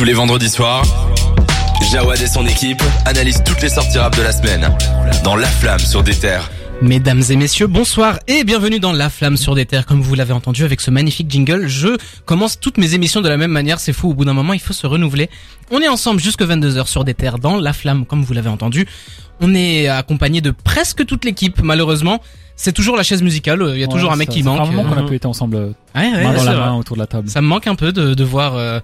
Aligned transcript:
Tous 0.00 0.06
les 0.06 0.14
vendredis 0.14 0.48
soirs, 0.48 0.82
Jawad 1.92 2.18
et 2.22 2.26
son 2.26 2.46
équipe 2.46 2.82
analysent 3.04 3.42
toutes 3.44 3.60
les 3.60 3.68
sorties 3.68 3.98
rap 3.98 4.16
de 4.16 4.22
la 4.22 4.32
semaine 4.32 4.66
dans 5.22 5.36
La 5.36 5.46
Flamme 5.46 5.78
sur 5.78 6.02
des 6.02 6.14
terres. 6.14 6.50
Mesdames 6.80 7.22
et 7.28 7.36
messieurs, 7.36 7.66
bonsoir 7.66 8.18
et 8.26 8.42
bienvenue 8.44 8.80
dans 8.80 8.94
La 8.94 9.10
Flamme 9.10 9.36
sur 9.36 9.54
des 9.54 9.66
terres. 9.66 9.84
Comme 9.84 10.00
vous 10.00 10.14
l'avez 10.14 10.32
entendu 10.32 10.64
avec 10.64 10.80
ce 10.80 10.90
magnifique 10.90 11.30
jingle, 11.30 11.66
je 11.68 11.98
commence 12.24 12.58
toutes 12.58 12.78
mes 12.78 12.94
émissions 12.94 13.20
de 13.20 13.28
la 13.28 13.36
même 13.36 13.50
manière. 13.50 13.78
C'est 13.78 13.92
fou, 13.92 14.08
au 14.08 14.14
bout 14.14 14.24
d'un 14.24 14.32
moment, 14.32 14.54
il 14.54 14.60
faut 14.60 14.72
se 14.72 14.86
renouveler. 14.86 15.28
On 15.70 15.82
est 15.82 15.88
ensemble 15.88 16.18
jusque 16.18 16.40
22h 16.40 16.86
sur 16.86 17.04
des 17.04 17.12
terres 17.12 17.38
dans 17.38 17.58
La 17.58 17.74
Flamme, 17.74 18.06
comme 18.06 18.22
vous 18.22 18.32
l'avez 18.32 18.48
entendu. 18.48 18.86
On 19.42 19.54
est 19.54 19.86
accompagné 19.88 20.40
de 20.40 20.50
presque 20.50 21.04
toute 21.04 21.26
l'équipe, 21.26 21.60
malheureusement. 21.62 22.22
C'est 22.56 22.72
toujours 22.72 22.96
la 22.96 23.02
chaise 23.02 23.22
musicale, 23.22 23.60
il 23.74 23.80
y 23.80 23.84
a 23.84 23.86
Ouais, 23.86 23.92
toujours 23.92 24.12
un 24.12 24.16
mec 24.16 24.28
ça- 24.28 24.34
qui 24.34 24.42
manque. 24.44 24.60
un 24.60 24.64
moment 24.64 24.84
qu'on 24.84 24.96
a 24.98 25.02
Euh, 25.04 25.08
pu 25.08 25.16
être 25.16 25.26
ensemble 25.26 25.56
euh, 25.56 25.66
ouais, 25.94 26.10
ouais, 26.12 26.24
main 26.24 26.32
dans 26.32 26.40
c'est 26.40 26.46
la 26.46 26.52
main 26.56 26.74
autour 26.74 26.96
de 26.96 27.00
la 27.00 27.06
table. 27.06 27.28
Ça 27.28 27.40
me 27.42 27.46
manque 27.46 27.66
un 27.66 27.74
peu 27.74 27.90
de, 27.92 28.12
de 28.14 28.24
voir, 28.24 28.56
euh, 28.56 28.80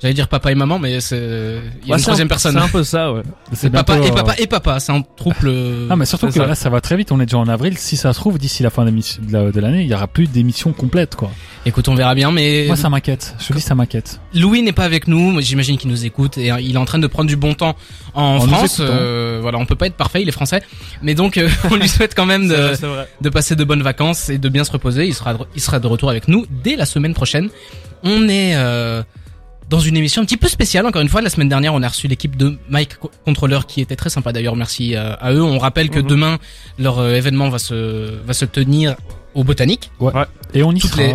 j'allais 0.00 0.14
dire 0.14 0.28
papa 0.28 0.50
et 0.52 0.54
maman, 0.54 0.78
mais 0.78 1.00
c'est, 1.00 1.16
il 1.16 1.22
y 1.22 1.24
a 1.24 1.26
Ouais, 1.26 1.60
une 1.88 1.94
un- 1.94 1.98
troisième 1.98 2.28
personne. 2.28 2.52
C'est 2.52 2.58
un 2.64 2.68
peu 2.68 2.84
ça, 2.84 3.12
ouais. 3.12 3.22
C'est 3.52 3.70
Papa 3.70 3.96
et 3.98 4.10
euh, 4.10 4.12
papa 4.14 4.34
et 4.38 4.46
papa, 4.46 4.78
c'est 4.80 4.92
un 4.92 5.02
trouble. 5.16 5.52
Ah 5.90 5.96
mais 5.96 6.04
surtout 6.04 6.26
que 6.26 6.32
ça. 6.34 6.46
là 6.46 6.54
ça 6.54 6.68
va 6.70 6.80
très 6.80 6.96
vite, 6.96 7.10
on 7.12 7.20
est 7.20 7.26
déjà 7.26 7.38
en 7.38 7.48
avril, 7.48 7.76
si 7.78 7.96
ça 7.96 8.12
se 8.12 8.18
trouve 8.18 8.38
d'ici 8.38 8.62
la 8.62 8.70
fin 8.70 8.84
de 8.84 8.92
la- 9.30 9.50
de 9.50 9.60
l'année, 9.60 9.82
il 9.82 9.88
y 9.88 9.94
aura 9.94 10.06
plus 10.06 10.26
d'émissions 10.26 10.72
complètes 10.72 11.16
quoi. 11.16 11.30
Écoute, 11.66 11.88
on 11.88 11.94
verra 11.94 12.14
bien, 12.14 12.30
mais 12.30 12.64
Moi 12.66 12.76
ça 12.76 12.88
m'inquiète, 12.90 13.34
je 13.40 13.48
te 13.48 13.52
dis 13.54 13.60
ça 13.60 13.74
m'inquiète. 13.74 14.20
Louis 14.34 14.62
n'est 14.62 14.72
pas 14.72 14.84
avec 14.84 15.08
nous, 15.08 15.40
j'imagine 15.40 15.76
qu'il 15.78 15.90
nous 15.90 16.04
écoute 16.04 16.38
et 16.38 16.52
euh, 16.52 16.60
il 16.60 16.74
est 16.74 16.78
en 16.78 16.84
train 16.84 16.98
de 16.98 17.06
prendre 17.06 17.28
du 17.28 17.36
bon 17.36 17.54
temps 17.54 17.74
en, 18.14 18.40
France. 18.40 18.78
Euh, 18.80 19.38
voilà, 19.40 19.58
on 19.58 19.66
peut 19.66 19.74
pas 19.76 19.86
être 19.86 19.96
parfait, 19.96 20.22
il 20.22 20.28
est 20.28 20.32
français, 20.32 20.62
mais 21.02 21.14
donc 21.14 21.36
euh, 21.38 21.48
on 21.70 21.76
lui 21.76 21.88
souhaite 21.88 22.14
quand 22.14 22.26
même 22.26 22.48
de, 22.48 22.54
vrai. 22.86 23.08
de 23.20 23.28
passer 23.30 23.56
de 23.56 23.64
bonnes 23.64 23.82
vacances 23.82 24.28
et 24.28 24.38
de 24.38 24.48
bien 24.48 24.64
se 24.64 24.70
reposer. 24.72 25.06
Il 25.06 25.14
sera 25.14 25.34
de, 25.34 25.38
il 25.54 25.60
sera 25.60 25.80
de 25.80 25.86
retour 25.86 26.10
avec 26.10 26.28
nous 26.28 26.46
dès 26.62 26.76
la 26.76 26.86
semaine 26.86 27.14
prochaine. 27.14 27.48
On 28.04 28.28
est 28.28 28.52
euh, 28.54 29.02
dans 29.68 29.80
une 29.80 29.96
émission 29.96 30.22
un 30.22 30.24
petit 30.24 30.36
peu 30.36 30.48
spéciale. 30.48 30.86
Encore 30.86 31.02
une 31.02 31.08
fois, 31.08 31.20
la 31.20 31.30
semaine 31.30 31.48
dernière, 31.48 31.74
on 31.74 31.82
a 31.82 31.88
reçu 31.88 32.08
l'équipe 32.08 32.36
de 32.36 32.58
Mike 32.70 32.96
Co- 32.98 33.10
Controller 33.24 33.60
qui 33.68 33.80
était 33.80 33.96
très 33.96 34.10
sympa 34.10 34.32
d'ailleurs. 34.32 34.56
Merci 34.56 34.96
euh, 34.96 35.14
à 35.20 35.32
eux. 35.32 35.42
On 35.42 35.58
rappelle 35.58 35.90
que 35.90 35.98
Mhm. 36.00 36.06
demain 36.06 36.38
leur 36.78 36.98
euh, 36.98 37.14
événement 37.14 37.48
va 37.50 37.58
se 37.58 38.14
va 38.24 38.32
se 38.32 38.44
tenir 38.44 38.96
au 39.34 39.44
Botanique. 39.44 39.90
Et 40.54 40.62
on 40.62 40.72
y 40.72 40.78
Toutes 40.80 40.90
sera. 40.92 41.02
les- 41.02 41.14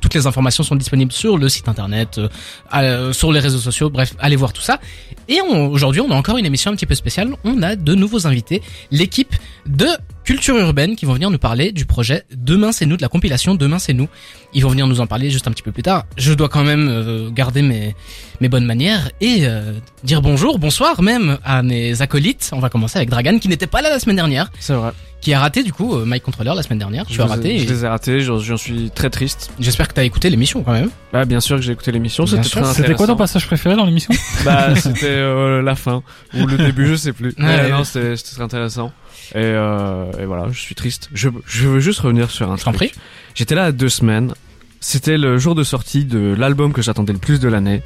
Toutes 0.00 0.14
les 0.14 0.26
informations 0.26 0.64
sont 0.64 0.76
disponibles 0.76 1.12
sur 1.12 1.36
le 1.36 1.46
site 1.50 1.68
internet, 1.68 2.16
euh, 2.16 2.28
euh, 2.74 3.12
sur 3.12 3.32
les 3.32 3.38
réseaux 3.38 3.58
sociaux, 3.58 3.90
bref, 3.90 4.14
allez 4.18 4.34
voir 4.34 4.54
tout 4.54 4.62
ça. 4.62 4.80
Et 5.28 5.42
aujourd'hui, 5.42 6.00
on 6.00 6.10
a 6.10 6.14
encore 6.14 6.38
une 6.38 6.46
émission 6.46 6.70
un 6.70 6.74
petit 6.74 6.86
peu 6.86 6.94
spéciale. 6.94 7.34
On 7.44 7.60
a 7.62 7.76
de 7.76 7.94
nouveaux 7.94 8.26
invités, 8.26 8.62
l'équipe 8.90 9.34
de 9.66 9.88
Culture 10.24 10.56
Urbaine 10.58 10.94
qui 10.96 11.06
vont 11.06 11.14
venir 11.14 11.30
nous 11.30 11.38
parler 11.38 11.72
du 11.72 11.86
projet 11.86 12.24
Demain 12.36 12.72
c'est 12.72 12.86
nous, 12.86 12.96
de 12.96 13.02
la 13.02 13.08
compilation 13.08 13.54
Demain 13.54 13.78
c'est 13.78 13.94
nous. 13.94 14.08
Ils 14.52 14.62
vont 14.62 14.68
venir 14.68 14.86
nous 14.86 15.00
en 15.00 15.06
parler 15.06 15.30
juste 15.30 15.48
un 15.48 15.50
petit 15.50 15.62
peu 15.62 15.72
plus 15.72 15.82
tard. 15.82 16.04
Je 16.16 16.32
dois 16.34 16.48
quand 16.48 16.62
même 16.62 16.88
euh, 16.88 17.30
garder 17.30 17.62
mes, 17.62 17.96
mes 18.40 18.48
bonnes 18.48 18.66
manières 18.66 19.10
et 19.20 19.40
euh, 19.42 19.72
dire 20.04 20.22
bonjour, 20.22 20.58
bonsoir 20.58 21.02
même 21.02 21.38
à 21.44 21.62
mes 21.62 22.00
acolytes. 22.02 22.50
On 22.52 22.60
va 22.60 22.68
commencer 22.68 22.98
avec 22.98 23.08
Dragan 23.10 23.38
qui 23.38 23.48
n'était 23.48 23.66
pas 23.66 23.80
là 23.82 23.88
la 23.90 23.98
semaine 23.98 24.16
dernière, 24.16 24.52
C'est 24.60 24.74
vrai. 24.74 24.90
qui 25.20 25.32
a 25.34 25.40
raté 25.40 25.62
du 25.64 25.72
coup 25.72 25.96
euh, 25.96 26.04
My 26.06 26.20
Controller 26.20 26.52
la 26.54 26.62
semaine 26.62 26.78
dernière. 26.78 27.06
Tu 27.06 27.14
Je 27.14 27.22
as 27.22 27.24
les 27.24 27.30
ai- 27.30 27.34
raté. 27.34 27.58
Je 27.58 27.68
les 27.72 27.84
ai 27.84 27.88
ratés, 27.88 28.20
j'en 28.20 28.56
suis 28.56 28.90
très 28.94 29.10
triste. 29.10 29.50
J'espère 29.58 29.88
que 29.88 29.94
tu 29.94 30.00
as 30.00 30.04
écouté 30.04 30.30
l'émission 30.30 30.62
quand 30.62 30.72
même. 30.72 30.90
Bah, 31.12 31.24
bien 31.24 31.40
sûr 31.40 31.56
que 31.56 31.62
j'ai 31.62 31.72
écouté 31.72 31.90
l'émission, 31.92 32.26
c'était 32.26 32.94
quoi 32.94 33.06
ton 33.08 33.16
passage 33.16 33.46
préféré 33.46 33.74
dans 33.74 33.84
l'émission? 33.86 34.14
Bah, 34.44 34.74
c'était 34.76 35.06
euh, 35.06 35.60
la 35.62 35.74
fin. 35.74 36.02
Ou 36.38 36.46
le 36.46 36.56
début, 36.58 36.86
je 36.86 36.94
sais 36.94 37.12
plus. 37.12 37.28
Ouais, 37.30 37.34
Mais 37.38 37.60
ouais. 37.62 37.70
non, 37.70 37.82
c'était 37.84 38.16
c'était 38.16 38.34
très 38.36 38.44
intéressant. 38.44 38.92
Et, 39.34 39.38
euh, 39.38 40.10
et 40.20 40.24
voilà, 40.26 40.46
je 40.50 40.58
suis 40.58 40.74
triste. 40.74 41.08
Je, 41.12 41.28
je 41.46 41.68
veux 41.68 41.80
juste 41.80 42.00
revenir 42.00 42.30
sur 42.30 42.50
un 42.50 42.56
Je 42.56 42.64
t'en 42.64 42.72
truc. 42.72 42.90
prie. 42.92 43.00
J'étais 43.34 43.54
là 43.54 43.64
à 43.64 43.72
deux 43.72 43.88
semaines. 43.88 44.34
C'était 44.80 45.18
le 45.18 45.38
jour 45.38 45.54
de 45.54 45.62
sortie 45.62 46.04
de 46.04 46.34
l'album 46.36 46.72
que 46.72 46.82
j'attendais 46.82 47.12
le 47.12 47.18
plus 47.18 47.38
de 47.38 47.48
l'année. 47.48 47.82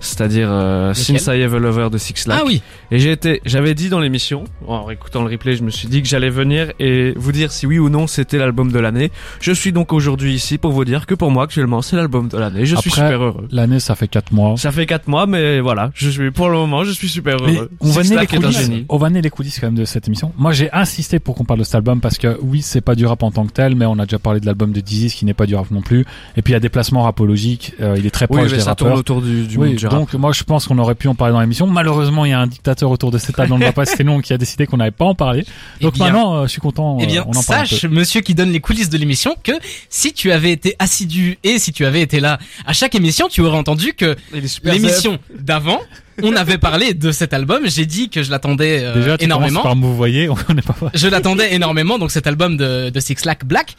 C'est-à-dire 0.00 0.48
euh, 0.50 0.94
Since 0.94 1.26
I 1.26 1.42
Have 1.42 1.54
a 1.54 1.58
Lover 1.58 1.88
de 1.90 1.98
Six 1.98 2.26
Lack. 2.26 2.38
Ah 2.40 2.44
oui. 2.46 2.62
Et 2.90 2.98
j'ai 2.98 3.12
été, 3.12 3.40
j'avais 3.44 3.74
dit 3.74 3.88
dans 3.88 4.00
l'émission, 4.00 4.44
en 4.66 4.88
écoutant 4.90 5.22
le 5.24 5.30
replay, 5.30 5.56
je 5.56 5.62
me 5.62 5.70
suis 5.70 5.88
dit 5.88 6.02
que 6.02 6.08
j'allais 6.08 6.30
venir 6.30 6.72
et 6.78 7.12
vous 7.16 7.32
dire 7.32 7.50
si 7.52 7.66
oui 7.66 7.78
ou 7.78 7.88
non 7.88 8.06
c'était 8.06 8.38
l'album 8.38 8.70
de 8.72 8.78
l'année. 8.78 9.10
Je 9.40 9.52
suis 9.52 9.72
donc 9.72 9.92
aujourd'hui 9.92 10.34
ici 10.34 10.56
pour 10.58 10.72
vous 10.72 10.84
dire 10.84 11.06
que 11.06 11.14
pour 11.14 11.30
moi 11.30 11.44
actuellement 11.44 11.82
c'est 11.82 11.96
l'album 11.96 12.28
de 12.28 12.38
l'année. 12.38 12.64
Je 12.64 12.76
suis 12.76 12.90
super 12.90 13.20
heureux. 13.22 13.48
L'année 13.50 13.80
ça 13.80 13.94
fait 13.94 14.08
4 14.08 14.32
mois. 14.32 14.56
Ça 14.56 14.72
fait 14.72 14.86
quatre 14.86 15.08
mois, 15.08 15.26
mais 15.26 15.60
voilà, 15.60 15.90
je 15.94 16.08
suis 16.10 16.30
pour 16.30 16.48
le 16.48 16.56
moment, 16.56 16.84
je 16.84 16.92
suis 16.92 17.08
super 17.08 17.36
Mais 17.44 17.54
heureux. 17.56 17.70
on 17.80 17.90
va 17.90 18.02
les 18.02 18.26
coulisses. 18.26 18.58
génie. 18.60 18.86
On 18.88 18.96
va 18.96 19.08
les 19.08 19.30
coulisses 19.30 19.58
quand 19.58 19.66
même 19.66 19.74
de 19.74 19.84
cette 19.84 20.06
émission. 20.06 20.32
Moi 20.38 20.52
j'ai 20.52 20.72
insisté 20.72 21.18
pour 21.18 21.34
qu'on 21.34 21.44
parle 21.44 21.58
de 21.60 21.64
cet 21.64 21.74
album 21.74 22.00
parce 22.00 22.18
que 22.18 22.38
oui 22.42 22.62
c'est 22.62 22.80
pas 22.80 22.94
du 22.94 23.04
rap 23.06 23.22
en 23.22 23.30
tant 23.30 23.46
que 23.46 23.52
tel, 23.52 23.74
mais 23.74 23.86
on 23.86 23.98
a 23.98 24.04
déjà 24.06 24.18
parlé 24.18 24.40
de 24.40 24.46
l'album 24.46 24.72
de 24.72 24.80
Dizzy 24.80 25.08
qui 25.14 25.24
n'est 25.24 25.34
pas 25.34 25.46
du 25.46 25.54
rap 25.54 25.70
non 25.70 25.82
plus. 25.82 26.04
Et 26.36 26.42
puis 26.42 26.52
il 26.52 26.54
y 26.54 26.56
a 26.56 26.60
des 26.60 26.68
placements 26.68 27.02
rapologiques, 27.02 27.74
euh, 27.80 27.96
il 27.98 28.06
est 28.06 28.10
très 28.10 28.26
Oui, 28.30 28.38
proche 28.38 28.50
mais 28.50 28.56
des 28.58 28.62
ça 28.62 28.70
rappeurs. 28.70 28.86
tourne 28.88 28.98
autour 28.98 29.22
du, 29.22 29.46
du 29.46 29.56
oui, 29.58 29.70
monde. 29.70 29.78
Donc 29.88 30.14
moi 30.14 30.32
je 30.32 30.42
pense 30.44 30.66
qu'on 30.66 30.78
aurait 30.78 30.94
pu 30.94 31.08
en 31.08 31.14
parler 31.14 31.32
dans 31.32 31.40
l'émission. 31.40 31.66
Malheureusement, 31.66 32.24
il 32.24 32.30
y 32.30 32.34
a 32.34 32.40
un 32.40 32.46
dictateur 32.46 32.90
autour 32.90 33.10
de 33.10 33.18
cette 33.18 33.36
table, 33.36 33.52
on 33.52 33.58
ne 33.58 33.64
va 33.64 33.72
pas 33.72 33.84
citer 33.86 34.04
nom, 34.04 34.20
qui 34.20 34.32
a 34.32 34.38
décidé 34.38 34.66
qu'on 34.66 34.76
n'allait 34.78 34.90
pas 34.90 35.04
en 35.04 35.14
parler. 35.14 35.44
Donc 35.80 35.92
Eh 35.96 35.98
bien- 35.98 36.04
maintenant, 36.12 36.34
euh, 36.36 36.42
je 36.44 36.48
suis 36.52 36.60
content, 36.60 36.98
Eh 37.00 37.04
euh, 37.04 37.06
bien, 37.06 37.24
on 37.26 37.30
en 37.36 37.42
parle 37.42 37.62
un 37.62 37.64
sache, 37.66 37.82
peu. 37.82 37.88
monsieur 37.88 38.20
qui 38.20 38.34
donne 38.34 38.50
les 38.50 38.60
coulisses 38.60 38.90
de 38.90 38.98
l'émission, 38.98 39.34
que 39.42 39.52
si 39.88 40.12
tu 40.12 40.32
avais 40.32 40.52
été 40.52 40.76
assidu 40.78 41.38
et 41.44 41.58
si 41.58 41.72
tu 41.72 41.84
avais 41.86 42.00
été 42.02 42.20
là 42.20 42.38
à 42.66 42.72
chaque 42.72 42.94
émission, 42.94 43.28
tu 43.28 43.40
aurais 43.42 43.58
entendu 43.58 43.94
que 43.94 44.16
l'émission 44.64 45.18
d'avant, 45.38 45.80
on 46.22 46.34
avait 46.36 46.58
parlé 46.58 46.94
de 46.94 47.12
cet 47.12 47.32
album. 47.32 47.62
J'ai 47.66 47.86
dit 47.86 48.08
que 48.10 48.22
je 48.22 48.30
l'attendais 48.30 48.80
euh, 48.82 48.94
Déjà, 48.94 49.18
tu 49.18 49.24
énormément. 49.24 49.62
par 49.62 49.74
vous 49.76 49.96
voyez, 49.96 50.28
on 50.28 50.54
n'est 50.54 50.62
pas 50.62 50.74
Je 50.94 51.08
l'attendais 51.08 51.54
énormément, 51.54 51.98
donc 51.98 52.10
cet 52.10 52.26
album 52.26 52.56
de, 52.56 52.90
de 52.90 53.00
Six 53.00 53.24
Lack 53.24 53.44
Black, 53.44 53.74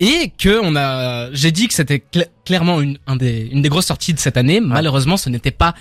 et 0.00 0.32
que 0.38 0.60
on 0.62 0.76
a, 0.76 1.32
j'ai 1.32 1.50
dit 1.52 1.68
que 1.68 1.74
c'était 1.74 2.02
cla- 2.12 2.26
clairement 2.44 2.80
une, 2.80 2.98
un 3.06 3.16
des, 3.16 3.48
une 3.52 3.62
des 3.62 3.68
grosses 3.68 3.86
sorties 3.86 4.14
de 4.14 4.18
cette 4.18 4.36
année. 4.36 4.60
Malheureusement, 4.60 5.16
ce 5.16 5.28
n'était 5.28 5.50
pas 5.50 5.74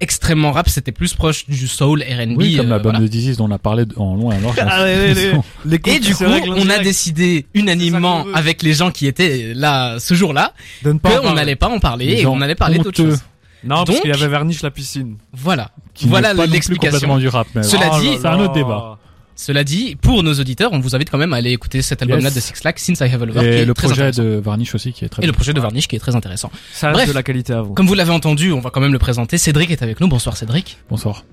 extrêmement 0.00 0.50
rap, 0.50 0.68
c'était 0.68 0.90
plus 0.92 1.14
proche 1.14 1.46
du 1.48 1.68
soul 1.68 2.02
R&B. 2.02 2.34
Oui, 2.36 2.56
comme 2.56 2.66
euh, 2.66 2.70
l'album 2.70 2.92
voilà. 2.92 2.98
de 2.98 3.06
Dizzy 3.06 3.36
dont 3.36 3.46
on 3.48 3.50
a 3.52 3.58
parlé 3.58 3.84
en 3.96 4.16
long 4.16 4.32
et 4.32 4.36
en 4.36 4.40
large. 4.40 4.56
Ah, 4.60 4.84
les- 4.84 5.14
les- 5.14 5.32
les 5.64 5.80
Et 5.86 6.00
du 6.00 6.14
coup, 6.16 6.24
on 6.24 6.68
a 6.68 6.78
décidé 6.80 7.46
unanimement 7.54 8.26
avec 8.34 8.62
les 8.64 8.74
gens 8.74 8.90
qui 8.90 9.06
étaient 9.06 9.52
là 9.54 9.98
ce 10.00 10.14
jour-là 10.14 10.52
de 10.82 10.92
ne 10.92 10.98
pas 10.98 11.10
en 11.10 11.12
qu'on 11.12 11.20
parler. 11.22 11.36
n'allait 11.36 11.56
pas 11.56 11.68
en 11.68 11.78
parler 11.78 12.06
et 12.20 12.26
on 12.26 12.40
allait 12.40 12.56
parler 12.56 12.78
d'autre 12.78 12.96
chose. 12.96 13.20
Non, 13.64 13.84
parce 13.84 14.00
qu'il 14.00 14.10
y 14.10 14.14
avait 14.14 14.28
Verniche 14.28 14.62
la 14.62 14.70
piscine. 14.70 15.16
Voilà. 15.32 15.70
qui 15.94 16.06
Voilà 16.08 16.32
l'explication. 16.34 17.18
du 17.18 17.28
rap. 17.28 17.46
Mais 17.54 17.62
Cela 17.62 17.90
Oh 17.92 18.00
dit- 18.00 18.16
c'est 18.20 18.26
un 18.26 18.38
autre 18.40 18.52
débat. 18.52 18.98
Cela 19.36 19.64
dit, 19.64 19.96
pour 19.96 20.22
nos 20.22 20.32
auditeurs, 20.34 20.72
on 20.72 20.78
vous 20.78 20.94
invite 20.94 21.10
quand 21.10 21.18
même 21.18 21.32
à 21.32 21.36
aller 21.38 21.50
écouter 21.50 21.82
cet 21.82 22.02
album-là 22.02 22.28
Yes. 22.28 22.34
de 22.36 22.40
Six 22.40 22.62
Lack, 22.62 22.78
Since 22.78 23.00
I 23.00 23.12
Have 23.12 23.20
a 23.22 23.26
Lover, 23.26 23.40
qui 23.40 23.46
Et 23.46 23.48
est 23.62 23.64
le 23.64 23.74
très 23.74 23.88
projet 23.88 24.12
de 24.12 24.40
Varnish 24.42 24.76
aussi 24.76 24.92
qui 24.92 25.04
est 25.04 25.08
très 25.08 25.24
Et 25.24 25.26
le 25.26 25.32
projet 25.32 25.52
de 25.52 25.60
Varnish 25.60 25.88
qui 25.88 25.96
est 25.96 25.98
très 25.98 26.14
intéressant. 26.14 26.52
Ça 26.72 26.86
reste 26.88 26.98
Bref. 26.98 27.08
de 27.08 27.14
la 27.14 27.22
qualité 27.24 27.52
avant. 27.52 27.74
Comme 27.74 27.88
vous 27.88 27.94
l'avez 27.94 28.12
entendu, 28.12 28.52
on 28.52 28.60
va 28.60 28.70
quand 28.70 28.80
même 28.80 28.92
le 28.92 28.98
présenter. 29.00 29.36
Cédric 29.36 29.72
est 29.72 29.82
avec 29.82 30.00
nous. 30.00 30.06
Bonsoir 30.06 30.36
Cédric. 30.36 30.78
Bonsoir. 30.88 31.24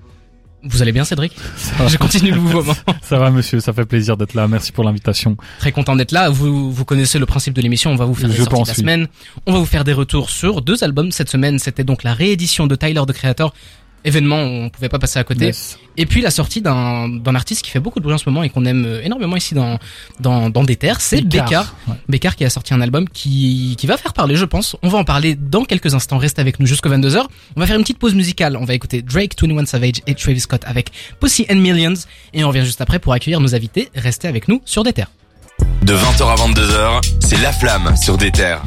Vous 0.64 0.80
allez 0.80 0.92
bien 0.92 1.04
Cédric. 1.04 1.36
Je 1.88 1.96
continue 1.96 2.30
le 2.30 2.40
mouvement. 2.40 2.74
Ça 3.02 3.18
va 3.18 3.30
monsieur, 3.30 3.60
ça 3.60 3.72
fait 3.72 3.84
plaisir 3.84 4.16
d'être 4.16 4.34
là. 4.34 4.46
Merci 4.46 4.70
pour 4.72 4.84
l'invitation. 4.84 5.36
Très 5.58 5.72
content 5.72 5.96
d'être 5.96 6.12
là. 6.12 6.30
Vous, 6.30 6.70
vous 6.70 6.84
connaissez 6.84 7.18
le 7.18 7.26
principe 7.26 7.54
de 7.54 7.60
l'émission. 7.60 7.90
On 7.90 7.96
va 7.96 8.04
vous 8.04 8.14
faire 8.14 8.28
des 8.28 8.36
Je 8.36 8.42
sorties 8.42 8.62
de 8.62 8.68
la 8.68 8.74
semaine. 8.74 9.08
On 9.46 9.52
va 9.52 9.58
vous 9.58 9.66
faire 9.66 9.84
des 9.84 9.92
retours 9.92 10.30
sur 10.30 10.62
deux 10.62 10.84
albums 10.84 11.10
cette 11.10 11.28
semaine. 11.28 11.58
C'était 11.58 11.84
donc 11.84 12.04
la 12.04 12.14
réédition 12.14 12.66
de 12.66 12.76
Tyler, 12.76 13.02
the 13.06 13.12
Creator. 13.12 13.52
Événement, 14.04 14.38
on 14.38 14.68
pouvait 14.68 14.88
pas 14.88 14.98
passer 14.98 15.18
à 15.18 15.24
côté. 15.24 15.46
Yes. 15.46 15.78
Et 15.96 16.06
puis 16.06 16.22
la 16.22 16.30
sortie 16.30 16.60
d'un 16.60 17.08
d'un 17.08 17.34
artiste 17.34 17.62
qui 17.64 17.70
fait 17.70 17.80
beaucoup 17.80 18.00
de 18.00 18.04
bruit 18.04 18.14
en 18.14 18.18
ce 18.18 18.28
moment 18.28 18.42
et 18.42 18.48
qu'on 18.48 18.64
aime 18.64 18.84
euh, 18.84 19.02
énormément 19.04 19.36
ici 19.36 19.54
dans 19.54 19.78
dans, 20.20 20.50
dans 20.50 20.64
des 20.64 20.76
terres, 20.76 21.00
c'est. 21.00 21.20
Bécard. 21.20 21.74
Ouais. 21.86 21.94
Bécard 22.08 22.36
qui 22.36 22.44
a 22.44 22.50
sorti 22.50 22.74
un 22.74 22.80
album 22.80 23.08
qui 23.08 23.76
qui 23.78 23.86
va 23.86 23.96
faire 23.96 24.12
parler, 24.12 24.36
je 24.36 24.44
pense. 24.44 24.76
On 24.82 24.88
va 24.88 24.98
en 24.98 25.04
parler 25.04 25.34
dans 25.34 25.64
quelques 25.64 25.94
instants. 25.94 26.18
Restez 26.18 26.40
avec 26.40 26.58
nous 26.60 26.66
jusqu'à 26.66 26.88
22h. 26.88 27.26
On 27.56 27.60
va 27.60 27.66
faire 27.66 27.76
une 27.76 27.82
petite 27.82 27.98
pause 27.98 28.14
musicale. 28.14 28.56
On 28.56 28.64
va 28.64 28.74
écouter 28.74 29.02
Drake, 29.02 29.34
21 29.40 29.66
Savage 29.66 30.00
et 30.06 30.14
Travis 30.14 30.40
Scott 30.40 30.62
avec 30.66 30.90
Pussy 31.20 31.46
and 31.50 31.56
Millions 31.56 31.94
et 32.32 32.44
on 32.44 32.48
revient 32.48 32.64
juste 32.64 32.80
après 32.80 32.98
pour 32.98 33.12
accueillir 33.12 33.40
nos 33.40 33.54
invités. 33.54 33.88
Restez 33.94 34.28
avec 34.28 34.48
nous 34.48 34.60
sur 34.64 34.82
des 34.82 34.92
terres. 34.92 35.10
De 35.82 35.94
20h 35.94 36.22
à 36.22 36.34
22h, 36.36 37.00
c'est 37.20 37.40
La 37.40 37.52
Flamme 37.52 37.96
sur 37.96 38.16
des 38.16 38.30
terres. 38.30 38.62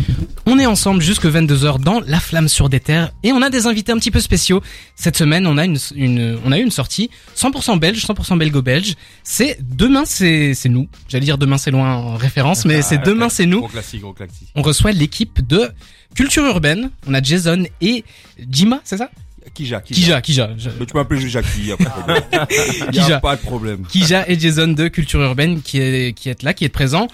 On 0.45 0.59
est 0.59 0.65
ensemble 0.65 1.01
jusque 1.01 1.25
22h 1.25 1.79
dans 1.79 2.01
La 2.01 2.19
Flamme 2.19 2.47
sur 2.47 2.69
des 2.69 2.79
terres 2.79 3.11
et 3.23 3.31
on 3.31 3.41
a 3.41 3.49
des 3.49 3.65
invités 3.67 3.91
un 3.91 3.97
petit 3.97 4.11
peu 4.11 4.19
spéciaux. 4.19 4.61
Cette 4.95 5.17
semaine, 5.17 5.47
on 5.47 5.57
a 5.57 5.65
une, 5.65 5.77
une 5.95 6.39
on 6.45 6.51
a 6.51 6.59
eu 6.59 6.61
une 6.61 6.71
sortie 6.71 7.09
100% 7.35 7.79
belge, 7.79 8.05
100% 8.05 8.37
belgo-belge. 8.37 8.95
C'est 9.23 9.57
demain 9.61 10.03
c'est 10.05 10.53
c'est 10.53 10.69
nous. 10.69 10.87
J'allais 11.07 11.25
dire 11.25 11.37
demain 11.37 11.57
c'est 11.57 11.71
loin 11.71 11.95
en 11.95 12.15
référence, 12.15 12.65
mais 12.65 12.81
c'est 12.81 12.99
demain 12.99 13.29
c'est 13.29 13.45
nous. 13.45 13.59
Gros 13.59 13.69
classique, 13.69 14.01
gros 14.01 14.13
classique. 14.13 14.49
On 14.55 14.61
reçoit 14.61 14.91
l'équipe 14.91 15.45
de 15.47 15.69
Culture 16.15 16.45
Urbaine. 16.45 16.91
On 17.07 17.13
a 17.13 17.21
Jason 17.21 17.63
et 17.81 18.03
Jima, 18.51 18.81
c'est 18.83 18.97
ça? 18.97 19.09
Kija, 19.55 19.79
Kija. 19.81 19.95
Kija, 19.95 20.21
Kija. 20.21 20.49
Je- 20.57 20.69
Mais 20.79 20.85
tu 20.85 20.93
peux 20.93 20.99
m'appeler 20.99 21.19
juste 21.21 21.33
Jackie, 21.33 21.63
y 21.63 21.71
a 21.71 21.77
pas 21.77 21.85
de 21.85 21.89
problème. 21.89 22.23
Kija. 22.91 23.15
a 23.17 23.19
pas 23.19 23.35
de 23.35 23.41
problème. 23.41 23.83
Kija 23.87 24.25
et 24.29 24.39
Jason 24.39 24.67
de 24.67 24.87
Culture 24.89 25.21
Urbaine 25.21 25.61
qui 25.61 25.79
est 25.79 26.13
qui 26.13 26.29
est 26.29 26.43
là, 26.43 26.53
qui 26.53 26.65
est 26.65 26.69
présent. 26.69 27.07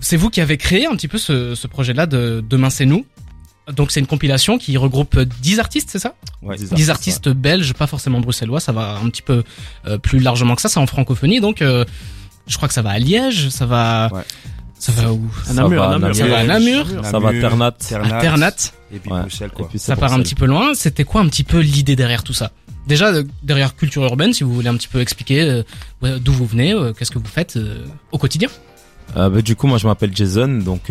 C'est 0.00 0.16
vous 0.16 0.30
qui 0.30 0.40
avez 0.40 0.56
créé 0.56 0.86
un 0.86 0.94
petit 0.96 1.08
peu 1.08 1.18
ce, 1.18 1.54
ce 1.54 1.66
projet-là 1.66 2.06
de 2.06 2.42
Demain 2.48 2.70
c'est 2.70 2.86
nous. 2.86 3.04
Donc 3.72 3.90
c'est 3.90 4.00
une 4.00 4.06
compilation 4.06 4.56
qui 4.56 4.76
regroupe 4.78 5.18
10 5.20 5.58
artistes, 5.58 5.90
c'est 5.92 5.98
ça? 5.98 6.14
Ouais, 6.40 6.56
10 6.56 6.88
artistes 6.88 7.28
belges, 7.28 7.74
pas 7.74 7.86
forcément 7.86 8.18
bruxellois, 8.20 8.60
ça 8.60 8.72
va 8.72 8.96
un 9.04 9.10
petit 9.10 9.20
peu 9.20 9.42
euh, 9.86 9.98
plus 9.98 10.20
largement 10.20 10.54
que 10.54 10.62
ça, 10.62 10.70
c'est 10.70 10.78
en 10.80 10.86
francophonie, 10.86 11.40
donc 11.40 11.60
euh, 11.60 11.84
je 12.46 12.56
crois 12.56 12.66
que 12.68 12.72
ça 12.72 12.80
va 12.80 12.92
à 12.92 12.98
Liège, 12.98 13.50
ça 13.50 13.66
va 13.66 14.08
Ouais. 14.10 14.22
Ça 14.78 14.92
va 14.92 15.12
où 15.12 15.20
À 15.44 15.48
Ça 15.48 15.54
Namur, 15.54 15.82
va, 15.82 15.88
à 15.90 15.98
Namur. 15.98 16.14
Ça 16.16 16.26
va 16.28 16.38
à 16.38 16.44
Namur, 16.44 16.86
Ça 17.04 17.18
va 17.18 17.30
Ternat. 17.32 17.66
à 17.92 18.20
Ternat. 18.20 18.50
Et 18.92 18.98
puis 18.98 19.10
Ouais. 19.12 19.20
Bruxelles, 19.20 19.50
Et 19.52 19.56
quoi. 19.56 19.68
puis 19.68 19.78
Ça 19.78 19.96
part 19.96 20.12
un 20.12 20.20
petit 20.20 20.34
peu 20.34 20.46
loin. 20.46 20.72
C'était 20.74 21.04
quoi 21.04 21.20
un 21.20 21.28
petit 21.28 21.44
peu 21.44 21.58
l'idée 21.58 21.96
derrière 21.96 22.22
tout 22.22 22.32
ça? 22.32 22.50
Déjà 22.86 23.08
euh, 23.08 23.24
derrière 23.42 23.76
culture 23.76 24.02
urbaine, 24.04 24.32
si 24.32 24.44
vous 24.44 24.54
voulez 24.54 24.68
un 24.68 24.76
petit 24.76 24.88
peu 24.88 25.00
expliquer 25.00 25.42
euh, 26.04 26.18
d'où 26.20 26.32
vous 26.32 26.46
venez, 26.46 26.72
euh, 26.72 26.92
qu'est-ce 26.92 27.10
que 27.10 27.18
vous 27.18 27.26
faites 27.26 27.56
euh, 27.56 27.84
au 28.12 28.18
quotidien? 28.18 28.48
Euh, 29.16 29.28
bah, 29.28 29.42
du 29.42 29.56
coup, 29.56 29.66
moi, 29.66 29.78
je 29.78 29.86
m'appelle 29.86 30.14
Jason. 30.14 30.48
Donc, 30.48 30.90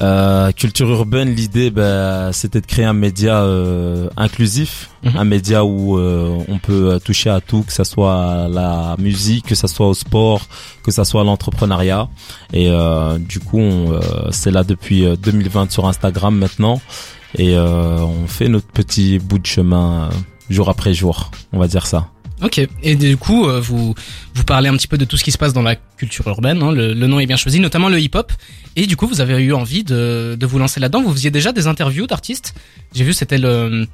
euh, 0.00 0.50
culture 0.52 0.88
urbaine, 0.90 1.34
l'idée, 1.34 1.70
bah, 1.70 2.32
c'était 2.32 2.60
de 2.60 2.66
créer 2.66 2.84
un 2.84 2.92
média 2.92 3.42
euh, 3.42 4.08
inclusif, 4.16 4.90
Mhm. 5.04 5.16
un 5.16 5.24
média 5.24 5.64
où 5.64 5.98
euh, 5.98 6.38
on 6.48 6.58
peut 6.58 6.92
euh, 6.92 6.98
toucher 6.98 7.28
à 7.30 7.40
tout, 7.40 7.62
que 7.62 7.72
ça 7.72 7.84
soit 7.84 8.22
à 8.44 8.48
la 8.48 8.96
musique, 8.98 9.46
que 9.46 9.54
ça 9.54 9.68
soit 9.68 9.86
au 9.88 9.94
sport, 9.94 10.42
que 10.82 10.90
ça 10.90 11.04
soit 11.04 11.20
à 11.20 11.24
l'entrepreneuriat. 11.24 12.08
Et 12.52 12.68
euh, 12.70 13.18
du 13.18 13.38
coup, 13.40 13.58
on, 13.58 13.92
euh, 13.92 14.00
c'est 14.30 14.50
là 14.50 14.64
depuis 14.64 15.04
euh, 15.04 15.16
2020 15.16 15.70
sur 15.70 15.86
Instagram 15.86 16.36
maintenant, 16.36 16.80
et 17.36 17.56
euh, 17.56 17.98
on 18.00 18.26
fait 18.26 18.48
notre 18.48 18.68
petit 18.68 19.18
bout 19.18 19.38
de 19.38 19.46
chemin 19.46 20.08
jour 20.50 20.68
après 20.70 20.94
jour, 20.94 21.30
on 21.52 21.58
va 21.58 21.68
dire 21.68 21.86
ça. 21.86 22.08
Ok. 22.42 22.60
Et 22.82 22.96
du 22.96 23.16
coup, 23.16 23.46
euh, 23.46 23.60
vous 23.60 23.94
vous 24.34 24.44
parlez 24.44 24.68
un 24.68 24.76
petit 24.76 24.88
peu 24.88 24.98
de 24.98 25.04
tout 25.04 25.16
ce 25.16 25.24
qui 25.24 25.30
se 25.30 25.38
passe 25.38 25.52
dans 25.52 25.62
la 25.62 25.76
culture 25.76 26.26
urbaine. 26.28 26.62
hein, 26.62 26.72
le, 26.72 26.92
le 26.92 27.06
nom 27.06 27.20
est 27.20 27.26
bien 27.26 27.36
choisi, 27.36 27.60
notamment 27.60 27.88
le 27.88 28.00
hip-hop. 28.00 28.32
Et 28.76 28.86
du 28.86 28.96
coup, 28.96 29.06
vous 29.06 29.20
avez 29.20 29.40
eu 29.42 29.52
envie 29.52 29.84
de, 29.84 30.36
de 30.38 30.46
vous 30.46 30.58
lancer 30.58 30.80
là-dedans. 30.80 31.02
Vous 31.02 31.12
faisiez 31.12 31.30
déjà 31.30 31.52
des 31.52 31.66
interviews 31.68 32.06
d'artistes. 32.06 32.54
J'ai 32.94 33.04
vu, 33.04 33.12
c'était 33.12 33.38
le, 33.38 33.86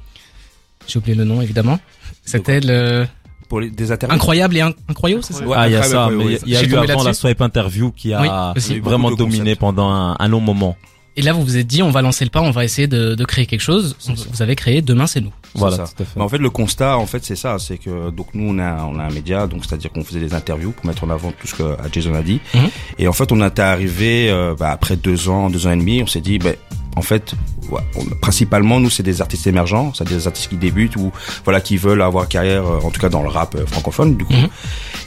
j'ai 0.87 0.97
oublié 0.99 1.15
le 1.15 1.23
nom 1.23 1.41
évidemment. 1.41 1.79
C'était 2.25 2.59
le 2.59 3.05
Pour 3.47 3.61
les, 3.61 3.69
des 3.69 3.91
interviews. 3.91 4.15
incroyable 4.15 4.57
et 4.57 4.61
in- 4.61 4.73
incroyable, 4.89 5.23
c'est 5.23 5.33
ça? 5.33 5.45
Ouais, 5.45 5.55
ah, 5.57 5.67
il 5.69 5.73
y 5.73 5.75
a 5.75 5.83
ça, 5.83 6.09
mais 6.11 6.39
il 6.45 6.49
y 6.51 6.55
a 6.57 6.63
eu 6.63 6.75
avant 6.75 7.03
la 7.03 7.13
swipe 7.13 7.41
interview 7.41 7.91
qui 7.91 8.09
Oui, 8.09 8.27
a 8.27 8.53
aussi. 8.55 8.79
vraiment 8.79 9.11
dominé 9.11 9.55
pendant 9.55 9.89
un, 9.91 10.15
un 10.19 10.27
long 10.27 10.41
moment. 10.41 10.75
Et 11.17 11.21
là, 11.21 11.33
vous 11.33 11.43
vous 11.43 11.57
êtes 11.57 11.67
dit, 11.67 11.83
on 11.83 11.91
va 11.91 12.01
lancer 12.01 12.23
le 12.23 12.31
pas, 12.31 12.41
on 12.41 12.51
va 12.51 12.63
essayer 12.63 12.87
de, 12.87 13.15
de 13.15 13.25
créer 13.25 13.45
quelque 13.45 13.61
chose. 13.61 13.95
Vous 14.31 14.41
avez 14.41 14.55
créé 14.55 14.81
Demain, 14.81 15.07
c'est 15.07 15.19
nous. 15.21 15.33
Voilà, 15.55 15.77
ça. 15.77 15.83
tout 15.83 16.03
à 16.03 16.05
fait. 16.05 16.11
Mais 16.17 16.21
en 16.23 16.29
fait, 16.29 16.37
le 16.37 16.49
constat, 16.49 16.97
en 16.97 17.05
fait, 17.05 17.23
c'est 17.25 17.35
ça, 17.35 17.57
c'est 17.59 17.77
que 17.77 18.09
donc 18.09 18.27
nous, 18.33 18.49
on 18.55 18.59
a, 18.59 18.83
on 18.85 18.99
a 18.99 19.03
un 19.03 19.09
média, 19.11 19.47
donc 19.47 19.65
c'est-à-dire 19.65 19.91
qu'on 19.91 20.03
faisait 20.03 20.19
des 20.19 20.33
interviews 20.33 20.71
pour 20.71 20.85
mettre 20.85 21.03
en 21.03 21.09
avant 21.09 21.31
tout 21.31 21.47
ce 21.47 21.55
que 21.55 21.63
euh, 21.63 21.75
Jason 21.91 22.13
a 22.13 22.21
dit. 22.21 22.39
Mhm. 22.53 22.69
Et 22.99 23.07
en 23.07 23.13
fait, 23.13 23.31
on 23.31 23.45
était 23.45 23.61
arrivé 23.61 24.29
euh, 24.29 24.55
bah, 24.57 24.71
après 24.71 24.95
deux 24.95 25.27
ans, 25.29 25.49
deux 25.49 25.67
ans 25.67 25.71
et 25.71 25.77
demi, 25.77 26.01
on 26.03 26.07
s'est 26.07 26.21
dit, 26.21 26.39
ben, 26.39 26.55
en 26.95 27.01
fait, 27.01 27.33
ouais, 27.69 27.81
on- 27.95 28.05
principalement, 28.15 28.79
nous, 28.79 28.89
c'est 28.89 29.03
des 29.03 29.21
artistes 29.21 29.47
émergents, 29.47 29.93
c'est 29.93 30.07
des 30.07 30.27
artistes 30.27 30.49
qui 30.49 30.57
débutent 30.57 30.95
ou 30.97 31.11
voilà, 31.45 31.61
qui 31.61 31.77
veulent 31.77 32.01
avoir 32.01 32.27
carrière, 32.27 32.65
euh, 32.65 32.79
en 32.83 32.89
tout 32.91 32.99
cas 33.01 33.09
dans 33.09 33.23
le 33.23 33.29
rap 33.29 33.55
euh, 33.55 33.65
francophone, 33.65 34.15
du 34.15 34.25
coup. 34.25 34.33
Mhm. 34.33 34.47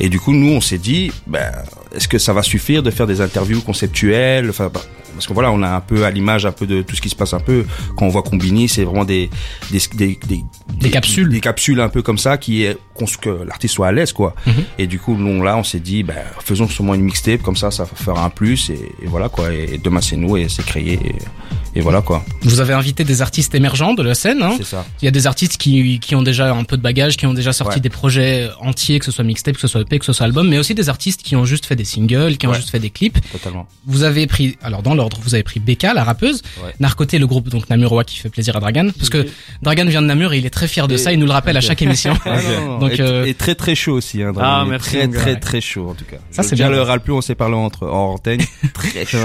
Et 0.00 0.08
du 0.08 0.18
coup, 0.20 0.32
nous, 0.32 0.52
on 0.52 0.60
s'est 0.60 0.78
dit, 0.78 1.10
ben, 1.26 1.52
est-ce 1.96 2.08
que 2.08 2.18
ça 2.18 2.32
va 2.32 2.42
suffire 2.42 2.82
de 2.82 2.90
faire 2.90 3.06
des 3.06 3.20
interviews 3.20 3.60
conceptuelles, 3.60 4.48
enfin, 4.50 4.70
bah, 4.72 4.80
parce 5.14 5.28
que 5.28 5.32
voilà, 5.32 5.52
on 5.52 5.62
a 5.62 5.68
un 5.68 5.80
peu 5.80 6.04
à 6.04 6.10
l'image 6.10 6.44
un 6.44 6.50
peu 6.50 6.66
de 6.66 6.82
tout 6.82 6.96
ce 6.96 7.00
qui 7.00 7.08
se 7.08 7.14
passe 7.14 7.34
un 7.34 7.38
peu 7.40 7.64
quand 7.96 8.04
on 8.06 8.08
voit 8.08 8.22
Combini, 8.24 8.68
c'est 8.68 8.82
vraiment 8.82 9.04
des 9.04 9.30
des, 9.70 9.78
des, 9.94 10.18
des, 10.26 10.44
Des 10.80 10.90
capsules. 10.90 11.28
des 11.28 11.38
capsules 11.40 11.80
un 11.80 11.88
peu 11.88 12.02
comme 12.02 12.18
ça 12.18 12.36
qui 12.36 12.64
est 12.64 12.76
que 13.20 13.44
l'artiste 13.44 13.74
soit 13.74 13.88
à 13.88 13.92
l'aise 13.92 14.12
quoi. 14.12 14.34
Mhm. 14.46 14.54
Et 14.78 14.86
du 14.86 14.98
coup, 14.98 15.16
nous 15.16 15.42
là, 15.42 15.56
on 15.56 15.64
s'est 15.64 15.80
dit, 15.80 16.02
ben, 16.04 16.16
faisons 16.44 16.68
sûrement 16.68 16.94
une 16.94 17.02
mixtape 17.02 17.42
comme 17.42 17.56
ça, 17.56 17.70
ça 17.70 17.86
fera 17.86 18.24
un 18.24 18.30
plus 18.30 18.70
et, 18.70 18.74
et 19.02 19.06
voilà 19.06 19.28
quoi. 19.28 19.52
Et 19.52 19.78
demain 19.82 20.00
c'est 20.00 20.16
nous 20.16 20.36
et 20.36 20.48
c'est 20.48 20.64
créé 20.64 20.94
et, 20.94 21.78
et 21.78 21.80
voilà 21.80 22.02
quoi. 22.02 22.24
Vous 22.42 22.60
avez 22.60 22.72
invité 22.72 23.02
des 23.04 23.20
artistes 23.22 23.54
émergents 23.54 23.94
de 23.94 24.02
la 24.02 24.14
scène. 24.14 24.42
Hein? 24.42 24.54
C'est 24.56 24.64
ça. 24.66 24.84
Il 25.02 25.04
y 25.04 25.08
a 25.08 25.10
des 25.10 25.26
artistes 25.26 25.56
qui, 25.58 25.98
qui 26.00 26.14
ont 26.14 26.22
déjà 26.22 26.52
un 26.54 26.64
peu 26.64 26.76
de 26.76 26.82
bagage, 26.82 27.16
qui 27.16 27.26
ont 27.26 27.34
déjà 27.34 27.52
sorti 27.52 27.76
Ouais. 27.76 27.80
des 27.80 27.88
projets 27.90 28.48
entiers, 28.60 28.98
que 29.00 29.04
ce 29.04 29.10
soit 29.12 29.24
mixtape, 29.24 29.54
que 29.56 29.60
ce 29.60 29.66
soit 29.68 29.80
EP, 29.82 29.98
que 29.98 30.04
ce 30.04 30.12
soit 30.12 30.26
album, 30.26 30.48
mais 30.48 30.58
aussi 30.58 30.74
des 30.74 30.88
artistes 30.88 31.22
qui 31.22 31.34
ont 31.36 31.44
juste 31.44 31.66
fait 31.66 31.76
des 31.76 31.83
singles, 31.84 32.36
qui 32.36 32.46
ont 32.46 32.50
Ouais. 32.50 32.56
juste 32.56 32.70
fait 32.70 32.78
des 32.78 32.90
clips. 32.90 33.18
Totalement. 33.32 33.66
Vous 33.86 34.02
avez 34.02 34.26
pris, 34.26 34.56
alors 34.62 34.82
dans 34.82 34.94
l'ordre, 34.94 35.18
vous 35.22 35.34
avez 35.34 35.42
pris 35.42 35.60
Becca, 35.60 35.94
la 35.94 36.04
rappeuse, 36.04 36.42
Ouais. 36.64 36.74
Narcoté, 36.80 37.18
le 37.18 37.26
groupe 37.26 37.48
donc 37.48 37.68
Namurois 37.70 38.04
qui 38.04 38.16
fait 38.18 38.28
plaisir 38.28 38.56
à 38.56 38.60
Dragan, 38.60 38.90
parce 38.96 39.10
que 39.10 39.26
Dragan 39.62 39.86
vient 39.86 40.02
de 40.02 40.06
Namur 40.06 40.32
et 40.32 40.38
il 40.38 40.46
est 40.46 40.50
très 40.50 40.68
fier 40.68 40.88
de 40.88 40.94
Et- 40.94 40.98
ça, 40.98 41.12
il 41.12 41.18
nous 41.18 41.26
le 41.26 41.32
rappelle 41.32 41.56
à 41.56 41.60
chaque 41.60 41.82
émission. 41.82 42.14
Ah, 42.26 42.38
Donc, 42.80 42.92
et, 42.92 43.00
euh, 43.00 43.24
et 43.26 43.34
très 43.34 43.54
très 43.54 43.74
chaud 43.74 43.94
aussi. 43.94 44.22
Hein, 44.22 44.32
Ah, 44.36 44.40
Dragon. 44.64 44.70
merci, 44.70 44.90
Très 44.90 45.08
gars. 45.08 45.20
très 45.20 45.36
très 45.40 45.60
chaud 45.60 45.88
en 45.90 45.94
tout 45.94 46.04
cas. 46.04 46.16
Ça, 46.30 46.42
c'est 46.42 46.50
déjà 46.56 46.68
bien. 46.68 46.76
le 46.76 46.82
râle 46.82 47.00
plus, 47.00 47.12
on 47.12 47.20
s'est 47.20 47.34
parlé 47.34 47.54
entre 47.54 47.82
hors 47.84 48.10
antenne. 48.10 48.40
très 48.74 49.04
chaud. 49.04 49.18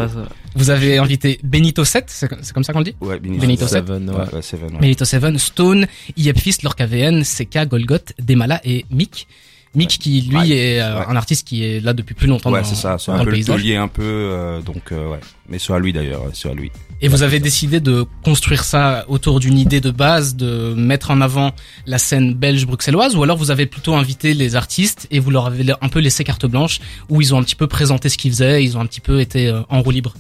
Vous 0.56 0.70
avez 0.72 0.98
invité 0.98 1.40
Benito 1.44 1.86
7, 1.86 2.06
c'est 2.08 2.54
comme 2.54 2.64
ça 2.64 2.74
qu'on 2.74 2.80
le 2.80 2.86
dit 2.86 2.96
Ouais, 3.02 3.20
Benito. 3.20 3.64
Ouais, 3.66 3.70
Seven, 3.70 4.10
ouais. 4.10 4.80
Benito 4.82 5.06
Seven, 5.06 5.38
Stone, 5.38 5.88
Iepfist, 6.18 6.64
Lorca 6.64 6.86
VN, 6.88 7.24
CK, 7.24 7.68
Golgoth, 7.68 8.14
Demala 8.20 8.60
et 8.64 8.86
Mick. 8.92 9.28
Mick 9.76 10.00
qui 10.00 10.22
lui 10.22 10.36
Ouais. 10.36 10.50
est 10.50 10.82
euh, 10.82 11.00
Ouais. 11.00 11.06
un 11.10 11.16
artiste 11.16 11.48
qui 11.48 11.64
est 11.64 11.80
là 11.80 11.94
depuis 11.94 12.16
plus 12.16 12.28
longtemps 12.28 12.52
Ouais, 12.52 12.64
c'est 12.64 12.74
ça. 12.76 12.98
C'est 12.98 13.12
un 13.12 13.24
peu 13.24 13.30
le 13.32 13.44
taulier 13.44 13.76
un 13.76 13.88
peu, 13.88 14.02
euh, 14.04 14.62
donc 14.62 14.92
euh, 14.92 15.12
ouais. 15.12 15.20
Mais 15.48 15.60
soit 15.60 15.76
à 15.76 15.80
lui 15.80 15.94
d'ailleurs, 15.94 16.24
soit 16.34 16.52
à 16.52 16.54
lui. 16.56 16.72
Et 17.02 17.08
vous 17.08 17.22
avez 17.24 17.40
décidé 17.40 17.80
de 17.80 18.04
construire 18.24 18.64
ça 18.64 19.06
autour 19.08 19.40
d'une 19.40 19.58
idée 19.58 19.80
de 19.80 19.92
base, 19.92 20.36
de 20.36 20.74
mettre 20.76 21.12
en 21.12 21.22
avant 21.22 21.52
la 21.86 21.98
scène 21.98 22.34
belge 22.34 22.66
bruxelloise, 22.66 23.16
ou 23.16 23.24
alors 23.24 23.38
vous 23.38 23.52
avez 23.52 23.68
plutôt 23.68 23.94
invité 23.94 24.34
les 24.34 24.56
artistes 24.56 25.08
et 25.12 25.20
vous 25.20 25.30
leur 25.32 25.46
avez 25.46 25.66
un 25.82 25.88
peu 25.90 26.00
laissé 26.00 26.24
carte 26.24 26.46
blanche, 26.48 26.80
où 27.08 27.22
ils 27.22 27.34
ont 27.34 27.38
un 27.38 27.44
petit 27.44 27.56
peu 27.56 27.68
présenté 27.68 28.10
ce 28.10 28.18
qu'ils 28.18 28.32
faisaient, 28.32 28.64
ils 28.64 28.76
ont 28.78 28.82
un 28.82 28.86
petit 28.88 29.02
peu 29.02 29.20
été 29.22 29.48
euh, 29.48 29.62
en 29.70 29.82
roue 29.82 29.92
libre? 29.92 30.14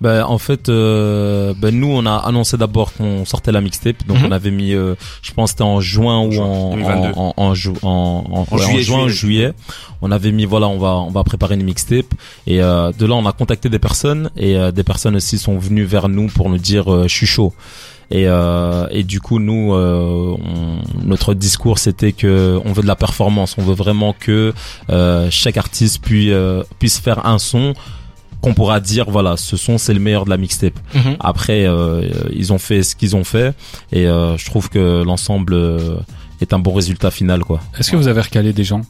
Ben, 0.00 0.24
en 0.24 0.36
fait, 0.36 0.68
euh, 0.68 1.54
ben, 1.56 1.74
nous, 1.74 1.86
on 1.88 2.04
a 2.04 2.16
annoncé 2.16 2.58
d'abord 2.58 2.92
qu'on 2.92 3.24
sortait 3.24 3.50
la 3.50 3.62
mixtape. 3.62 4.06
Donc, 4.06 4.18
Mhm. 4.18 4.26
on 4.26 4.32
avait 4.32 4.50
mis, 4.50 4.74
euh, 4.74 4.94
je 5.22 5.32
pense, 5.32 5.50
que 5.50 5.50
c'était 5.52 5.62
en 5.62 5.80
juin 5.80 6.20
ou 6.20 6.36
en, 6.38 6.70
2022. 6.76 7.08
en, 7.16 7.34
en, 7.38 7.42
en, 7.42 7.54
ju- 7.54 7.70
en, 7.82 8.24
en- 8.30 8.46
En 8.54 8.58
juillet, 8.58 8.82
juin, 8.82 9.08
juillet. 9.08 9.08
juillet. 9.14 9.52
On 10.02 10.10
avait 10.10 10.32
mis, 10.32 10.44
voilà, 10.44 10.68
on 10.68 10.76
va, 10.78 10.96
on 10.96 11.10
va 11.10 11.24
préparer 11.24 11.54
une 11.54 11.64
mixtape. 11.64 12.12
Et 12.46 12.60
euh, 12.62 12.92
de 12.92 13.06
là, 13.06 13.14
on 13.14 13.24
a 13.24 13.32
contacté 13.32 13.70
des 13.70 13.78
personnes 13.78 14.28
et 14.36 14.56
euh, 14.56 14.70
des 14.70 14.82
personnes 14.84 15.16
aussi 15.16 15.38
sont 15.38 15.56
venues 15.58 15.84
vers 15.86 16.10
nous 16.10 16.26
pour 16.26 16.50
nous 16.50 16.58
dire, 16.58 16.92
euh, 16.92 17.04
je 17.08 17.14
suis 17.14 17.26
chaud. 17.26 17.54
Et, 18.10 18.28
euh, 18.28 18.86
et 18.90 19.02
du 19.02 19.20
coup, 19.20 19.38
nous, 19.40 19.72
euh, 19.74 20.36
on- 20.38 21.06
notre 21.08 21.32
discours, 21.32 21.78
c'était 21.78 22.12
que 22.12 22.60
on 22.66 22.72
veut 22.72 22.82
de 22.82 22.86
la 22.86 22.94
performance. 22.96 23.56
On 23.58 23.62
veut 23.62 23.74
vraiment 23.74 24.14
que 24.18 24.52
euh, 24.90 25.28
chaque 25.30 25.56
artiste 25.56 26.00
puis, 26.02 26.32
euh, 26.32 26.62
puisse 26.78 26.98
faire 27.00 27.26
un 27.26 27.38
son 27.38 27.72
qu'on 28.40 28.54
pourra 28.54 28.80
dire, 28.80 29.06
voilà, 29.10 29.36
ce 29.36 29.56
son, 29.56 29.78
c'est 29.78 29.94
le 29.94 30.00
meilleur 30.00 30.24
de 30.24 30.30
la 30.30 30.36
mixtape. 30.36 30.78
Mhm. 30.94 31.16
Après, 31.20 31.66
euh, 31.66 32.08
ils 32.32 32.52
ont 32.52 32.58
fait 32.58 32.82
ce 32.82 32.94
qu'ils 32.94 33.16
ont 33.16 33.24
fait 33.24 33.54
et 33.92 34.06
euh, 34.06 34.36
je 34.36 34.46
trouve 34.46 34.68
que 34.68 35.02
l'ensemble 35.04 35.54
euh, 35.54 35.96
est 36.40 36.52
un 36.52 36.58
bon 36.58 36.72
résultat 36.74 37.10
final, 37.10 37.40
quoi. 37.44 37.60
Est-ce 37.78 37.90
que 37.90 37.96
vous 37.96 38.08
avez 38.08 38.20
recalé 38.20 38.52
des 38.52 38.64
gens? 38.64 38.82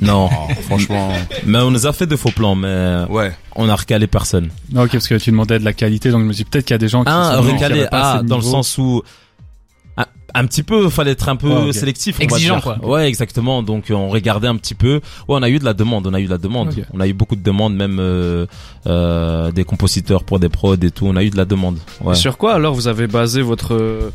Non, 0.00 0.28
Oh, 0.50 0.52
franchement, 0.62 1.10
mais 1.46 1.58
on 1.58 1.70
nous 1.70 1.86
a 1.86 1.92
fait 1.92 2.06
de 2.06 2.16
faux 2.16 2.30
plans, 2.30 2.54
mais 2.54 3.04
ouais. 3.08 3.32
on 3.54 3.68
a 3.68 3.74
recalé 3.74 4.06
personne. 4.06 4.50
Non, 4.72 4.82
ok, 4.82 4.92
parce 4.92 5.08
que 5.08 5.14
tu 5.14 5.30
demandais 5.30 5.58
de 5.58 5.64
la 5.64 5.72
qualité, 5.72 6.10
donc 6.10 6.20
je 6.22 6.26
me 6.26 6.32
suis 6.32 6.44
dit, 6.44 6.50
peut-être 6.50 6.66
qu'il 6.66 6.74
y 6.74 6.76
a 6.76 6.78
des 6.78 6.88
gens 6.88 7.02
qui 7.02 7.10
Ah, 7.10 7.34
sont 7.36 7.42
recalé, 7.42 7.80
avait 7.80 7.88
pas 7.88 8.10
assez 8.12 8.18
ah, 8.20 8.22
dans 8.22 8.36
le 8.36 8.42
sens 8.42 8.76
où 8.78 9.02
un, 10.38 10.46
petit 10.46 10.62
peu, 10.62 10.88
fallait 10.88 11.12
être 11.12 11.28
un 11.28 11.36
peu 11.36 11.72
sélectif, 11.72 12.16
on 12.18 12.22
Exigeant, 12.22 12.54
va 12.56 12.60
dire. 12.60 12.80
quoi. 12.80 12.90
Ouais, 12.90 13.08
exactement. 13.08 13.62
Donc 13.62 13.86
on 13.90 14.08
regardait 14.08 14.48
un 14.48 14.56
petit 14.56 14.74
peu. 14.74 15.00
Ouais, 15.28 15.36
on 15.38 15.42
a 15.42 15.48
eu 15.48 15.58
de 15.58 15.64
la 15.64 15.74
demande, 15.74 16.06
on 16.06 16.14
a 16.14 16.20
eu 16.20 16.26
de 16.26 16.30
la 16.30 16.38
demande. 16.38 16.74
On 16.92 17.00
a 17.00 17.06
eu 17.06 17.12
beaucoup 17.12 17.36
de 17.36 17.42
demandes, 17.42 17.74
même 17.74 17.98
euh, 18.00 18.46
euh, 18.86 19.50
des 19.52 19.64
compositeurs 19.64 20.24
pour 20.24 20.38
des 20.38 20.48
prods 20.48 20.74
et 20.74 20.90
tout. 20.90 21.06
On 21.06 21.16
a 21.16 21.22
eu 21.22 21.30
de 21.30 21.36
la 21.36 21.44
demande. 21.44 21.78
Ouais. 22.00 22.12
Et 22.12 22.16
sur 22.16 22.38
quoi 22.38 22.54
alors 22.54 22.74
vous 22.74 22.88
avez 22.88 23.06
basé 23.06 23.42
votre 23.42 23.74
euh, 23.74 24.10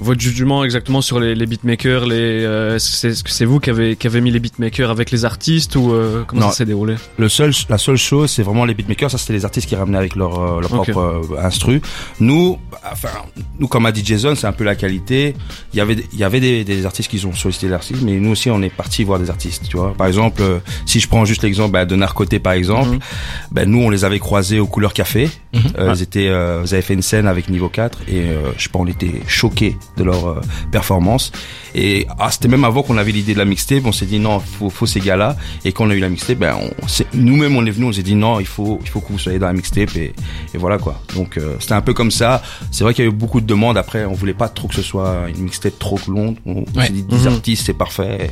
votre 0.00 0.20
jugement 0.20 0.64
exactement 0.64 1.00
sur 1.02 1.20
les, 1.20 1.34
les 1.34 1.46
beatmakers 1.46 2.06
les 2.06 2.44
euh, 2.44 2.76
est-ce 2.76 2.90
que 2.90 2.96
c'est 3.14 3.22
que 3.24 3.30
c'est 3.30 3.44
vous 3.44 3.60
qui 3.60 3.70
avez 3.70 3.96
qui 3.96 4.06
avez 4.06 4.20
mis 4.20 4.30
les 4.30 4.40
beatmakers 4.40 4.90
avec 4.90 5.10
les 5.10 5.24
artistes 5.24 5.76
ou 5.76 5.92
euh, 5.92 6.24
comment 6.26 6.42
Non. 6.42 6.48
ça 6.50 6.56
s'est 6.58 6.64
déroulé? 6.64 6.94
Le 7.18 7.28
seul, 7.28 7.52
la 7.68 7.78
seule 7.78 7.96
chose, 7.96 8.30
c'est 8.30 8.42
vraiment 8.42 8.64
les 8.64 8.74
beatmakers. 8.74 9.10
Ça, 9.10 9.18
c'était 9.18 9.32
les 9.34 9.44
artistes 9.44 9.68
qui 9.68 9.76
ramenaient 9.76 9.98
avec 9.98 10.16
leur, 10.16 10.38
euh, 10.40 10.60
leur 10.60 10.72
Ok. 10.72 10.90
propre 10.90 10.98
euh, 11.34 11.44
instru. 11.44 11.80
Nous, 12.20 12.58
enfin, 12.90 13.08
nous, 13.58 13.68
comme 13.68 13.86
a 13.86 13.92
dit 13.92 14.02
Jason, 14.04 14.34
c'est 14.34 14.46
un 14.46 14.52
peu 14.52 14.64
la 14.64 14.74
qualité. 14.74 15.34
Il 15.72 15.76
y 15.76 15.80
avait, 15.80 15.96
il 16.12 16.18
y 16.18 16.24
avait 16.24 16.40
des, 16.40 16.64
des 16.64 16.86
artistes 16.86 17.10
qui 17.10 17.24
ont 17.26 17.34
sollicité 17.34 17.68
l'artiste, 17.68 18.02
mais 18.02 18.18
nous 18.18 18.30
aussi, 18.30 18.50
on 18.50 18.62
est 18.62 18.70
parti 18.74 19.04
voir 19.04 19.18
des 19.18 19.30
artistes. 19.30 19.64
Tu 19.68 19.76
vois, 19.76 19.92
par 19.94 20.06
exemple, 20.06 20.40
euh, 20.42 20.58
si 20.86 21.00
je 21.00 21.08
prends 21.08 21.24
juste 21.24 21.42
l'exemple 21.42 21.72
bah, 21.72 21.84
de 21.84 21.96
Narcoté, 21.96 22.38
par 22.38 22.54
exemple, 22.54 22.90
Mhm. 22.90 22.98
ben 23.52 23.68
nous, 23.70 23.78
on 23.82 23.90
les 23.90 24.04
avait 24.04 24.18
croisés 24.18 24.58
aux 24.60 24.66
couleurs 24.66 24.92
café. 24.94 25.28
Mhm. 25.52 25.60
Euh, 25.78 25.92
Ils 25.94 26.02
étaient, 26.02 26.28
euh, 26.28 26.60
vous 26.62 26.72
avez 26.74 26.82
fait 26.82 26.94
une 26.94 27.02
scène 27.02 27.26
avec 27.26 27.48
Niveau 27.48 27.68
4 27.68 27.98
et 28.08 28.20
euh, 28.30 28.52
je 28.56 28.62
sais 28.64 28.68
pas, 28.70 28.78
on 28.78 28.86
était 28.86 29.20
choqués 29.26 29.76
de 29.96 30.04
leur 30.04 30.26
euh, 30.28 30.40
performance. 30.70 31.32
Et 31.74 32.06
ah, 32.18 32.30
c'était 32.30 32.48
même 32.48 32.64
avant 32.64 32.82
qu'on 32.82 32.96
avait 32.98 33.12
l'idée 33.12 33.32
de 33.34 33.38
la 33.38 33.44
mixtape, 33.44 33.84
on 33.84 33.92
s'est 33.92 34.06
dit 34.06 34.18
non, 34.18 34.40
faut, 34.40 34.70
faut 34.70 34.86
ces 34.86 35.00
gars-là. 35.00 35.36
Et 35.64 35.72
quand 35.72 35.86
on 35.86 35.90
a 35.90 35.94
eu 35.94 36.00
la 36.00 36.08
mixtape, 36.08 36.38
ben 36.38 36.56
nous-mêmes 37.14 37.56
on 37.56 37.64
est 37.66 37.70
venus, 37.70 37.88
on 37.88 37.92
s'est 37.92 38.02
dit 38.02 38.14
non, 38.14 38.40
il 38.40 38.46
faut, 38.46 38.78
il 38.82 38.88
faut 38.88 39.00
que 39.00 39.12
vous 39.12 39.18
soyez 39.18 39.38
dans 39.38 39.46
la 39.46 39.52
mixtape 39.52 39.94
et, 39.96 40.12
et 40.54 40.58
voilà 40.58 40.78
quoi. 40.78 41.00
Donc 41.14 41.36
euh, 41.36 41.56
c'était 41.60 41.74
un 41.74 41.80
peu 41.82 41.94
comme 41.94 42.10
ça. 42.10 42.42
C'est 42.70 42.84
vrai 42.84 42.94
qu'il 42.94 43.04
y 43.04 43.08
a 43.08 43.10
eu 43.10 43.14
beaucoup 43.14 43.40
de 43.40 43.46
demandes. 43.46 43.78
Après, 43.78 44.04
on 44.04 44.12
voulait 44.14 44.34
pas 44.34 44.48
trop 44.48 44.68
que 44.68 44.74
ce 44.74 44.82
soit 44.82 45.28
une 45.28 45.42
mixtape 45.44 45.78
trop 45.78 45.98
longue. 46.08 46.36
On, 46.46 46.64
on 46.74 46.78
Ouais. 46.78 46.86
s'est 46.86 46.92
dit 46.92 47.02
10 47.02 47.26
Mhm. 47.26 47.32
artistes, 47.34 47.66
c'est 47.66 47.74
parfait. 47.74 48.26
Et 48.26 48.30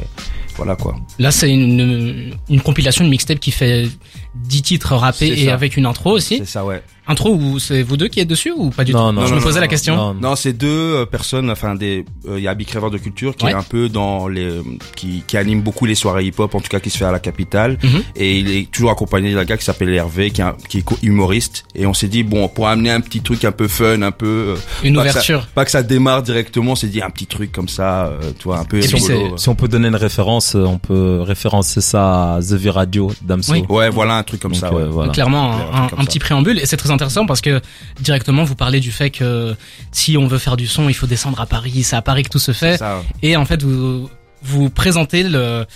voilà 0.57 0.75
quoi. 0.75 0.97
Là, 1.19 1.31
c'est 1.31 1.51
une, 1.51 2.35
une 2.49 2.61
compilation, 2.61 3.05
une 3.05 3.11
mixtape 3.11 3.39
qui 3.39 3.51
fait 3.53 3.89
10 4.35 4.63
titres 4.63 4.95
rappés 4.97 5.29
et 5.29 5.47
ça. 5.47 5.55
avec 5.55 5.77
une 5.77 5.87
intro 5.87 6.11
aussi. 6.13 6.39
C'est 6.39 6.45
ça, 6.47 6.65
ouais. 6.65 6.83
Intro 7.09 7.35
où 7.35 7.59
c'est 7.59 7.83
vous 7.83 7.97
deux 7.97 8.09
qui 8.09 8.21
êtes 8.21 8.29
dessus 8.29 8.53
ou 8.57 8.71
pas 8.71 8.85
du 8.85 8.93
Non, 8.93 9.09
tout 9.09 9.15
non, 9.17 9.23
Je 9.27 9.31
non, 9.31 9.37
me 9.37 9.41
non, 9.41 9.47
posais 9.47 9.61
la 9.61 9.69
question. 9.69 9.97
Non, 9.97 10.15
non. 10.15 10.21
Non, 10.31 10.37
c'est 10.37 10.53
deux 10.53 10.69
euh, 10.69 11.07
personnes, 11.07 11.51
enfin 11.51 11.75
des, 11.75 12.05
euh, 12.29 12.39
il 12.39 12.45
y 12.45 12.49
a 12.49 12.55
Big 12.55 12.69
Rêveur 12.71 12.91
de 12.91 12.99
culture 12.99 13.35
qui 13.35 13.45
Ouais. 13.47 13.53
est 13.53 13.55
un 13.55 13.63
peu 13.63 13.89
dans 13.89 14.29
les, 14.29 14.51
qui, 14.97 15.23
qui 15.27 15.37
anime 15.37 15.63
beaucoup 15.63 15.87
les 15.87 15.95
soirées 15.95 16.25
hip-hop, 16.27 16.55
en 16.55 16.61
tout 16.61 16.69
cas 16.69 16.81
qui 16.81 16.91
se 16.91 16.99
fait 16.99 17.05
à 17.07 17.13
la 17.13 17.19
capitale, 17.19 17.79
Mhm. 17.83 18.03
et 18.17 18.39
il 18.39 18.51
est 18.51 18.71
toujours 18.71 18.91
accompagné 18.91 19.35
d'un 19.35 19.45
gars 19.45 19.57
qui 19.57 19.65
s'appelle 19.65 19.89
Hervé, 19.93 20.31
qui 20.31 20.41
est, 20.41 20.45
un- 20.45 20.57
qui 20.69 20.79
est 20.79 20.83
co- 20.83 20.99
humoriste, 21.03 21.65
et 21.75 21.87
on 21.87 21.95
s'est 21.95 22.09
dit 22.09 22.23
bon, 22.23 22.49
pour 22.49 22.69
amener 22.69 22.91
un 22.91 23.01
petit 23.01 23.21
truc 23.21 23.45
un 23.45 23.53
peu 23.53 23.69
fun, 23.69 24.03
un 24.03 24.11
peu, 24.11 24.27
euh, 24.27 24.55
Une 24.85 24.95
pas 24.97 25.05
que 25.05 25.11
ouverture. 25.11 25.41
ça, 25.43 25.49
pas 25.55 25.65
que 25.65 25.71
ça 25.71 25.83
démarre 25.83 26.23
directement, 26.23 26.73
on 26.73 26.77
s'est 26.77 26.89
dit 26.89 27.01
un 27.03 27.11
petit 27.11 27.27
truc 27.27 27.53
comme 27.53 27.69
ça, 27.69 28.07
euh, 28.07 28.19
tu 28.39 28.45
vois, 28.45 28.59
un 28.59 28.65
peu 28.65 28.77
Et 28.79 28.87
puis. 28.87 29.01
Si 29.37 29.49
on 29.49 29.55
peut 29.55 29.69
donner 29.69 29.89
une 29.89 29.97
référence, 29.97 30.55
euh, 30.55 30.65
on 30.65 30.79
peut 30.79 31.21
référencer 31.23 31.81
ça 31.81 32.35
à 32.35 32.41
The 32.41 32.53
V 32.53 32.71
Radio 32.71 33.11
d'Amso. 33.23 33.53
Oui. 33.53 33.65
Ouais, 33.69 33.89
voilà 33.91 34.17
un 34.17 34.23
truc 34.23 34.41
comme 34.41 34.53
Donc, 34.53 34.61
ça. 34.61 34.69
euh, 34.69 34.85
Ouais. 34.87 34.89
voilà. 34.91 35.13
Clairement, 35.13 35.53
un, 35.73 35.85
un 35.97 36.05
petit 36.05 36.19
préambule 36.19 36.59
et 36.59 36.67
c'est 36.67 36.77
très 36.77 36.91
intéressant 36.99 37.27
parce 37.27 37.41
que 37.41 37.61
directement 38.01 38.45
vous 38.45 38.55
parlez 38.55 38.81
du 38.81 38.93
fait 38.93 39.11
que 39.11 39.55
si 39.93 40.17
on 40.17 40.27
veut 40.27 40.39
faire 40.39 40.57
du 40.57 40.67
son, 40.67 40.89
il 40.89 40.95
faut 40.95 41.07
descendre 41.07 41.41
à 41.41 41.47
Paris, 41.47 41.83
c'est 41.83 41.97
à 41.97 42.03
Paris 42.03 42.25
que 42.25 42.31
tout 42.31 42.39
se 42.39 42.53
fait. 42.53 42.77
Ça, 42.77 43.03
Et 43.23 43.37
en 43.37 43.45
fait, 43.45 43.63
vous 43.63 44.11
vous 44.43 44.71
présentez 44.71 45.23
le 45.23 45.67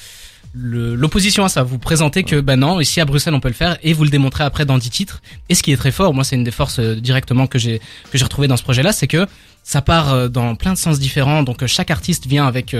l'opposition 0.55 1.45
à 1.45 1.49
ça. 1.49 1.63
Vous 1.63 1.79
présentez 1.79 2.25
que 2.25 2.41
ben 2.41 2.57
non, 2.57 2.81
ici 2.81 3.01
à 3.01 3.05
Bruxelles 3.05 3.35
on 3.35 3.41
peut 3.41 3.49
le 3.49 3.55
faire 3.55 3.79
et 3.83 3.93
vous 3.93 4.05
le 4.05 4.11
démontrez 4.11 4.45
après 4.45 4.65
dans 4.65 4.79
10 4.79 4.91
titres. 4.91 5.23
Et 5.49 5.55
ce 5.55 5.63
qui 5.63 5.73
est 5.73 5.77
très 5.77 5.93
fort, 5.93 6.13
moi 6.13 6.25
c'est 6.25 6.37
une 6.37 6.45
des 6.45 6.51
forces 6.51 6.79
euh, 6.79 6.95
directement 6.97 7.47
que 7.47 7.59
j'ai 7.59 7.79
que 8.11 8.19
j'ai 8.19 8.25
retrouvé 8.25 8.49
dans 8.49 8.57
ce 8.57 8.63
projet-là, 8.63 8.93
c'est 8.93 9.07
que 9.07 9.27
ça 9.63 9.81
part 9.81 10.13
euh, 10.13 10.29
dans 10.29 10.55
plein 10.55 10.75
de 10.75 10.79
sens 10.79 10.99
différents. 10.99 11.43
Donc 11.43 11.63
euh, 11.63 11.67
chaque 11.67 11.91
artiste 11.91 12.27
vient 12.27 12.47
avec 12.47 12.77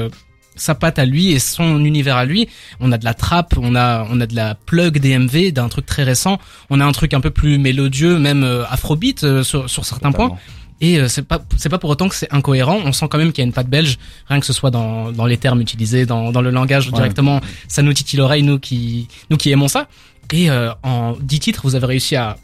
sa 0.55 0.75
patte 0.75 0.99
à 0.99 1.05
lui 1.05 1.33
et 1.33 1.39
son 1.39 1.85
univers 1.85 2.17
à 2.17 2.25
lui. 2.25 2.49
On 2.81 2.93
a 2.93 2.99
de 2.99 3.05
la 3.05 3.15
trap, 3.15 3.55
on 3.59 3.75
a 3.75 4.07
on 4.11 4.21
a 4.21 4.27
de 4.27 4.35
la 4.37 4.55
plug 4.55 4.99
DMV, 4.99 5.53
d'un 5.53 5.69
truc 5.69 5.87
très 5.87 6.03
récent. 6.03 6.39
On 6.71 6.81
a 6.81 6.85
un 6.85 6.93
truc 6.93 7.15
un 7.15 7.21
peu 7.21 7.31
plus 7.31 7.59
mélodieux, 7.59 8.19
même 8.19 8.45
euh, 8.45 8.65
afrobeat 8.69 9.25
euh, 9.25 9.43
sur 9.43 9.69
sur 9.71 9.85
certains 9.85 10.13
points. 10.13 10.37
Et 10.81 10.99
euh, 10.99 11.09
c'est 11.09 11.23
pas 11.23 11.41
c'est 11.57 11.69
pas 11.69 11.79
pour 11.79 11.91
autant 11.91 12.09
que 12.09 12.15
c'est 12.15 12.33
incohérent. 12.35 12.81
On 12.85 12.93
sent 12.93 13.07
quand 13.09 13.19
même 13.19 13.33
qu'il 13.33 13.43
y 13.43 13.45
a 13.45 13.47
une 13.47 13.53
patte 13.53 13.69
belge, 13.69 13.99
rien 14.29 14.41
que 14.41 14.47
ce 14.47 14.53
soit 14.53 14.71
dans 14.71 15.13
dans 15.13 15.27
les 15.27 15.37
termes 15.37 15.61
utilisés, 15.61 16.07
dans 16.07 16.33
dans 16.33 16.43
le 16.43 16.51
langage 16.51 16.87
Ouais. 16.89 16.93
directement. 16.93 17.41
Ça 17.69 17.83
nous 17.83 17.93
titille 17.93 18.19
l'oreille 18.19 18.43
nous 18.43 18.59
qui 18.59 19.09
nous 19.31 19.37
qui 19.37 19.51
aimons 19.51 19.69
ça. 19.69 19.87
Et 20.33 20.51
euh, 20.51 20.73
en 20.83 21.15
10 21.21 21.41
titres, 21.41 21.61
vous 21.65 21.75
avez 21.75 21.87
réussi 21.87 22.17
à 22.17 22.37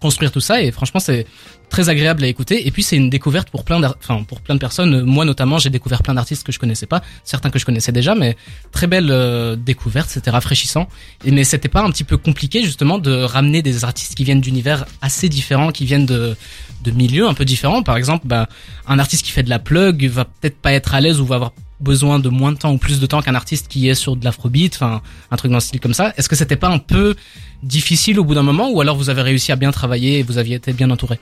construire 0.00 0.32
tout 0.32 0.40
ça 0.40 0.62
et 0.62 0.70
franchement 0.70 1.00
c'est 1.00 1.26
très 1.68 1.88
agréable 1.88 2.24
à 2.24 2.26
écouter. 2.26 2.66
Et 2.66 2.70
puis 2.70 2.82
c'est 2.82 2.96
une 2.96 3.10
découverte 3.10 3.50
pour 3.50 3.64
plein 3.64 3.80
enfin 3.82 4.22
pour 4.24 4.40
plein 4.40 4.54
de 4.54 4.60
personnes. 4.60 5.02
Moi 5.02 5.24
notamment 5.24 5.58
j'ai 5.58 5.70
découvert 5.70 6.02
plein 6.02 6.14
d'artistes 6.14 6.44
que 6.44 6.52
je 6.52 6.58
connaissais 6.58 6.86
pas. 6.86 7.02
Certains 7.24 7.50
que 7.50 7.58
je 7.58 7.64
connaissais 7.64 7.92
déjà 7.92 8.14
mais 8.14 8.36
très 8.72 8.86
belle 8.86 9.10
euh, 9.10 9.56
découverte 9.56 10.08
c'était 10.10 10.30
rafraîchissant. 10.30 10.88
Mais 11.24 11.44
c'était 11.44 11.68
pas 11.68 11.82
un 11.82 11.90
petit 11.90 12.04
peu 12.04 12.16
compliqué 12.16 12.62
justement 12.62 12.98
de 12.98 13.12
ramener 13.22 13.62
des 13.62 13.84
artistes 13.84 14.14
qui 14.14 14.24
viennent 14.24 14.40
d'univers 14.40 14.86
assez 15.00 15.28
différents 15.28 15.70
qui 15.70 15.84
viennent 15.84 16.06
de 16.06 16.36
de 16.84 16.90
milieux 16.90 17.28
un 17.28 17.34
peu 17.34 17.44
différents. 17.44 17.82
Par 17.82 17.96
exemple 17.96 18.26
bah, 18.26 18.48
un 18.86 18.98
artiste 18.98 19.24
qui 19.24 19.32
fait 19.32 19.42
de 19.42 19.50
la 19.50 19.58
plug 19.58 20.06
va 20.08 20.24
peut-être 20.24 20.58
pas 20.58 20.72
être 20.72 20.94
à 20.94 21.00
l'aise 21.00 21.20
ou 21.20 21.26
va 21.26 21.36
avoir 21.36 21.52
besoin 21.80 22.18
de 22.18 22.28
moins 22.28 22.52
de 22.52 22.58
temps 22.58 22.72
ou 22.72 22.78
plus 22.78 22.98
de 22.98 23.06
temps 23.06 23.22
qu'un 23.22 23.34
artiste 23.34 23.68
qui 23.68 23.88
est 23.88 23.94
sur 23.94 24.16
de 24.16 24.24
l'afrobeat 24.24 24.74
enfin 24.74 25.00
un 25.30 25.36
truc 25.36 25.50
dans 25.50 25.58
le 25.58 25.62
style 25.62 25.80
comme 25.80 25.94
ça. 25.94 26.12
Est-ce 26.16 26.28
que 26.28 26.36
c'était 26.36 26.56
pas 26.56 26.68
un 26.68 26.78
peu 26.78 27.14
difficile 27.62 28.18
au 28.18 28.24
bout 28.24 28.34
d'un 28.34 28.42
moment 28.42 28.70
ou 28.70 28.80
alors 28.80 28.96
vous 28.96 29.10
avez 29.10 29.22
réussi 29.22 29.52
à 29.52 29.56
bien 29.56 29.70
travailler 29.70 30.18
et 30.18 30.22
vous 30.22 30.38
aviez 30.38 30.56
été 30.56 30.72
bien 30.72 30.90
entouré? 30.90 31.18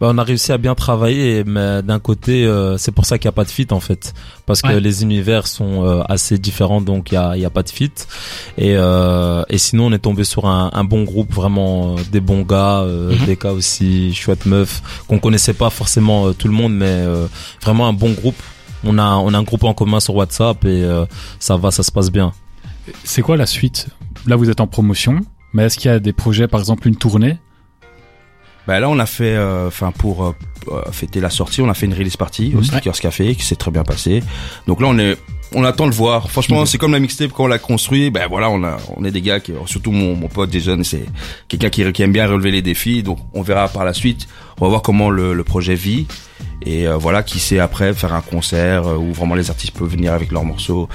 Bah, 0.00 0.08
on 0.12 0.18
a 0.18 0.24
réussi 0.24 0.50
à 0.50 0.58
bien 0.58 0.74
travailler, 0.74 1.44
mais 1.44 1.80
d'un 1.82 2.00
côté, 2.00 2.44
euh, 2.44 2.76
c'est 2.78 2.90
pour 2.90 3.04
ça 3.06 3.16
qu'il 3.18 3.28
n'y 3.28 3.34
a 3.34 3.36
pas 3.36 3.44
de 3.44 3.50
fit 3.50 3.68
en 3.70 3.78
fait, 3.78 4.12
parce 4.44 4.60
que 4.60 4.72
les 4.72 5.02
univers 5.04 5.46
sont 5.46 5.84
euh, 5.86 6.02
assez 6.08 6.36
différents, 6.38 6.80
donc 6.80 7.12
il 7.12 7.14
y 7.14 7.16
a, 7.16 7.36
y 7.36 7.44
a 7.44 7.50
pas 7.50 7.62
de 7.62 7.68
fit. 7.68 7.92
Et, 8.58 8.74
euh, 8.76 9.44
et 9.48 9.56
sinon, 9.58 9.86
on 9.86 9.92
est 9.92 10.00
tombé 10.00 10.24
sur 10.24 10.46
un, 10.46 10.70
un 10.72 10.82
bon 10.84 11.04
groupe, 11.04 11.32
vraiment 11.32 11.94
des 12.10 12.20
bons 12.20 12.42
gars, 12.42 12.82
Mhm. 12.84 13.26
des 13.26 13.36
gars 13.36 13.52
aussi 13.52 14.12
chouettes 14.14 14.46
meufs 14.46 14.82
qu'on 15.06 15.20
connaissait 15.20 15.54
pas 15.54 15.70
forcément 15.70 16.32
tout 16.32 16.48
le 16.48 16.54
monde, 16.54 16.74
mais 16.74 17.04
vraiment 17.62 17.86
un 17.86 17.92
bon 17.92 18.12
groupe. 18.12 18.40
On 18.82 18.98
a 18.98 19.14
on 19.14 19.32
a 19.32 19.38
un 19.38 19.42
groupe 19.44 19.62
en 19.64 19.72
commun 19.74 20.00
sur 20.00 20.16
WhatsApp 20.16 20.64
et 20.64 20.84
ça 21.38 21.56
va, 21.56 21.70
ça 21.70 21.82
se 21.84 21.92
passe 21.92 22.10
bien. 22.10 22.32
C'est 23.04 23.22
quoi 23.22 23.36
la 23.36 23.46
suite? 23.46 23.86
Là, 24.26 24.34
vous 24.36 24.50
êtes 24.50 24.60
en 24.60 24.66
promotion, 24.66 25.20
mais 25.52 25.64
est-ce 25.64 25.78
qu'il 25.78 25.90
y 25.90 25.94
a 25.94 26.00
des 26.00 26.12
projets, 26.12 26.48
par 26.48 26.58
exemple 26.60 26.88
une 26.88 26.96
tournée? 26.96 27.38
Bah 28.66 28.80
là, 28.80 28.88
on 28.88 28.98
a 28.98 29.06
fait, 29.06 29.34
euh, 29.36 29.68
enfin 29.68 29.92
pour 29.92 30.24
euh, 30.24 30.32
euh, 30.72 30.82
fêter 30.90 31.20
la 31.20 31.30
sortie, 31.30 31.60
on 31.60 31.68
a 31.68 31.74
fait 31.74 31.86
une 31.86 31.94
release 31.94 32.16
party 32.16 32.52
au 32.54 32.58
Mhm. 32.58 32.64
Stickers 32.64 32.94
Café 33.00 33.34
qui 33.34 33.42
s'est 33.44 33.56
très 33.56 33.70
bien 33.70 33.84
passé. 33.84 34.22
Donc 34.66 34.80
là, 34.80 34.86
on 34.88 34.98
est, 34.98 35.16
on 35.52 35.64
attend 35.64 35.84
de 35.84 35.90
le 35.90 35.96
voir. 35.96 36.30
Franchement, 36.30 36.60
Mhm. 36.60 36.66
c'est 36.66 36.78
comme 36.78 36.92
la 36.92 36.98
mixtape 37.00 37.32
quand 37.32 37.44
on 37.44 37.48
l'a 37.48 37.58
construit. 37.58 38.10
Ben 38.10 38.26
voilà, 38.28 38.50
on 38.50 38.62
a, 38.64 38.76
on 38.96 39.04
est 39.04 39.10
des 39.10 39.22
gars 39.22 39.40
qui, 39.40 39.52
surtout 39.66 39.92
mon, 39.92 40.16
mon 40.16 40.28
pote 40.28 40.50
des 40.50 40.60
jeunes, 40.60 40.84
c'est 40.84 41.04
quelqu'un 41.48 41.70
qui, 41.70 41.92
qui 41.92 42.02
aime 42.02 42.12
bien 42.12 42.26
relever 42.26 42.50
les 42.50 42.62
défis. 42.62 43.02
Donc 43.02 43.18
on 43.34 43.42
verra 43.42 43.68
par 43.68 43.84
la 43.84 43.92
suite. 43.92 44.26
On 44.60 44.64
va 44.64 44.68
voir 44.68 44.82
comment 44.82 45.10
le, 45.10 45.34
le 45.34 45.44
projet 45.44 45.74
vit. 45.74 46.06
Et 46.66 46.88
euh, 46.88 46.96
voilà, 46.96 47.22
qui 47.22 47.40
sait 47.40 47.58
après 47.58 47.92
faire 47.92 48.14
un 48.14 48.20
concert 48.22 48.86
euh, 48.86 48.96
où 48.96 49.12
vraiment 49.12 49.34
les 49.34 49.50
artistes 49.50 49.76
peuvent 49.76 49.88
venir 49.88 50.12
avec 50.14 50.32
leurs 50.32 50.44
morceaux 50.44 50.88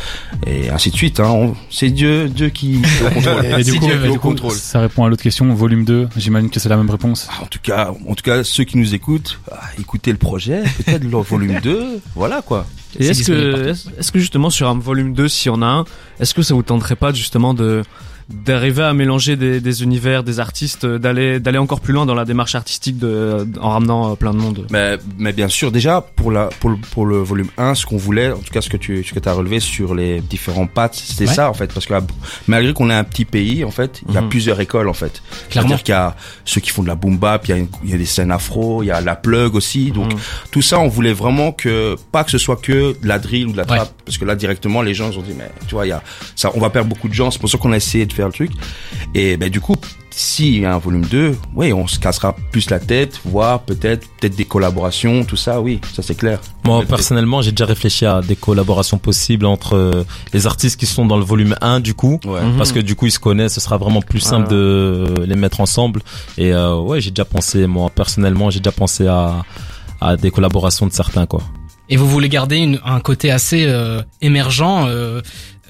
et 0.48 0.70
ainsi 0.70 0.90
de 0.90 0.96
suite. 0.96 1.20
Hein. 1.20 1.30
On- 1.30 1.56
C'est 1.70 1.90
Dieu, 1.92 2.28
Dieu 2.28 2.50
qui 2.50 2.82
qui 2.82 3.04
est 3.04 3.08
au 3.08 3.12
contrôle. 3.12 3.46
Et 3.60 3.64
du 3.64 3.72
Si 3.72 3.78
coup, 3.80 3.86
Dieu 3.86 3.96
veut, 3.96 4.04
du 4.08 4.10
au 4.10 4.14
coup, 4.14 4.30
contrôle. 4.30 4.52
ça 4.54 4.80
répond 4.80 5.04
à 5.06 5.10
l'autre 5.10 5.22
question. 5.22 5.54
Volume 5.54 5.86
2, 5.86 6.10
j'imagine 6.18 6.50
que 6.50 6.60
c'est 6.60 6.70
la 6.70 6.78
même 6.78 6.90
réponse. 6.90 7.28
Ah, 7.32 7.44
En 7.44 7.46
tout 7.46 7.60
cas, 7.62 7.92
en 8.10 8.16
tout 8.16 8.24
cas, 8.24 8.44
ceux 8.44 8.64
qui 8.64 8.78
nous 8.78 8.96
écoutent, 8.96 9.40
ah, 9.52 9.60
écoutez 9.80 10.12
le 10.12 10.18
projet, 10.18 10.64
peut-être 10.86 11.04
le 11.04 11.18
volume 11.18 11.60
2, 11.62 12.00
voilà 12.16 12.42
quoi. 12.42 12.66
Et 12.98 13.08
est-ce 13.08 13.28
que, 13.28 13.68
est-ce 13.68 13.90
est-ce 13.98 14.12
que 14.12 14.20
justement 14.20 14.50
sur 14.50 14.68
un 14.70 14.80
volume 14.80 15.14
2, 15.14 15.28
s'il 15.28 15.52
y 15.52 15.56
en 15.56 15.62
a 15.62 15.68
un, 15.68 15.86
est-ce 16.20 16.34
que 16.34 16.42
ça 16.42 16.54
vous 16.54 16.64
tenterait 16.64 16.96
pas 16.96 17.14
justement 17.14 17.54
de 17.54 17.84
d'arriver 18.30 18.84
à 18.84 18.94
mélanger 18.94 19.36
des, 19.36 19.60
des 19.60 19.84
univers, 19.84 20.24
des 20.24 20.40
artistes, 20.40 20.84
euh, 20.86 21.00
d'aller 21.00 21.40
d'aller 21.40 21.58
encore 21.58 21.82
plus 21.82 21.94
loin 21.94 22.06
dans 22.06 22.14
la 22.16 22.26
démarche 22.26 22.56
artistique 22.56 22.98
de, 23.00 23.48
en 23.60 23.70
ramenant 23.72 24.12
euh, 24.12 24.16
plein 24.16 24.34
de 24.34 24.38
monde 24.38 24.68
Mais, 24.72 24.98
mais 25.18 25.34
bien 25.34 25.48
sûr, 25.48 25.72
déjà 25.72 26.02
pour 26.16 26.32
la 26.32 26.46
pour 26.60 26.70
le, 26.70 26.78
pour 26.92 27.06
le 27.06 27.18
volume 27.18 27.50
1, 27.58 27.76
ce 27.76 27.86
qu'on 27.86 27.98
voulait, 27.98 28.32
en 28.32 28.38
tout 28.38 28.52
cas 28.54 28.62
ce 28.62 28.70
que 28.70 28.78
tu 28.78 29.04
ce 29.04 29.14
que 29.14 29.28
as 29.28 29.34
relevé 29.34 29.60
sur 29.60 29.96
les 29.96 30.22
différents 30.22 30.68
pattes, 30.68 30.96
c'était 30.96 31.28
Ouais. 31.28 31.34
ça 31.34 31.50
en 31.50 31.54
fait, 31.54 31.74
parce 31.74 31.86
que 31.86 31.94
malgré 32.48 32.74
qu'on 32.74 32.90
est 32.90 32.94
un 32.94 33.04
petit 33.04 33.26
pays, 33.26 33.64
en 33.66 33.72
fait, 33.72 34.02
il 34.08 34.14
y 34.14 34.18
a 34.18 34.22
Mhm. 34.22 34.30
plusieurs 34.30 34.60
écoles 34.62 34.88
en 34.90 34.94
fait. 34.94 35.22
C'est-à-dire 35.50 35.84
qu'il 35.84 35.94
y 35.94 35.98
a 35.98 36.16
ceux 36.46 36.62
qui 36.62 36.70
font 36.70 36.84
de 36.84 36.88
la 36.88 36.96
boom 36.96 37.18
bap, 37.18 37.48
il 37.48 37.52
y 37.52 37.54
a, 37.54 37.58
il 37.84 37.90
y 37.90 37.94
a 37.94 37.98
des 37.98 38.06
scènes 38.06 38.32
afro, 38.32 38.84
il 38.84 38.88
y 38.88 38.92
a 38.92 39.02
la 39.02 39.16
plug 39.16 39.56
aussi, 39.56 39.92
donc 39.92 40.14
Mhm. 40.14 40.20
tout 40.52 40.62
ça, 40.62 40.80
on 40.80 40.88
voulait 40.88 41.14
vraiment 41.14 41.52
que 41.52 41.96
pas 42.12 42.24
que 42.24 42.32
ce 42.32 42.38
soit 42.38 42.56
que 42.58 42.94
de 43.02 43.08
la 43.08 43.18
drill 43.20 43.48
ou 43.48 43.52
de 43.54 43.58
la 43.58 43.64
Ouais. 43.64 43.78
trap, 43.78 43.92
parce 44.06 44.18
que 44.18 44.26
là 44.26 44.36
directement 44.36 44.82
les 44.82 44.94
gens 44.94 45.10
ils 45.12 45.18
ont 45.18 45.22
dit 45.24 45.34
mais 45.38 45.50
tu 45.68 45.76
vois 45.76 45.86
il 45.86 45.90
y 45.90 45.94
a 45.94 46.02
ça, 46.36 46.52
on 46.56 46.60
va 46.60 46.70
perdre 46.70 46.90
beaucoup 46.90 47.10
de 47.10 47.14
gens, 47.14 47.32
c'est 47.32 47.40
pour 47.40 47.50
ça 47.50 47.58
qu'on 47.58 47.72
a 47.72 47.78
essayé 47.78 48.06
de 48.06 48.14
faire 48.20 48.28
le 48.28 48.34
truc. 48.34 48.52
Et 49.16 49.38
ben 49.38 49.50
du 49.50 49.62
coup, 49.62 49.76
s'il 50.12 50.60
y 50.60 50.66
a 50.66 50.74
un 50.76 50.78
volume 50.80 51.06
2, 51.06 51.36
oui, 51.56 51.72
on 51.72 51.88
se 51.88 51.98
cassera 52.00 52.36
plus 52.52 52.70
la 52.70 52.80
tête, 52.80 53.22
voir 53.24 53.62
peut-être 53.62 54.06
peut-être 54.20 54.36
des 54.36 54.44
collaborations, 54.46 55.24
tout 55.24 55.38
ça, 55.38 55.62
oui, 55.62 55.80
ça 55.94 56.02
c'est 56.02 56.16
clair. 56.16 56.40
Moi, 56.66 56.80
Peut-être- 56.80 56.90
personnellement, 56.90 57.42
j'ai 57.42 57.52
déjà 57.52 57.66
réfléchi 57.66 58.06
à 58.06 58.22
des 58.22 58.36
collaborations 58.36 58.98
possibles 58.98 59.46
entre 59.46 59.76
euh, 59.78 60.04
les 60.34 60.46
artistes 60.46 60.78
qui 60.80 60.86
sont 60.86 61.06
dans 61.06 61.18
le 61.18 61.24
volume 61.24 61.56
1 61.62 61.80
du 61.80 61.94
coup. 61.94 62.20
Ouais. 62.26 62.42
Mhm. 62.44 62.58
Parce 62.58 62.72
que 62.74 62.80
du 62.80 62.96
coup 62.96 63.06
ils 63.06 63.12
se 63.12 63.20
connaissent, 63.20 63.54
ce 63.54 63.62
sera 63.62 63.78
vraiment 63.78 64.02
plus 64.02 64.20
simple 64.20 64.48
Ah. 64.50 64.54
de 64.54 65.24
les 65.26 65.36
mettre 65.36 65.62
ensemble. 65.62 66.02
Et 66.38 66.52
euh, 66.54 66.76
ouais, 66.80 67.00
j'ai 67.00 67.12
déjà 67.12 67.26
pensé, 67.26 67.66
moi 67.68 67.90
personnellement, 67.90 68.50
j'ai 68.50 68.60
déjà 68.60 68.74
pensé 68.74 69.08
à, 69.08 69.44
à 70.02 70.18
des 70.18 70.32
collaborations 70.32 70.86
de 70.88 70.92
certains 70.94 71.26
quoi. 71.26 71.42
Et 71.92 71.98
vous 71.98 72.08
voulez 72.08 72.30
garder 72.30 72.58
une, 72.58 72.80
un 72.86 73.00
côté 73.00 73.32
assez 73.32 73.64
euh, 73.66 74.02
émergent, 74.22 74.86
euh, 74.88 75.22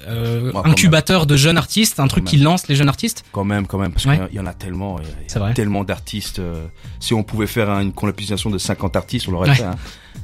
euh, 0.08 0.52
incubateur 0.64 1.26
de 1.26 1.36
jeunes 1.36 1.56
artistes, 1.58 2.00
un 2.00 2.08
truc 2.08 2.24
Quand 2.24 2.30
qui 2.30 2.36
lance 2.38 2.68
les 2.68 2.74
jeunes 2.76 2.88
artistes? 2.88 3.24
Quand 3.32 3.44
même, 3.44 3.66
quand 3.66 3.78
même, 3.78 3.92
parce 3.92 4.06
Ouais. 4.06 4.18
qu'il 4.28 4.36
y 4.36 4.40
en 4.40 4.46
a 4.46 4.52
tellement, 4.54 4.98
il 5.00 5.04
y 5.06 5.08
a- 5.08 5.14
il 5.20 5.26
y 5.26 5.30
C'est 5.30 5.36
a 5.38 5.40
vrai. 5.40 5.54
tellement 5.54 5.84
d'artistes. 5.84 6.38
euh, 6.38 6.66
si 7.00 7.14
on 7.14 7.22
pouvait 7.22 7.46
faire 7.46 7.68
une 7.80 7.92
compilation 7.92 8.50
de 8.50 8.58
50 8.58 8.96
artistes, 8.96 9.26
on 9.28 9.32
l'aurait 9.32 9.50
Ouais. 9.50 9.56
fait. 9.56 9.64
hein. 9.64 9.76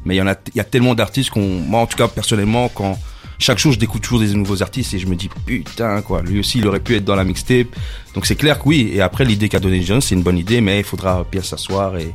Mais 0.05 0.15
il 0.15 0.19
y 0.19 0.23
en 0.23 0.27
a, 0.27 0.35
il 0.55 0.57
y 0.57 0.61
a 0.61 0.65
tellement 0.65 0.95
d'artistes 0.95 1.31
qu'on, 1.31 1.61
moi 1.61 1.81
en 1.81 1.87
tout 1.87 1.97
cas 1.97 2.09
personnellement, 2.09 2.69
quand 2.69 2.99
chaque 3.39 3.59
jour 3.59 3.73
je 3.73 3.79
découvre 3.79 4.01
toujours 4.03 4.21
des 4.21 4.33
nouveaux 4.35 4.63
artistes 4.63 4.95
et 4.95 4.99
je 4.99 5.07
me 5.07 5.15
dis 5.15 5.29
putain 5.45 6.01
quoi, 6.03 6.23
lui 6.23 6.39
aussi 6.41 6.59
il 6.59 6.67
aurait 6.67 6.81
pu 6.81 6.95
être 6.97 7.05
dans 7.05 7.17
la 7.17 7.25
mixtape. 7.25 7.67
Donc 8.15 8.25
c'est 8.27 8.37
clair 8.37 8.59
que 8.59 8.69
oui. 8.69 8.91
Et 8.95 9.01
après 9.01 9.25
l'idée 9.25 9.49
qu'a 9.49 9.61
donné 9.61 9.83
John, 9.83 10.01
c'est 10.01 10.15
une 10.15 10.23
bonne 10.23 10.39
idée, 10.39 10.61
mais 10.61 10.79
il 10.79 10.85
faudra 10.85 11.25
bien 11.31 11.43
s'asseoir 11.43 11.97
et 11.99 12.15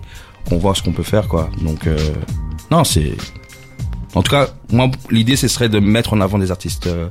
qu'on 0.50 0.58
voit 0.58 0.74
ce 0.74 0.82
qu'on 0.82 0.94
peut 0.94 1.04
faire 1.04 1.28
quoi. 1.28 1.50
Donc 1.62 1.86
euh, 1.86 1.98
non, 2.72 2.84
c'est 2.84 3.14
en 4.16 4.24
tout 4.24 4.32
cas 4.32 4.50
moi 4.72 4.90
l'idée 5.10 5.36
ce 5.36 5.48
serait 5.48 5.70
de 5.70 5.80
mettre 5.80 6.14
en 6.14 6.22
avant 6.22 6.40
des 6.40 6.50
artistes 6.52 6.88
euh, 6.88 7.08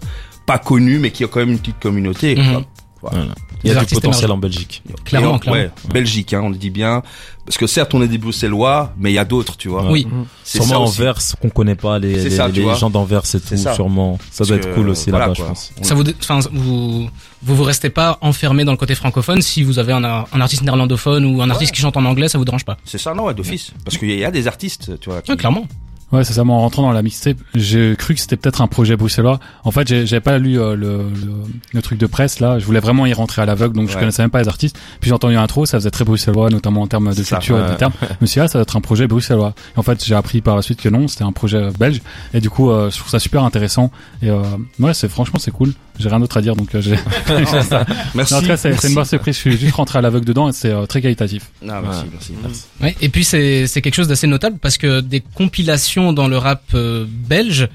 pas 0.47 0.59
connus 0.59 0.99
mais 0.99 1.11
qui 1.11 1.25
ont 1.25 1.28
quand 1.28 1.40
même 1.40 1.50
une 1.50 1.59
petite 1.59 1.78
communauté. 1.80 2.35
Mhm. 2.37 2.52
quoi. 2.52 2.62
Voilà. 3.02 3.18
Voilà. 3.18 3.35
Il 3.62 3.70
y 3.73 3.76
a 3.76 3.85
du 3.85 3.94
potentiel 3.94 4.30
en 4.30 4.38
Belgique. 4.38 4.82
Clairement, 5.04 5.38
clairement. 5.38 5.61
Ouais, 5.61 5.70
Belgique, 5.92 6.32
hein, 6.32 6.40
on 6.44 6.49
le 6.49 6.56
dit 6.56 6.70
bien. 6.70 7.02
Parce 7.44 7.59
que 7.59 7.66
certes, 7.66 7.92
on 7.94 8.02
est 8.02 8.09
des 8.09 8.16
Bruxellois, 8.16 8.94
mais 8.99 9.11
il 9.11 9.14
y 9.14 9.18
a 9.18 9.25
d'autres, 9.26 9.56
tu 9.59 9.68
vois. 9.68 9.90
Oui. 9.90 10.06
C'est 10.44 10.59
ça 10.61 10.64
Sûrement. 10.64 10.85
Anvers 10.85 11.18
qu'on 11.42 11.50
connaît 11.50 11.75
pas 11.75 11.99
les, 11.99 12.14
C'est 12.18 12.25
les, 12.30 12.64
ça, 12.64 12.75
gens 12.76 12.88
d'Anvers 12.90 13.20
et 13.20 13.26
C'est 13.26 13.40
tout 13.40 13.56
ça. 13.56 13.75
sûrement. 13.75 14.18
Ça 14.30 14.44
doit 14.44 14.56
être 14.56 14.75
cool 14.75 14.88
aussi 14.90 15.11
voilà, 15.11 15.26
là-bas 15.28 15.35
je 15.38 15.42
pense. 15.44 15.73
Ça 15.82 15.94
vous, 15.94 16.04
enfin, 16.20 16.38
vous, 16.52 17.09
vous 17.42 17.56
vous 17.56 17.62
restez 17.64 17.90
pas 17.90 18.18
enfermé 18.23 18.64
dans 18.64 18.73
le 18.73 18.78
côté 18.78 18.94
francophone 18.94 19.42
si 19.42 19.62
vous 19.62 19.78
avez 19.78 19.92
un, 19.92 20.04
un 20.04 20.40
artiste 20.40 20.62
néerlandophone 20.62 21.25
ou 21.26 21.42
un 21.42 21.50
artiste 21.50 21.73
qui 21.75 21.80
chante 21.82 21.97
en 21.99 22.04
anglais, 22.06 22.28
ça 22.28 22.38
vous 22.38 22.44
dérange 22.47 22.64
pas 22.64 22.76
C'est 22.85 22.99
ça, 22.99 23.12
non, 23.14 23.25
ouais, 23.25 23.35
d'office. 23.35 23.73
Parce 23.85 23.99
qu'il 23.99 24.11
y 24.11 24.25
a 24.25 24.30
des 24.30 24.47
artistes, 24.47 24.99
tu 25.00 25.11
vois. 25.11 25.20
qui- 25.23 25.30
Ouais, 25.30 25.37
clairement. 25.37 25.66
Ouais, 26.12 26.25
c'est 26.25 26.33
ça. 26.33 26.43
Moi, 26.43 26.57
en 26.57 26.61
rentrant 26.61 26.83
dans 26.83 26.90
la 26.93 27.02
mixtape, 27.02 27.37
j'ai 27.55 27.95
cru 27.97 28.14
que 28.14 28.21
c'était 28.21 28.37
peut-être 28.37 28.61
un 28.62 28.67
projet 28.67 28.97
bruxellois. 28.97 29.38
En 29.64 29.71
fait, 29.71 29.87
j'avais 30.07 30.21
pas 30.21 30.38
lu 30.38 30.59
euh, 30.59 30.75
le, 30.75 30.97
le, 30.99 31.33
le 31.73 31.83
truc 31.83 31.99
de 31.99 32.07
presse 32.07 32.40
là. 32.40 32.59
Je 32.59 32.64
voulais 32.67 32.81
vraiment 32.81 33.07
y 33.07 33.12
rentrer 33.12 33.43
à 33.43 33.47
l'aveugle, 33.47 33.76
donc 33.76 33.88
je 33.88 33.95
Ouais. 33.95 34.00
connaissais 34.00 34.23
même 34.23 34.31
pas 34.31 34.40
les 34.43 34.49
artistes. 34.49 34.76
Puis 35.00 35.09
j'ai 35.11 35.14
entendu 35.14 35.35
l'intro, 35.35 35.67
ça 35.67 35.79
faisait 35.79 35.90
très 35.90 36.05
bruxellois, 36.05 36.50
notamment 36.50 36.83
en 36.83 36.87
termes 36.88 37.11
de 37.11 37.14
C'est 37.14 37.23
ça, 37.25 37.37
culture 37.37 37.64
et 37.64 37.71
de 37.71 37.75
termes. 37.76 37.93
Je 38.02 38.07
me 38.21 38.26
suis 38.26 38.40
dit, 38.40 38.45
ah, 38.45 38.49
ça 38.49 38.59
va 38.59 38.62
être 38.62 38.76
un 38.76 38.81
projet 38.81 39.07
bruxellois. 39.07 39.55
Et 39.76 39.79
en 39.79 39.83
fait, 39.83 40.05
j'ai 40.05 40.14
appris 40.17 40.40
par 40.40 40.57
la 40.57 40.62
suite 40.62 40.81
que 40.81 40.88
non, 40.88 41.07
c'était 41.07 41.25
un 41.25 41.33
projet 41.33 41.69
belge. 41.79 42.00
Et 42.35 42.40
du 42.40 42.50
coup, 42.50 42.71
euh, 42.71 42.90
je 42.90 42.97
trouve 42.99 43.11
ça 43.11 43.19
super 43.21 43.45
intéressant. 43.45 43.93
Et 44.23 44.31
euh, 44.31 44.43
ouais, 44.81 44.95
c'est 44.95 45.09
franchement, 45.09 45.38
c'est 45.38 45.52
cool. 45.52 45.73
J'ai 46.00 46.09
rien 46.09 46.19
d'autre 46.21 46.37
à 46.37 46.40
dire, 46.42 46.57
donc 46.57 46.75
euh, 46.75 46.80
j'ai. 46.80 46.97
Merci. 48.14 48.35
en 48.35 48.40
tout 48.40 48.47
cas, 48.47 48.57
c'est 48.57 48.62
c'est 48.62 48.69
Merci. 48.71 48.87
une 48.88 48.95
bonne 48.95 49.04
surprise. 49.04 49.35
Je 49.35 49.40
suis 49.40 49.57
juste 49.59 49.75
rentré 49.75 49.99
à 49.99 50.02
l'aveugle 50.02 50.25
dedans 50.26 50.49
et 50.49 50.52
c'est 50.52 50.71
euh, 50.71 50.87
très 50.87 51.00
qualitatif. 51.02 51.45
Ah, 51.69 51.80
merci, 51.83 52.00
Ouais. 52.02 52.37
merci. 52.42 52.64
Ouais, 52.80 52.97
et 53.00 53.09
puis 53.09 53.23
c'est 53.25 53.66
c'est 53.66 53.83
quelque 53.83 53.95
chose 53.95 54.09
d'assez 54.09 54.26
notable 54.26 54.59
parce 54.61 54.78
que 54.78 55.00
des 55.00 55.21
compilations 55.21 56.12
dans 56.12 56.26
le 56.28 56.38
rap 56.38 56.62
euh, 56.75 57.04
belge, 57.09 57.69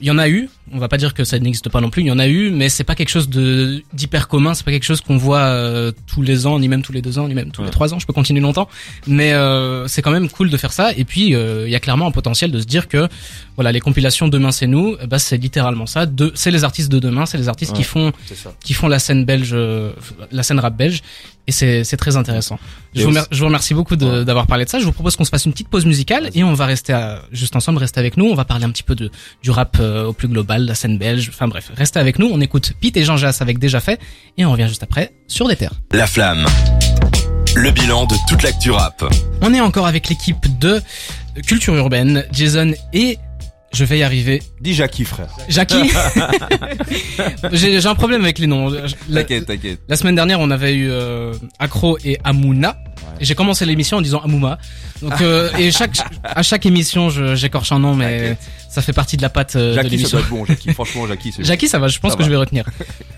il 0.00 0.06
y 0.06 0.10
en 0.10 0.18
a 0.18 0.28
eu. 0.28 0.48
On 0.72 0.78
va 0.78 0.88
pas 0.88 0.96
dire 0.98 1.14
que 1.14 1.24
ça 1.24 1.38
n'existe 1.38 1.68
pas 1.68 1.80
non 1.80 1.90
plus. 1.90 2.02
Il 2.02 2.06
y 2.06 2.10
en 2.12 2.18
a 2.18 2.28
eu, 2.28 2.50
mais 2.50 2.68
c'est 2.68 2.84
pas 2.84 2.94
quelque 2.94 3.08
chose 3.08 3.28
de 3.28 3.82
d'hyper 3.92 4.28
commun. 4.28 4.54
C'est 4.54 4.64
pas 4.64 4.70
quelque 4.70 4.84
chose 4.84 5.00
qu'on 5.00 5.16
voit 5.16 5.38
euh, 5.40 5.90
tous 6.06 6.22
les 6.22 6.46
ans, 6.46 6.58
ni 6.60 6.68
même 6.68 6.82
tous 6.82 6.92
les 6.92 7.02
deux 7.02 7.18
ans, 7.18 7.26
ni 7.28 7.34
même 7.34 7.50
tous 7.50 7.62
les 7.62 7.70
trois 7.70 7.92
ans. 7.92 7.98
Je 7.98 8.06
peux 8.06 8.12
continuer 8.12 8.40
longtemps, 8.40 8.68
mais 9.06 9.32
euh, 9.32 9.88
c'est 9.88 10.00
quand 10.02 10.10
même 10.12 10.28
cool 10.28 10.48
de 10.50 10.56
faire 10.56 10.72
ça. 10.72 10.92
Et 10.96 11.04
puis 11.04 11.34
euh, 11.34 11.64
il 11.66 11.70
y 11.72 11.74
a 11.74 11.80
clairement 11.80 12.06
un 12.06 12.10
potentiel 12.12 12.50
de 12.52 12.60
se 12.60 12.66
dire 12.66 12.86
que 12.88 13.08
voilà 13.56 13.72
les 13.72 13.80
compilations 13.80 14.28
demain 14.28 14.52
c'est 14.52 14.66
nous. 14.66 14.96
ben, 15.08 15.18
c'est 15.18 15.36
littéralement 15.38 15.86
ça. 15.86 16.06
De, 16.06 16.30
c'est 16.34 16.50
les 16.50 16.64
artistes 16.64 16.90
de 16.90 16.98
demain, 16.98 17.26
c'est 17.26 17.38
les 17.38 17.48
artistes 17.48 17.72
qui 17.74 17.82
font 17.82 18.12
qui 18.64 18.72
font 18.74 18.88
la 18.88 18.98
scène 18.98 19.24
belge, 19.24 19.50
euh, 19.52 19.92
la 20.30 20.42
scène 20.42 20.60
rap 20.60 20.76
belge, 20.76 21.02
et 21.46 21.52
c'est 21.52 21.84
c'est 21.84 21.96
très 21.96 22.16
intéressant. 22.16 22.58
Je 22.94 23.02
vous, 23.04 23.10
je 23.30 23.44
remercie 23.44 23.74
beaucoup 23.74 23.96
de- 23.96 24.06
Ouais. 24.06 24.24
d'avoir 24.24 24.46
parlé 24.46 24.64
de 24.64 24.70
ça. 24.70 24.78
Je 24.80 24.84
vous 24.84 24.92
propose 24.92 25.14
qu'on 25.16 25.24
se 25.24 25.30
fasse 25.30 25.44
une 25.46 25.52
petite 25.52 25.68
pause 25.68 25.84
musicale 25.86 26.30
et 26.34 26.42
on 26.42 26.54
va 26.54 26.66
rester 26.66 26.92
à- 26.92 27.22
juste 27.32 27.54
ensemble, 27.56 27.78
rester 27.78 28.00
avec 28.00 28.16
nous. 28.16 28.26
On 28.26 28.34
va 28.34 28.44
parler 28.44 28.64
un 28.64 28.70
petit 28.70 28.82
peu 28.82 28.94
de 28.94 29.10
du 29.42 29.50
rap 29.50 29.76
euh, 29.80 30.06
au 30.06 30.12
plus 30.12 30.28
global, 30.28 30.59
la 30.66 30.74
scène 30.74 30.98
belge. 30.98 31.28
Enfin 31.32 31.48
bref, 31.48 31.70
restez 31.74 31.98
avec 31.98 32.18
nous. 32.18 32.28
On 32.32 32.40
écoute 32.40 32.72
Pete 32.80 32.96
et 32.96 33.04
Jean 33.04 33.16
Jass 33.16 33.42
avec 33.42 33.58
Déjà 33.58 33.80
fait 33.80 34.00
et 34.38 34.44
on 34.44 34.52
revient 34.52 34.68
juste 34.68 34.82
après 34.82 35.12
sur 35.26 35.48
des 35.48 35.56
terres. 35.56 35.74
La 35.92 36.06
flamme. 36.06 36.46
Le 37.56 37.70
bilan 37.70 38.06
de 38.06 38.14
toute 38.28 38.42
l'actu 38.42 38.70
rap. 38.70 39.04
On 39.42 39.52
est 39.52 39.60
encore 39.60 39.86
avec 39.86 40.08
l'équipe 40.08 40.58
de 40.58 40.80
Culture 41.46 41.74
Urbaine, 41.74 42.24
Jason 42.32 42.72
et 42.92 43.18
je 43.72 43.84
vais 43.84 43.98
y 43.98 44.02
arriver. 44.02 44.42
Dis 44.60 44.74
Jackie, 44.74 45.04
frère. 45.04 45.28
Jackie 45.48 45.90
J'ai 47.52 47.86
un 47.86 47.94
problème 47.94 48.22
avec 48.22 48.38
les 48.38 48.46
noms. 48.46 48.68
La, 49.08 49.22
T'inquiète, 49.22 49.46
t'inquiète. 49.46 49.80
la 49.88 49.96
semaine 49.96 50.14
dernière, 50.14 50.40
on 50.40 50.50
avait 50.50 50.74
eu 50.74 50.90
euh, 50.90 51.32
Accro 51.58 51.98
et 52.04 52.18
Amouna. 52.24 52.76
Et 53.20 53.24
J'ai 53.24 53.34
commencé 53.34 53.66
l'émission 53.66 53.98
en 53.98 54.00
disant 54.02 54.20
Amouma. 54.20 54.58
Donc 55.02 55.20
euh, 55.20 55.50
et 55.58 55.70
chaque 55.70 55.96
à 56.24 56.42
chaque 56.42 56.66
émission, 56.66 57.10
j'écorche 57.34 57.72
un 57.72 57.78
nom, 57.78 57.94
mais 57.94 58.36
ça 58.68 58.82
fait 58.82 58.92
partie 58.92 59.16
de 59.16 59.22
la 59.22 59.28
patte 59.30 59.56
euh, 59.56 59.70
de 59.70 59.74
Jackie, 59.74 59.88
ça 59.88 59.96
l'émission. 59.96 60.18
être 60.18 60.28
bon, 60.28 60.44
Jackie. 60.44 60.72
Franchement, 60.72 61.06
Jackie, 61.06 61.32
c'est 61.32 61.44
Jackie, 61.44 61.68
ça 61.68 61.78
va, 61.78 61.88
je 61.88 61.98
pense 61.98 62.12
Ça 62.12 62.16
que 62.16 62.22
va. 62.22 62.26
je 62.26 62.30
vais 62.30 62.36
retenir. 62.36 62.64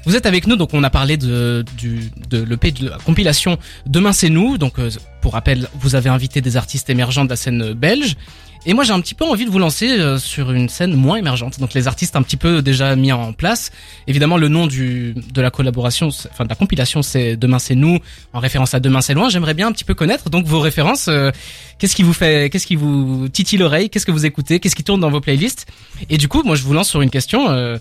Vous 0.06 0.16
êtes 0.16 0.26
avec 0.26 0.46
nous, 0.46 0.56
donc 0.56 0.70
on 0.74 0.82
a 0.82 0.90
parlé 0.90 1.16
de, 1.16 1.64
du, 1.76 2.10
de 2.30 2.42
l'EP, 2.42 2.72
de 2.72 2.88
la 2.90 2.98
compilation 2.98 3.58
Demain 3.86 4.12
c'est 4.12 4.28
nous. 4.30 4.58
Donc, 4.58 4.78
euh, 4.78 4.90
pour 5.20 5.34
rappel, 5.34 5.68
vous 5.74 5.94
avez 5.94 6.10
invité 6.10 6.40
des 6.40 6.56
artistes 6.56 6.90
émergents 6.90 7.24
de 7.24 7.30
la 7.30 7.36
scène 7.36 7.72
belge. 7.72 8.16
Et 8.64 8.74
moi, 8.74 8.84
j'ai 8.84 8.92
un 8.92 9.00
petit 9.00 9.16
peu 9.16 9.24
envie 9.24 9.44
de 9.44 9.50
vous 9.50 9.58
lancer 9.58 9.88
euh, 9.98 10.18
sur 10.18 10.52
une 10.52 10.68
scène 10.68 10.94
moins 10.94 11.16
émergente. 11.16 11.58
Donc, 11.58 11.74
les 11.74 11.88
artistes 11.88 12.14
un 12.14 12.22
petit 12.22 12.36
peu 12.36 12.62
déjà 12.62 12.94
mis 12.94 13.10
en 13.10 13.32
place. 13.32 13.72
Évidemment, 14.06 14.36
le 14.36 14.46
nom 14.46 14.68
du, 14.68 15.14
de 15.34 15.40
la 15.42 15.50
collaboration, 15.50 16.08
enfin, 16.30 16.44
de 16.44 16.48
la 16.48 16.54
compilation, 16.54 17.02
c'est 17.02 17.36
Demain 17.36 17.58
c'est 17.58 17.74
nous, 17.74 17.98
en 18.32 18.38
référence 18.38 18.72
à 18.74 18.78
Demain 18.78 19.00
c'est 19.00 19.14
loin. 19.14 19.28
J'aimerais 19.28 19.54
bien 19.54 19.66
un 19.66 19.72
petit 19.72 19.84
peu 19.84 19.94
connaître, 19.94 20.30
donc, 20.30 20.46
vos 20.46 20.60
références. 20.60 21.08
euh, 21.08 21.32
qu'est-ce 21.78 21.96
qui 21.96 22.04
vous 22.04 22.12
fait, 22.12 22.50
qu'est-ce 22.50 22.68
qui 22.68 22.76
vous 22.76 23.28
titille 23.28 23.58
l'oreille? 23.58 23.90
Qu'est-ce 23.90 24.06
que 24.06 24.12
vous 24.12 24.26
écoutez? 24.26 24.60
Qu'est-ce 24.60 24.76
qui 24.76 24.84
tourne 24.84 25.00
dans 25.00 25.10
vos 25.10 25.20
playlists? 25.20 25.66
Et 26.08 26.16
du 26.16 26.28
coup, 26.28 26.42
moi, 26.44 26.54
je 26.54 26.62
vous 26.62 26.72
lance 26.72 26.88
sur 26.88 27.02
une 27.02 27.10
question, 27.10 27.50
euh, 27.50 27.78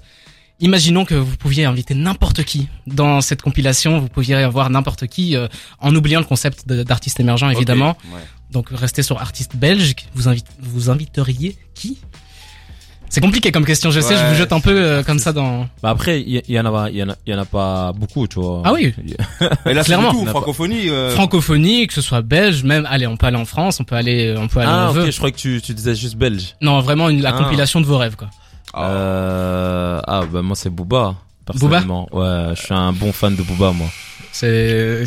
Imaginons 0.61 1.05
que 1.05 1.15
vous 1.15 1.35
pouviez 1.37 1.65
inviter 1.65 1.93
n'importe 1.95 2.43
qui 2.43 2.67
dans 2.87 3.19
cette 3.21 3.41
compilation, 3.41 3.99
vous 3.99 4.07
pouviez 4.09 4.35
avoir 4.35 4.69
n'importe 4.69 5.07
qui 5.07 5.35
euh, 5.35 5.47
en 5.79 5.95
oubliant 5.95 6.19
le 6.19 6.25
concept 6.25 6.67
d'artiste 6.67 7.19
émergent 7.19 7.49
évidemment. 7.51 7.97
Ouais. 8.13 8.19
Donc 8.51 8.67
restez 8.71 9.01
sur 9.03 9.19
artiste 9.19 9.55
belge, 9.55 9.93
vous 10.13 10.27
invite, 10.29 10.45
vous 10.59 10.89
inviteriez 10.89 11.57
qui? 11.73 11.97
C'est 13.09 13.19
compliqué 13.19 13.51
comme 13.51 13.65
question, 13.65 13.91
je 13.91 13.99
sais, 13.99 14.15
je 14.15 14.23
vous 14.25 14.35
jette 14.35 14.53
un 14.53 14.61
peu 14.61 14.71
euh, 14.73 15.03
comme 15.03 15.19
ça 15.19 15.33
dans 15.33 15.67
Bah 15.83 15.89
après, 15.89 16.21
il 16.21 16.41
y, 16.47 16.57
en 16.59 16.65
a, 16.65 16.71
pas- 16.71 16.89
il 16.89 16.95
y 16.95 17.03
en 17.03 17.09
a, 17.09 17.15
il 17.27 17.33
y 17.33 17.35
en 17.35 17.39
a 17.39 17.43
pas 17.45 17.91
beaucoup, 17.91 18.25
tu 18.25 18.39
vois. 18.39 18.61
Ah 18.63 18.71
oui. 18.71 18.93
Mais 19.65 19.73
là, 19.73 19.83
Clairement. 19.83 20.11
tout, 20.13 20.25
francophonie. 20.27 20.89
euh, 20.89 21.09
francophonie, 21.09 21.87
que 21.87 21.93
ce 21.93 22.01
soit 22.01 22.21
belge, 22.21 22.63
même 22.63 22.87
allez, 22.89 23.07
on 23.07 23.17
peut 23.17 23.25
aller 23.27 23.35
en 23.35 23.43
France, 23.43 23.81
on 23.81 23.83
peut 23.83 23.95
aller 23.95 24.33
on 24.37 24.47
peut 24.47 24.59
aller 24.61 24.69
Ah 24.71 24.85
où 24.85 24.87
on 24.87 24.99
ok, 24.99 25.05
veut. 25.05 25.11
je 25.11 25.17
crois 25.17 25.31
que 25.31 25.35
tu, 25.37 25.59
tu 25.61 25.73
disais 25.73 25.93
juste 25.93 26.15
belge. 26.15 26.55
Non, 26.61 26.79
vraiment 26.79 27.09
une, 27.09 27.21
la 27.21 27.35
Ah. 27.35 27.43
compilation 27.43 27.81
de 27.81 27.85
vos 27.85 27.97
rêves 27.97 28.15
quoi. 28.15 28.29
Ah, 28.73 28.89
Euh, 28.89 30.01
ah 30.07 30.21
bah 30.31 30.41
moi 30.41 30.55
c'est 30.55 30.69
Booba. 30.69 31.15
Personnellement, 31.45 32.07
ouais, 32.11 32.53
je 32.55 32.61
suis 32.61 32.73
un 32.73 32.93
bon 32.93 33.11
fan 33.11 33.35
de 33.35 33.41
Booba 33.43 33.71
moi. 33.71 33.87
C'est 34.31 35.03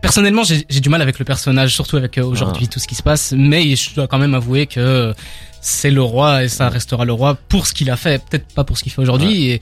personnellement 0.00 0.42
j'ai 0.44 0.64
j'ai 0.68 0.80
du 0.80 0.88
mal 0.88 1.02
avec 1.02 1.18
le 1.18 1.24
personnage, 1.24 1.74
surtout 1.74 1.96
avec 1.96 2.16
euh, 2.18 2.22
Ah. 2.24 2.26
aujourd'hui 2.26 2.68
tout 2.68 2.78
ce 2.80 2.86
qui 2.88 2.94
se 2.94 3.02
passe, 3.02 3.34
mais 3.36 3.76
je 3.76 3.94
dois 3.94 4.06
quand 4.06 4.18
même 4.18 4.34
avouer 4.34 4.66
que 4.66 5.14
c'est 5.60 5.90
le 5.90 6.02
roi 6.02 6.44
et 6.44 6.48
ça 6.48 6.68
restera 6.68 7.04
le 7.04 7.12
roi 7.12 7.36
pour 7.48 7.66
ce 7.66 7.72
qu'il 7.74 7.90
a 7.90 7.96
fait, 7.96 8.22
peut-être 8.24 8.52
pas 8.54 8.64
pour 8.64 8.76
ce 8.78 8.82
qu'il 8.82 8.92
fait 8.92 9.02
aujourd'hui. 9.02 9.50
Et 9.50 9.60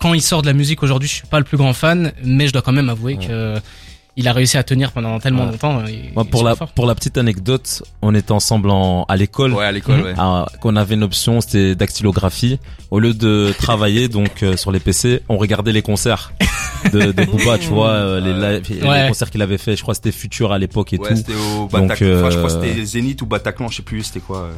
quand 0.00 0.12
il 0.14 0.20
sort 0.22 0.42
de 0.42 0.46
la 0.46 0.52
musique 0.52 0.82
aujourd'hui, 0.82 1.08
je 1.08 1.14
suis 1.14 1.26
pas 1.26 1.38
le 1.38 1.44
plus 1.44 1.56
grand 1.56 1.72
fan, 1.72 2.12
mais 2.24 2.46
je 2.46 2.52
dois 2.52 2.62
quand 2.62 2.72
même 2.72 2.88
avouer 2.90 3.16
Ouais. 3.16 3.26
que 3.26 3.58
il 4.16 4.26
a 4.28 4.32
réussi 4.32 4.58
à 4.58 4.62
tenir 4.62 4.92
pendant 4.92 5.18
tellement 5.20 5.44
Ouais. 5.46 5.52
longtemps. 5.52 5.86
et- 5.86 6.10
Moi 6.14 6.24
et 6.26 6.30
pour 6.30 6.44
la 6.44 6.54
fort. 6.56 6.68
pour 6.72 6.86
la 6.86 6.94
petite 6.94 7.16
anecdote, 7.18 7.82
on 8.02 8.14
était 8.14 8.32
ensemble 8.32 8.70
en, 8.70 9.04
à 9.08 9.16
l'école. 9.16 9.52
ouais, 9.54 9.64
à 9.64 9.72
l'école, 9.72 10.02
ouais. 10.02 10.14
Ah, 10.18 10.46
qu'on 10.60 10.76
avait 10.76 10.94
une 10.94 11.02
option, 11.04 11.40
c'était 11.40 11.74
dactylographie. 11.74 12.58
Au 12.90 12.98
lieu 12.98 13.14
de 13.14 13.52
travailler 13.58 14.08
donc 14.08 14.42
euh, 14.42 14.56
sur 14.56 14.72
les 14.72 14.80
PC, 14.80 15.22
on 15.28 15.36
regardait 15.38 15.72
les 15.72 15.82
concerts 15.82 16.32
de, 16.92 17.12
de 17.12 17.24
Booba, 17.30 17.58
tu 17.58 17.68
vois, 17.68 17.90
euh, 17.90 18.20
les, 18.20 18.32
live- 18.60 18.84
Ouais. 18.86 19.02
les 19.02 19.08
concerts 19.08 19.30
qu'il 19.30 19.42
avait 19.42 19.58
fait. 19.58 19.76
Je 19.76 19.82
crois 19.82 19.92
que 19.94 19.96
c'était 20.02 20.12
Future 20.12 20.52
à 20.52 20.58
l'époque 20.58 20.92
et 20.92 20.98
Ouais, 20.98 21.08
tout. 21.10 21.16
c'était 21.16 21.34
au 21.34 21.60
Donc, 21.68 21.70
Bataclan. 21.72 22.18
Enfin, 22.18 22.30
je 22.30 22.36
crois 22.38 22.50
que 22.50 22.56
euh, 22.56 22.62
c'était 22.72 22.84
Zénith 22.84 23.22
ou 23.22 23.26
Bataclan, 23.26 23.68
je 23.68 23.76
sais 23.76 23.82
plus, 23.82 24.02
c'était 24.04 24.20
quoi. 24.20 24.48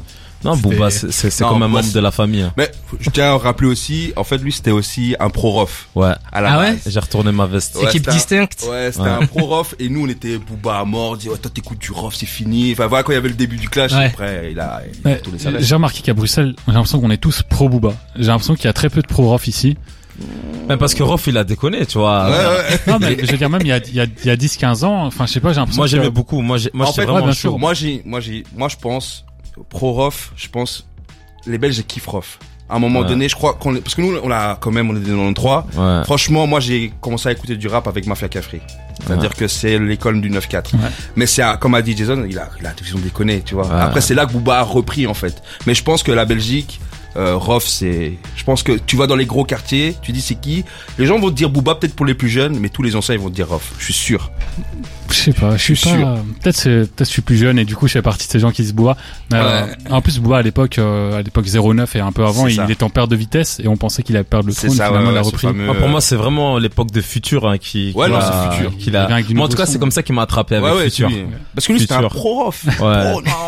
Non, 0.45 0.57
Booba, 0.57 0.91
c'est 0.91 1.13
c'est- 1.13 1.31
c'est 1.31 1.45
Non, 1.45 1.51
comme 1.51 1.63
un 1.63 1.69
membre 1.69 1.93
de 1.93 2.01
la 2.01 2.11
famille. 2.11 2.43
hein. 2.43 2.53
Mais 2.57 2.71
je 3.01 3.11
tiens 3.11 3.33
à 3.33 3.39
rappeler 3.39 3.69
aussi, 3.69 4.13
en 4.17 4.25
fait, 4.25 4.39
lui, 4.39 4.51
c'était 4.53 4.71
aussi 4.73 5.15
un 5.21 5.31
pro-rof 5.31 5.89
Ouais, 5.95 6.13
à 6.33 6.41
la 6.41 6.55
Ah 6.55 6.59
ouais 6.61 6.79
j'ai 6.87 6.99
retourné 7.01 7.31
ma 7.33 7.47
veste. 7.47 7.77
Ouais, 7.77 7.85
Équipe 7.85 7.95
c'était 8.05 8.11
un- 8.11 8.15
distincte. 8.15 8.67
Ouais, 8.69 8.91
c'était 8.93 9.05
Ouais. 9.05 9.11
un 9.11 9.27
pro-rof 9.27 9.75
et 9.79 9.89
nous, 9.89 10.05
on 10.05 10.09
était 10.09 10.39
Booba 10.39 10.81
à 10.81 10.85
mort, 10.85 11.13
on 11.13 11.17
dit, 11.17 11.29
oh, 11.31 11.37
toi, 11.37 11.51
t'écoutes 11.53 11.79
du 11.79 11.93
rof, 11.93 12.15
c'est 12.15 12.27
fini. 12.27 12.73
Enfin, 12.73 12.87
voilà, 12.89 13.03
quand 13.05 13.13
il 13.13 13.17
y 13.17 13.19
avait 13.19 13.29
le 13.29 13.35
début 13.35 13.57
du 13.57 13.69
clash, 13.69 13.93
Ouais. 13.93 14.07
après, 14.07 14.49
il 14.53 14.59
a, 14.61 14.83
il 15.05 15.09
a 15.11 15.15
veste. 15.15 15.61
J'ai 15.61 15.75
remarqué 15.75 16.01
qu'à 16.03 16.15
Bruxelles, 16.15 16.55
j'ai 16.67 16.73
l'impression 16.73 17.01
qu'on 17.01 17.11
est 17.11 17.17
tous 17.19 17.43
pro 17.43 17.69
Booba. 17.69 17.95
J'ai 18.17 18.27
l'impression 18.27 18.55
qu'il 18.55 18.65
y 18.65 18.69
a 18.69 18.73
très 18.73 18.89
peu 18.91 19.01
de 19.03 19.07
pro 19.07 19.29
Rof 19.29 19.47
ici. 19.47 19.77
Même 20.69 20.79
parce 20.79 20.95
que 20.95 21.03
Rof, 21.03 21.27
il 21.27 21.37
a 21.39 21.45
déconné, 21.45 21.87
tu 21.87 21.99
vois. 21.99 22.27
Ouais, 22.31 22.37
ouais. 22.37 22.81
Non, 22.87 22.99
mais 23.01 23.17
je 23.25 23.31
veux 23.33 23.39
dire, 23.39 23.49
même 23.49 23.63
il 23.63 23.69
y 23.69 23.73
a, 23.73 23.79
il 23.79 23.95
y 23.95 24.01
a, 24.01 24.05
il 24.05 24.27
y 24.27 24.31
a 24.31 24.37
10-15 24.37 24.85
ans, 24.85 25.07
enfin, 25.07 25.27
je 25.27 25.33
sais 25.33 25.41
pas, 25.41 25.51
j'ai 25.53 25.57
l'impression 25.61 25.81
Moi, 25.81 25.87
que- 25.87 25.91
j'aimais 25.91 26.11
beaucoup. 26.11 26.41
Moi, 26.43 26.59
j'ai- 26.59 26.71
moi, 26.75 26.87
En 26.87 26.91
j'étais 26.91 27.01
fait, 27.03 27.07
vraiment 27.07 27.19
ouais, 27.21 27.25
bien 27.25 27.33
chaud. 27.33 27.51
sûr. 27.51 27.59
Moi, 27.59 27.75
j'ai, 27.75 28.03
moi, 28.05 28.21
j'ai, 28.21 28.45
moi, 28.55 28.69
je 28.69 28.77
pense, 28.77 29.25
pro-rof, 29.69 30.33
je 30.37 30.49
pense, 30.49 30.87
les 31.47 31.59
Belges 31.59 31.83
kiffent 31.87 32.07
rof. 32.07 32.39
À 32.69 32.77
un 32.77 32.79
moment 32.79 33.01
Ouais. 33.01 33.07
donné, 33.09 33.29
je 33.29 33.35
crois 33.35 33.53
qu'on 33.55 33.75
parce 33.77 33.95
que 33.95 34.01
nous, 34.01 34.17
on 34.23 34.31
a, 34.31 34.57
quand 34.57 34.71
même, 34.71 34.89
on 34.91 34.97
est 34.97 35.01
des 35.01 35.11
93. 35.11 35.65
Ouais. 35.77 36.05
Franchement, 36.05 36.47
moi, 36.47 36.59
j'ai 36.61 36.93
commencé 37.03 37.29
à 37.29 37.33
écouter 37.33 37.57
du 37.57 37.69
rap 37.69 37.87
avec 37.87 38.07
Mafia 38.07 38.29
Cafri. 38.29 38.61
C'est-à-dire 39.05 39.35
que 39.35 39.47
c'est 39.49 39.79
l'école 39.79 40.21
du 40.23 40.31
9-4. 40.31 40.73
Ouais. 40.75 40.81
Mais 41.17 41.27
c'est, 41.27 41.43
à- 41.43 41.57
comme 41.59 41.75
a 41.75 41.83
dit 41.83 41.95
Jason, 41.97 42.25
il 42.29 42.39
a, 42.39 42.49
il 42.61 42.67
a 42.67 42.73
ils 42.81 42.97
ont 42.97 43.01
déconné, 43.01 43.43
tu 43.43 43.55
vois. 43.55 43.67
Ouais. 43.67 43.81
Après, 43.81 44.01
c'est 44.01 44.15
là 44.15 44.25
que 44.27 44.33
Booba 44.33 44.61
a 44.61 44.63
repris, 44.63 45.07
en 45.07 45.13
fait. 45.15 45.43
Mais 45.67 45.75
je 45.75 45.83
pense 45.83 46.03
que 46.03 46.13
la 46.13 46.25
Belgique, 46.25 46.81
euh, 47.17 47.37
Rof, 47.37 47.67
c'est, 47.67 48.13
je 48.37 48.45
pense 48.45 48.63
que 48.63 48.73
tu 48.73 48.97
vas 48.97 49.07
dans 49.07 49.17
les 49.17 49.27
gros 49.27 49.45
quartiers, 49.45 49.95
tu 50.03 50.13
dis 50.13 50.21
c'est 50.21 50.35
qui. 50.41 50.65
Les 50.99 51.07
gens 51.07 51.19
vont 51.19 51.31
te 51.31 51.35
dire 51.35 51.51
Booba 51.51 51.75
peut-être 51.75 51.95
pour 51.95 52.07
les 52.07 52.15
plus 52.15 52.29
jeunes, 52.29 52.59
mais 52.59 52.69
tous 52.69 52.83
les 52.83 52.97
anciens, 52.97 53.15
ils 53.15 53.21
vont 53.21 53.31
te 53.31 53.35
dire 53.35 53.49
Rof. 53.49 53.73
Je 53.79 53.85
suis 53.85 53.93
sûr. 53.95 54.31
Je 55.11 55.15
sais 55.17 55.33
pas, 55.33 55.57
je 55.59 55.63
suis 55.63 55.75
pas. 55.75 55.91
sûr. 55.97 56.15
Peut-être 56.43 56.57
c'est, 56.57 56.71
peut-être 56.91 57.09
je 57.09 57.13
suis 57.13 57.23
plus 57.23 57.37
jeune 57.37 57.59
et 57.59 57.67
du 57.67 57.77
coup 57.77 57.87
je 57.87 57.93
fais 57.93 58.03
partie 58.03 58.27
de 58.27 58.33
ces 58.33 58.39
gens 58.41 58.51
qui 58.51 58.65
se 58.65 58.73
Booba. 58.73 58.97
Mais 59.31 59.39
euh, 59.41 59.67
en 59.91 60.01
plus 60.01 60.19
Booba 60.21 60.39
à 60.39 60.43
l'époque, 60.43 60.79
euh, 60.79 61.19
à 61.19 61.23
l'époque 61.23 61.47
09 61.53 61.97
et 61.97 62.01
un 62.01 62.13
peu 62.13 62.25
avant, 62.25 62.45
C'est 62.47 62.53
il 62.53 62.57
ça. 62.57 62.67
était 62.71 62.83
en 62.83 62.89
perte 62.91 63.11
de 63.11 63.17
vitesse 63.17 63.61
et 63.63 63.69
on 63.69 63.77
pensait 63.77 64.03
qu'il 64.03 64.17
allait 64.17 64.25
perdre 64.25 64.47
le 64.47 64.53
C'est 64.55 64.69
trône. 64.69 64.77
ça, 64.79 64.87
finalement 64.87 65.09
ouais, 65.09 65.15
il 65.15 65.19
a 65.19 65.21
ouais, 65.21 65.25
ce 65.27 65.31
repris. 65.33 65.47
fameux, 65.49 65.67
Ah, 65.71 65.75
pour 65.75 65.85
euh, 65.87 65.89
moi, 65.91 66.01
c'est 66.01 66.17
vraiment 66.17 66.59
l'époque 66.59 66.91
de 66.93 67.01
Futur 67.03 67.47
hein, 67.47 67.59
qui. 67.59 67.93
Ouais, 67.95 68.07
qui 68.07 68.13
non, 68.13 68.19
c'est 68.21 68.57
Futur. 68.57 68.99
a- 69.01 69.23
du 69.23 69.35
Moi, 69.35 69.45
en 69.47 69.49
tout 69.51 69.57
cas, 69.57 69.67
son. 69.67 69.73
c'est 69.73 69.79
comme 69.79 69.91
ça 69.91 70.03
qu'il 70.03 70.15
m'a 70.15 70.23
attrapé 70.23 70.57
avec 70.57 70.71
ouais, 70.73 70.79
ouais, 70.79 70.85
Futur. 70.85 71.11
Parce 71.55 71.67
que 71.67 71.73
lui, 71.75 71.81
c'était 71.81 71.93
un 71.93 72.09
Futur. 72.09 72.11
Pro, 72.17 72.45
non, 72.47 72.53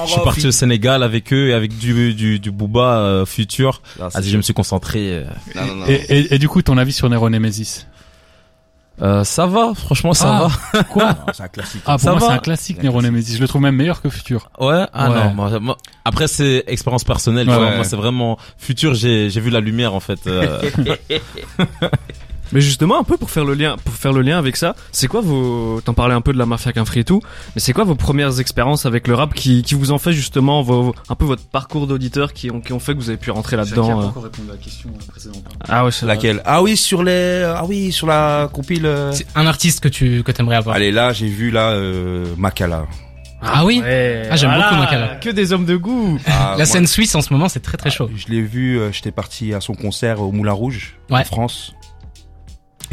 Je 0.05 0.11
suis 0.11 0.17
Rof, 0.17 0.25
parti 0.25 0.47
au 0.47 0.51
Sénégal 0.53 1.03
avec 1.03 1.33
eux 1.33 1.49
et 1.49 1.55
avec 1.55 1.79
du 1.79 2.13
du, 2.15 2.39
du 2.41 2.51
Booba 2.51 2.99
euh, 2.99 3.25
Futur. 3.55 3.83
Non, 4.01 4.09
Vas-y, 4.09 4.31
je 4.31 4.37
me 4.37 4.43
suis 4.43 4.55
concentré. 4.55 5.19
euh. 5.19 5.25
Non, 5.55 5.67
non, 5.67 5.75
non. 5.77 5.87
Et, 5.87 5.95
et, 6.09 6.35
et 6.35 6.39
du 6.39 6.49
coup, 6.49 6.61
ton 6.63 6.77
avis 6.79 6.93
sur 6.93 7.09
Nero 7.09 7.29
Nemesis 7.31 7.87
Euh, 9.03 9.25
ça 9.25 9.47
va, 9.47 9.73
franchement, 9.75 10.15
ça 10.15 10.47
Ah. 10.47 10.49
va. 10.73 10.85
Quoi? 10.85 11.05
Non, 11.13 11.17
c'est 11.33 11.43
un 11.43 11.49
classique. 11.49 11.83
Ah, 11.85 11.93
pour 11.93 12.01
Ça 12.01 12.11
moi, 12.13 12.21
va 12.21 12.27
c'est 12.29 12.33
un 12.35 12.39
classique, 12.39 12.81
Nero. 12.83 13.03
Nemesis. 13.03 13.35
Je 13.37 13.41
le 13.41 13.49
trouve 13.49 13.61
même 13.63 13.75
meilleur 13.75 14.01
que 14.01 14.09
Futur. 14.09 14.49
Ouais. 14.61 14.85
Ah 14.93 15.11
Ouais. 15.11 15.25
non. 15.25 15.35
moi- 15.35 15.59
moi- 15.59 15.77
après, 16.05 16.29
c'est 16.29 16.63
expérience 16.69 17.03
personnelle. 17.03 17.49
Ouais. 17.49 17.75
Moi, 17.75 17.83
c'est 17.85 17.97
vraiment 17.97 18.39
Futur. 18.57 18.95
J'ai 18.95 19.31
j'ai 19.31 19.41
vu 19.41 19.51
la 19.51 19.59
lumière 19.61 19.95
en 19.95 20.01
fait. 20.01 20.27
euh. 20.29 20.61
Mais 22.55 22.61
justement, 22.61 22.99
un 22.99 23.05
peu 23.05 23.17
pour 23.17 23.31
faire 23.31 23.45
le 23.45 23.55
lien, 23.55 23.77
pour 23.85 23.93
faire 23.95 24.13
le 24.13 24.23
lien 24.23 24.39
avec 24.39 24.57
ça, 24.57 24.75
c'est 24.93 25.09
quoi 25.09 25.21
vos, 25.21 25.81
t'en 25.85 25.93
parlais 25.93 26.15
un 26.15 26.21
peu 26.21 26.33
de 26.33 26.39
la 26.39 26.47
mafia 26.47 26.73
qu'un 26.73 26.85
et 26.95 27.05
tout, 27.05 27.21
mais 27.55 27.61
c'est 27.61 27.73
quoi 27.73 27.85
vos 27.85 27.97
premières 27.97 28.39
expériences 28.41 28.87
avec 28.87 29.09
le 29.09 29.15
rap 29.15 29.35
qui, 29.35 29.63
qui 29.63 29.75
vous 29.75 29.91
ont 29.93 29.99
fait 29.99 30.13
justement 30.13 30.63
vos, 30.63 30.95
un 31.09 31.15
peu 31.17 31.25
votre 31.25 31.45
parcours 31.45 31.87
d'auditeur 31.87 32.33
qui 32.33 32.51
ont, 32.51 32.61
qui 32.61 32.73
ont 32.73 32.79
fait 32.79 32.93
que 32.95 32.99
vous 32.99 33.09
avez 33.09 33.19
pu 33.19 33.31
rentrer 33.33 33.57
là-dedans. 33.57 34.01
euh. 34.01 34.21
répondu 34.21 34.49
à 34.49 34.53
la 34.53 34.59
question 34.59 34.91
précédente. 35.09 35.43
Ah 35.69 35.85
ouais, 35.85 35.91
c'est. 35.91 36.07
Laquelle? 36.07 36.41
Ah 36.45 36.63
oui, 36.63 36.77
sur 36.77 37.03
les, 37.03 37.43
ah 37.45 37.65
oui, 37.67 37.91
sur 37.91 38.07
la 38.07 38.49
compile. 38.53 38.87
euh, 38.87 39.11
C'est 39.13 39.27
un 39.35 39.47
artiste 39.47 39.81
que 39.81 39.89
tu 39.89 40.23
que 40.23 40.31
t'aimerais 40.33 40.57
avoir. 40.57 40.77
Allez, 40.77 40.93
là, 40.93 41.13
j'ai 41.13 41.27
vu 41.27 41.51
là 41.51 41.71
euh, 41.71 42.27
Makala. 42.37 42.87
Ah 43.43 43.65
oui? 43.65 43.81
Ouais, 43.83 44.27
Ah, 44.31 44.37
j'aime 44.37 44.51
voilà, 44.51 44.69
beaucoup 44.71 44.81
Makala. 44.81 45.17
Que 45.17 45.31
des 45.31 45.53
hommes 45.53 45.67
de 45.67 45.77
goût. 45.77 46.19
Ah, 46.27 46.51
La 46.53 46.57
moi, 46.59 46.65
scène 46.67 46.87
suisse 46.87 47.15
en 47.15 47.21
ce 47.21 47.33
moment, 47.33 47.49
c'est 47.49 47.61
très 47.61 47.77
très 47.77 47.91
chaud. 47.91 48.09
Je 48.15 48.29
l'ai 48.33 48.41
vu, 48.41 48.79
euh, 48.79 48.91
j'étais 48.93 49.11
parti 49.11 49.53
à 49.53 49.61
son 49.61 49.75
concert 49.75 50.21
au 50.23 50.33
Moulin 50.33 50.53
Rouge, 50.53 50.95
Ouais. 51.11 51.21
en 51.21 51.25
France. 51.25 51.75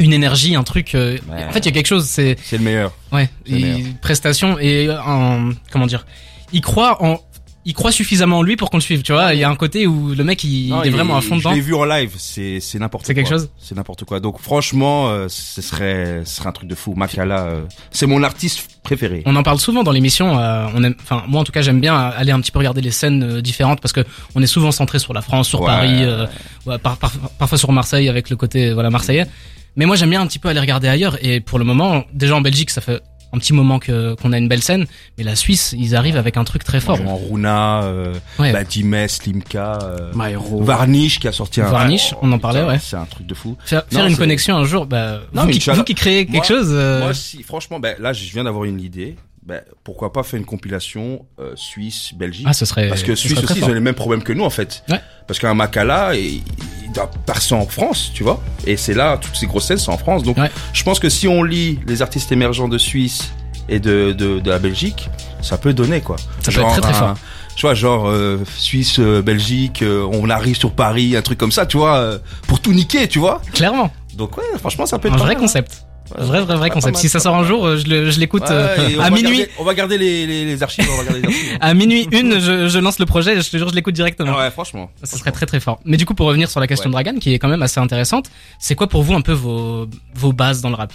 Une 0.02 0.12
énergie, 0.12 0.54
un 0.56 0.64
truc. 0.64 0.94
euh, 0.94 1.16
Ouais. 1.30 1.44
En 1.48 1.52
fait, 1.52 1.60
il 1.60 1.66
y 1.66 1.68
a 1.68 1.72
quelque 1.72 1.86
chose. 1.86 2.04
C'est 2.06 2.36
C'est 2.42 2.58
le 2.58 2.64
meilleur. 2.64 2.92
ouais, 3.12 3.30
meilleur. 3.48 3.78
prestation 4.00 4.58
et 4.58 4.88
un 4.90 5.50
comment 5.70 5.86
dire. 5.86 6.04
Il 6.52 6.60
croit 6.60 7.02
en. 7.02 7.20
Il 7.64 7.74
croit 7.74 7.92
suffisamment 7.92 8.38
en 8.38 8.42
lui 8.42 8.56
pour 8.56 8.70
qu'on 8.70 8.78
le 8.78 8.82
suive, 8.82 9.02
tu 9.02 9.12
vois. 9.12 9.34
Il 9.34 9.38
y 9.38 9.44
a 9.44 9.48
un 9.48 9.54
côté 9.54 9.86
où 9.86 10.14
le 10.16 10.24
mec, 10.24 10.42
il, 10.42 10.70
Non, 10.70 10.82
est 10.82 10.90
vraiment 10.90 11.16
à 11.16 11.20
fond 11.20 11.36
Je 11.36 11.44
dedans. 11.44 11.52
l'ai 11.52 11.60
vu 11.60 11.74
en 11.76 11.84
live, 11.84 12.10
c'est 12.18 12.58
c'est 12.58 12.80
n'importe 12.80 13.04
quoi. 13.04 13.06
C'est 13.06 13.14
quelque 13.14 13.28
chose 13.28 13.50
C'est 13.56 13.76
n'importe 13.76 14.02
quoi. 14.04 14.18
Donc 14.18 14.40
franchement, 14.40 15.08
euh, 15.10 15.26
ce 15.28 15.62
serait 15.62 16.22
ce 16.24 16.34
serait 16.38 16.48
un 16.48 16.52
truc 16.52 16.68
de 16.68 16.74
fou. 16.74 16.94
Makala, 16.96 17.44
euh, 17.44 17.60
c'est 17.92 18.06
mon 18.08 18.20
artiste 18.24 18.68
préféré. 18.82 19.22
On 19.26 19.36
en 19.36 19.44
parle 19.44 19.60
souvent 19.60 19.84
dans 19.84 19.92
l'émission. 19.92 20.40
euh, 20.40 20.66
on 20.74 20.82
aime, 20.82 20.96
enfin 21.00 21.22
moi 21.28 21.40
en 21.40 21.44
tout 21.44 21.52
cas 21.52 21.62
j'aime 21.62 21.80
bien 21.80 21.94
aller 21.96 22.32
un 22.32 22.40
petit 22.40 22.50
peu 22.50 22.58
regarder 22.58 22.80
les 22.80 22.90
scènes 22.90 23.22
euh, 23.36 23.40
différentes 23.40 23.80
parce 23.80 23.92
que 23.92 24.00
on 24.34 24.42
est 24.42 24.46
souvent 24.48 24.72
centré 24.72 24.98
sur 24.98 25.12
la 25.14 25.22
France, 25.22 25.46
sur 25.48 25.60
Ouais. 25.60 25.66
Paris, 25.68 26.02
euh, 26.02 26.26
ouais, 26.66 26.78
par- 26.78 26.96
par- 26.96 27.12
parfois 27.38 27.58
sur 27.58 27.70
Marseille 27.70 28.08
avec 28.08 28.28
le 28.28 28.34
côté 28.34 28.72
voilà 28.72 28.90
marseillais. 28.90 29.26
Mais 29.76 29.86
moi 29.86 29.96
j'aime 29.96 30.10
bien 30.10 30.20
un 30.20 30.26
petit 30.26 30.38
peu 30.38 30.48
aller 30.48 30.60
regarder 30.60 30.88
ailleurs 30.88 31.16
et 31.24 31.40
pour 31.40 31.58
le 31.58 31.64
moment 31.64 32.04
déjà 32.12 32.36
en 32.36 32.40
Belgique 32.40 32.70
ça 32.70 32.80
fait 32.80 33.00
un 33.34 33.38
petit 33.38 33.54
moment 33.54 33.78
que 33.78 34.14
qu'on 34.16 34.34
a 34.34 34.36
une 34.38 34.46
belle 34.48 34.60
scène, 34.62 34.84
mais 35.16 35.24
la 35.24 35.36
Suisse 35.36 35.74
ils 35.78 35.96
arrivent 35.96 36.18
avec 36.18 36.36
un 36.36 36.44
truc 36.44 36.64
très 36.64 36.80
fort. 36.80 37.00
En 37.06 37.16
Runa, 37.16 37.82
euh, 37.84 38.12
Ouais. 38.38 38.52
bah, 38.52 39.08
Slimka, 39.08 39.78
euh, 39.82 40.12
Myro. 40.14 40.62
Varnish 40.62 41.18
qui 41.18 41.28
a 41.28 41.32
sorti 41.32 41.62
un. 41.62 41.70
Varnish, 41.70 42.14
on 42.20 42.30
en 42.32 42.38
parlait, 42.38 42.60
putain, 42.60 42.72
ouais. 42.74 42.78
C'est 42.82 42.96
un 42.96 43.06
truc 43.06 43.26
de 43.26 43.34
fou. 43.34 43.56
Faire, 43.64 43.84
une 44.06 44.18
connexion 44.18 44.54
un 44.56 44.64
jour, 44.64 44.84
bah, 44.84 45.20
Non, 45.32 45.44
vous, 45.44 45.50
qui, 45.50 45.70
vous 45.70 45.82
qui 45.82 45.94
créez 45.94 46.26
quelque 46.26 46.34
Moi- 46.36 46.44
chose, 46.44 46.68
euh, 46.72 47.00
Moi, 47.04 47.14
si, 47.14 47.42
franchement, 47.42 47.80
ben, 47.80 47.96
là, 47.98 48.12
je 48.12 48.22
viens 48.30 48.44
d'avoir 48.44 48.64
une 48.64 48.80
idée. 48.80 49.16
Ben, 49.44 49.60
pourquoi 49.82 50.12
pas 50.12 50.22
faire 50.22 50.38
une 50.38 50.46
compilation 50.46 51.26
euh, 51.40 51.52
Suisse, 51.56 52.12
Belgique? 52.14 52.46
Ah 52.48 52.52
ce 52.52 52.64
serait 52.64 52.88
Parce 52.88 53.02
que 53.02 53.16
Suisse 53.16 53.42
aussi, 53.42 53.58
ils 53.58 53.64
ont 53.64 53.72
les 53.74 53.80
mêmes 53.80 53.94
problèmes 53.96 54.22
que 54.22 54.32
nous, 54.32 54.44
en 54.44 54.50
fait. 54.50 54.84
Ouais. 54.88 55.00
Parce 55.26 55.40
qu'un 55.40 55.52
Makala, 55.54 56.14
il, 56.14 56.42
il 56.84 56.92
doit 56.94 57.10
passer 57.26 57.52
en 57.54 57.66
France, 57.66 58.12
tu 58.14 58.22
vois. 58.22 58.40
Et 58.68 58.76
c'est 58.76 58.94
là, 58.94 59.18
toutes 59.20 59.34
ces 59.34 59.46
grosses 59.46 59.64
scènes 59.66 59.78
sont 59.78 59.90
en 59.92 59.98
France. 59.98 60.22
Donc, 60.22 60.36
Ouais. 60.38 60.50
je 60.72 60.82
pense 60.84 61.00
que 61.00 61.08
si 61.08 61.26
on 61.26 61.42
lit 61.42 61.80
les 61.88 62.02
artistes 62.02 62.30
émergents 62.30 62.68
de 62.68 62.78
Suisse 62.78 63.32
et 63.68 63.80
de, 63.80 64.12
de, 64.12 64.38
de 64.38 64.48
la 64.50 64.60
Belgique, 64.60 65.10
ça 65.40 65.58
peut 65.58 65.72
donner, 65.74 66.00
quoi. 66.02 66.16
Ça 66.42 66.52
peut 66.52 66.60
être 66.60 66.68
très, 66.72 66.80
très 66.80 66.94
fort. 66.94 67.16
Tu 67.56 67.62
vois, 67.62 67.74
genre, 67.74 68.08
euh, 68.08 68.38
Suisse, 68.56 69.00
euh, 69.00 69.22
Belgique, 69.22 69.82
euh, 69.82 70.08
on 70.12 70.30
arrive 70.30 70.56
sur 70.56 70.70
Paris, 70.72 71.16
un 71.16 71.22
truc 71.22 71.36
comme 71.38 71.52
ça, 71.52 71.66
tu 71.66 71.76
vois, 71.78 71.96
euh, 71.96 72.18
pour 72.46 72.60
tout 72.60 72.72
niquer, 72.72 73.08
tu 73.08 73.18
vois. 73.18 73.42
Clairement, 73.52 73.90
Donc, 74.14 74.36
ouais, 74.38 74.44
franchement, 74.58 74.86
ça 74.86 74.98
peut 75.00 75.08
être 75.08 75.14
un 75.14 75.18
vrai 75.18 75.28
mal, 75.30 75.36
hein. 75.36 75.40
concept. 75.40 75.84
Vrai, 76.18 76.40
vrai, 76.42 76.56
vrai 76.56 76.70
concept. 76.70 76.94
mal, 76.94 77.00
Si 77.00 77.08
ça 77.08 77.20
sort 77.20 77.34
un 77.36 77.44
jour, 77.44 77.66
euh, 77.66 77.76
je 77.76 78.18
l'écoute 78.20 78.42
Ouais, 78.42 78.48
euh, 78.50 78.88
et 78.88 78.96
on 78.98 79.00
à 79.02 79.10
minuit. 79.10 79.38
garder- 79.38 79.50
on 79.58 79.64
va 79.64 79.74
garder 79.74 79.98
les, 79.98 80.26
les, 80.26 80.44
les 80.44 80.62
archives, 80.62 80.88
on 80.92 80.96
va 80.96 81.04
garder 81.04 81.20
les 81.20 81.26
archives. 81.28 81.58
À 81.60 81.74
minuit 81.74 82.08
une, 82.12 82.38
je, 82.40 82.68
je 82.68 82.78
lance 82.78 82.98
le 82.98 83.06
projet, 83.06 83.40
je 83.40 83.50
te 83.50 83.56
jure, 83.56 83.68
je 83.68 83.74
l'écoute 83.74 83.94
directement. 83.94 84.36
ouais, 84.36 84.50
franchement. 84.50 84.90
Ça 85.02 85.16
serait 85.18 85.32
très 85.32 85.46
très 85.46 85.60
fort. 85.60 85.80
Mais 85.84 85.96
du 85.96 86.06
coup, 86.06 86.14
pour 86.14 86.26
revenir 86.26 86.50
sur 86.50 86.60
la 86.60 86.66
question 86.66 86.88
Ouais. 86.90 86.98
de 86.98 87.04
Dragan, 87.04 87.18
qui 87.18 87.32
est 87.34 87.38
quand 87.38 87.48
même 87.48 87.62
assez 87.62 87.80
intéressante, 87.80 88.30
c'est 88.58 88.74
quoi 88.74 88.88
pour 88.88 89.02
vous 89.02 89.14
un 89.14 89.20
peu 89.20 89.32
vos, 89.32 89.86
vos 90.14 90.32
bases 90.32 90.60
dans 90.60 90.68
le 90.70 90.76
rap? 90.76 90.92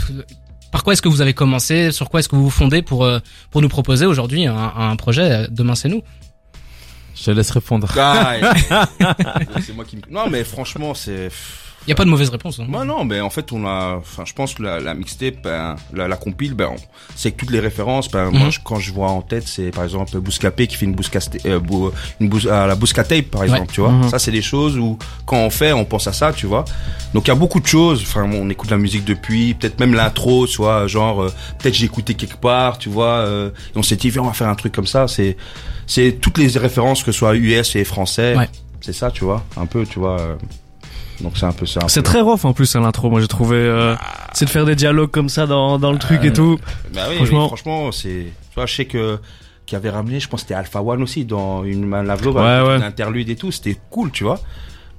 Par 0.72 0.84
quoi 0.84 0.94
est-ce 0.94 1.02
que 1.02 1.08
vous 1.10 1.22
avez 1.22 1.34
commencé? 1.34 1.92
Sur 1.92 2.10
quoi 2.10 2.20
est-ce 2.20 2.28
que 2.30 2.36
vous 2.36 2.44
vous 2.44 2.50
fondez 2.50 2.82
pour, 2.82 3.06
euh, 3.06 3.20
pour 3.52 3.62
nous 3.62 3.70
proposer 3.70 4.06
aujourd'hui 4.06 4.46
un, 4.46 4.74
un 4.78 4.96
projet 4.98 5.22
euh, 5.32 5.48
Demain 5.50 5.76
c'est 5.76 5.88
nous? 5.90 6.02
Je 7.16 7.24
te 7.24 7.32
laisse 7.32 7.50
répondre. 7.50 7.88
Ah, 7.98 8.36
c'est 9.66 9.74
moi 9.74 9.86
qui 9.86 9.96
me... 9.96 10.02
Non, 10.12 10.30
mais 10.30 10.44
franchement, 10.44 10.94
c'est... 10.94 11.30
Il 11.88 11.92
y 11.92 11.94
a 11.94 11.96
pas 11.96 12.04
de 12.04 12.10
mauvaise 12.10 12.30
réponse. 12.30 12.60
hein. 12.60 12.66
Moi 12.68 12.84
non, 12.84 13.06
mais 13.06 13.22
en 13.22 13.30
fait 13.30 13.52
on 13.54 13.66
a, 13.66 13.96
enfin 13.98 14.24
je 14.26 14.34
pense 14.34 14.54
que 14.56 14.62
la, 14.62 14.80
la 14.82 14.94
mixtape, 14.94 15.36
ben, 15.42 15.78
la, 15.94 16.08
la 16.10 16.18
compile, 16.18 16.54
ben, 16.54 16.70
on- 16.74 16.82
c'est 17.16 17.32
que 17.32 17.38
toutes 17.38 17.52
les 17.52 17.62
références. 17.62 18.12
Ben, 18.12 18.30
moi 18.30 18.46
Mhm. 18.48 18.52
je- 18.52 18.60
quand 18.64 18.78
je 18.80 18.92
vois 18.92 19.10
en 19.10 19.22
tête, 19.22 19.48
c'est 19.48 19.72
par 19.72 19.86
exemple 19.86 20.20
Bouscapé 20.20 20.68
qui 20.68 20.76
fait 20.76 20.86
une 20.86 20.94
Bouscaste, 20.96 21.38
euh, 21.46 21.60
bou- 21.60 21.92
une 22.20 22.28
bous, 22.28 22.48
à 22.50 22.68
la 22.68 22.76
Bouscatape 22.76 23.26
par 23.32 23.44
exemple, 23.46 23.72
tu 23.72 23.80
vois. 23.82 23.92
Mhm. 23.92 24.10
Ça 24.10 24.20
c'est 24.20 24.32
des 24.32 24.42
choses 24.42 24.78
où 24.78 24.98
quand 25.26 25.38
on 25.38 25.50
fait, 25.50 25.72
on 25.72 25.86
pense 25.86 26.08
à 26.08 26.14
ça, 26.14 26.34
tu 26.34 26.46
vois. 26.46 26.66
Donc 27.14 27.26
il 27.26 27.30
y 27.30 27.32
a 27.32 27.36
beaucoup 27.36 27.62
de 27.62 27.68
choses. 27.68 28.02
Enfin 28.02 28.30
on 28.32 28.50
écoute 28.50 28.70
la 28.70 28.78
musique 28.78 29.06
depuis, 29.06 29.54
peut-être 29.54 29.80
même 29.80 29.94
l'intro, 29.94 30.46
tu 30.46 30.58
vois, 30.58 30.88
genre 30.88 31.24
euh, 31.24 31.34
peut-être 31.60 31.74
j'ai 31.74 31.86
écouté 31.86 32.16
quelque 32.16 32.38
part, 32.38 32.78
tu 32.80 32.90
vois. 32.90 33.08
euh, 33.26 33.50
et 33.74 33.78
on 33.78 33.84
s'est 33.84 33.96
dit 33.96 34.10
viens 34.10 34.24
on 34.24 34.28
va 34.28 34.34
faire 34.34 34.50
un 34.50 34.56
truc 34.56 34.74
comme 34.74 34.88
ça. 34.88 35.08
C'est 35.08 35.38
c'est 35.86 36.18
toutes 36.20 36.38
les 36.38 36.50
références 36.58 37.02
que 37.04 37.14
ce 37.14 37.18
soit 37.20 37.34
US 37.38 37.76
et 37.78 37.86
français. 37.86 38.36
Ouais. 38.36 38.50
C'est 38.82 38.94
ça, 38.94 39.10
tu 39.10 39.24
vois, 39.24 39.44
un 39.58 39.66
peu, 39.66 39.86
tu 39.86 40.00
vois. 40.00 40.38
Euh, 41.20 41.24
donc 41.24 41.38
c'est 41.38 41.46
un 41.46 41.52
peu 41.52 41.66
ça. 41.66 41.82
C'est 41.88 42.04
très 42.04 42.22
rough 42.22 42.46
en 42.46 42.54
plus 42.54 42.76
à 42.76 42.80
l'intro, 42.80 43.10
moi 43.10 43.22
j'ai 43.22 43.28
trouvé. 43.28 43.58
Euh, 43.58 43.96
c'est 44.34 44.46
de 44.46 44.50
faire 44.50 44.66
des 44.66 44.76
dialogues 44.76 45.12
comme 45.12 45.30
ça 45.30 45.46
dans, 45.48 45.80
dans 45.80 45.92
le 45.92 45.98
truc 45.98 46.24
et 46.24 46.34
tout. 46.34 46.60
Bah 46.94 47.02
oui, 47.10 47.16
Franchement- 47.18 47.48
franchement, 47.48 47.78
franchement 47.78 47.92
c'est. 47.92 48.26
Tu 48.50 48.56
vois, 48.56 48.66
je 48.66 48.76
sais 48.76 48.86
que 48.86 49.20
qui 49.66 49.76
avait 49.76 49.90
ramené, 49.90 50.20
je 50.22 50.30
pense 50.30 50.42
que 50.42 50.48
c'était 50.48 50.54
Alpha 50.54 50.82
One 50.82 51.04
aussi 51.04 51.26
dans 51.26 51.64
une 51.66 51.86
Man 51.86 52.08
Love 52.08 52.24
Love, 52.24 52.36
Ouais, 52.38 52.84
interlude 52.84 53.30
et 53.30 53.36
tout, 53.36 53.52
c'était 53.52 53.78
cool, 53.90 54.12
tu 54.12 54.24
vois. 54.24 54.40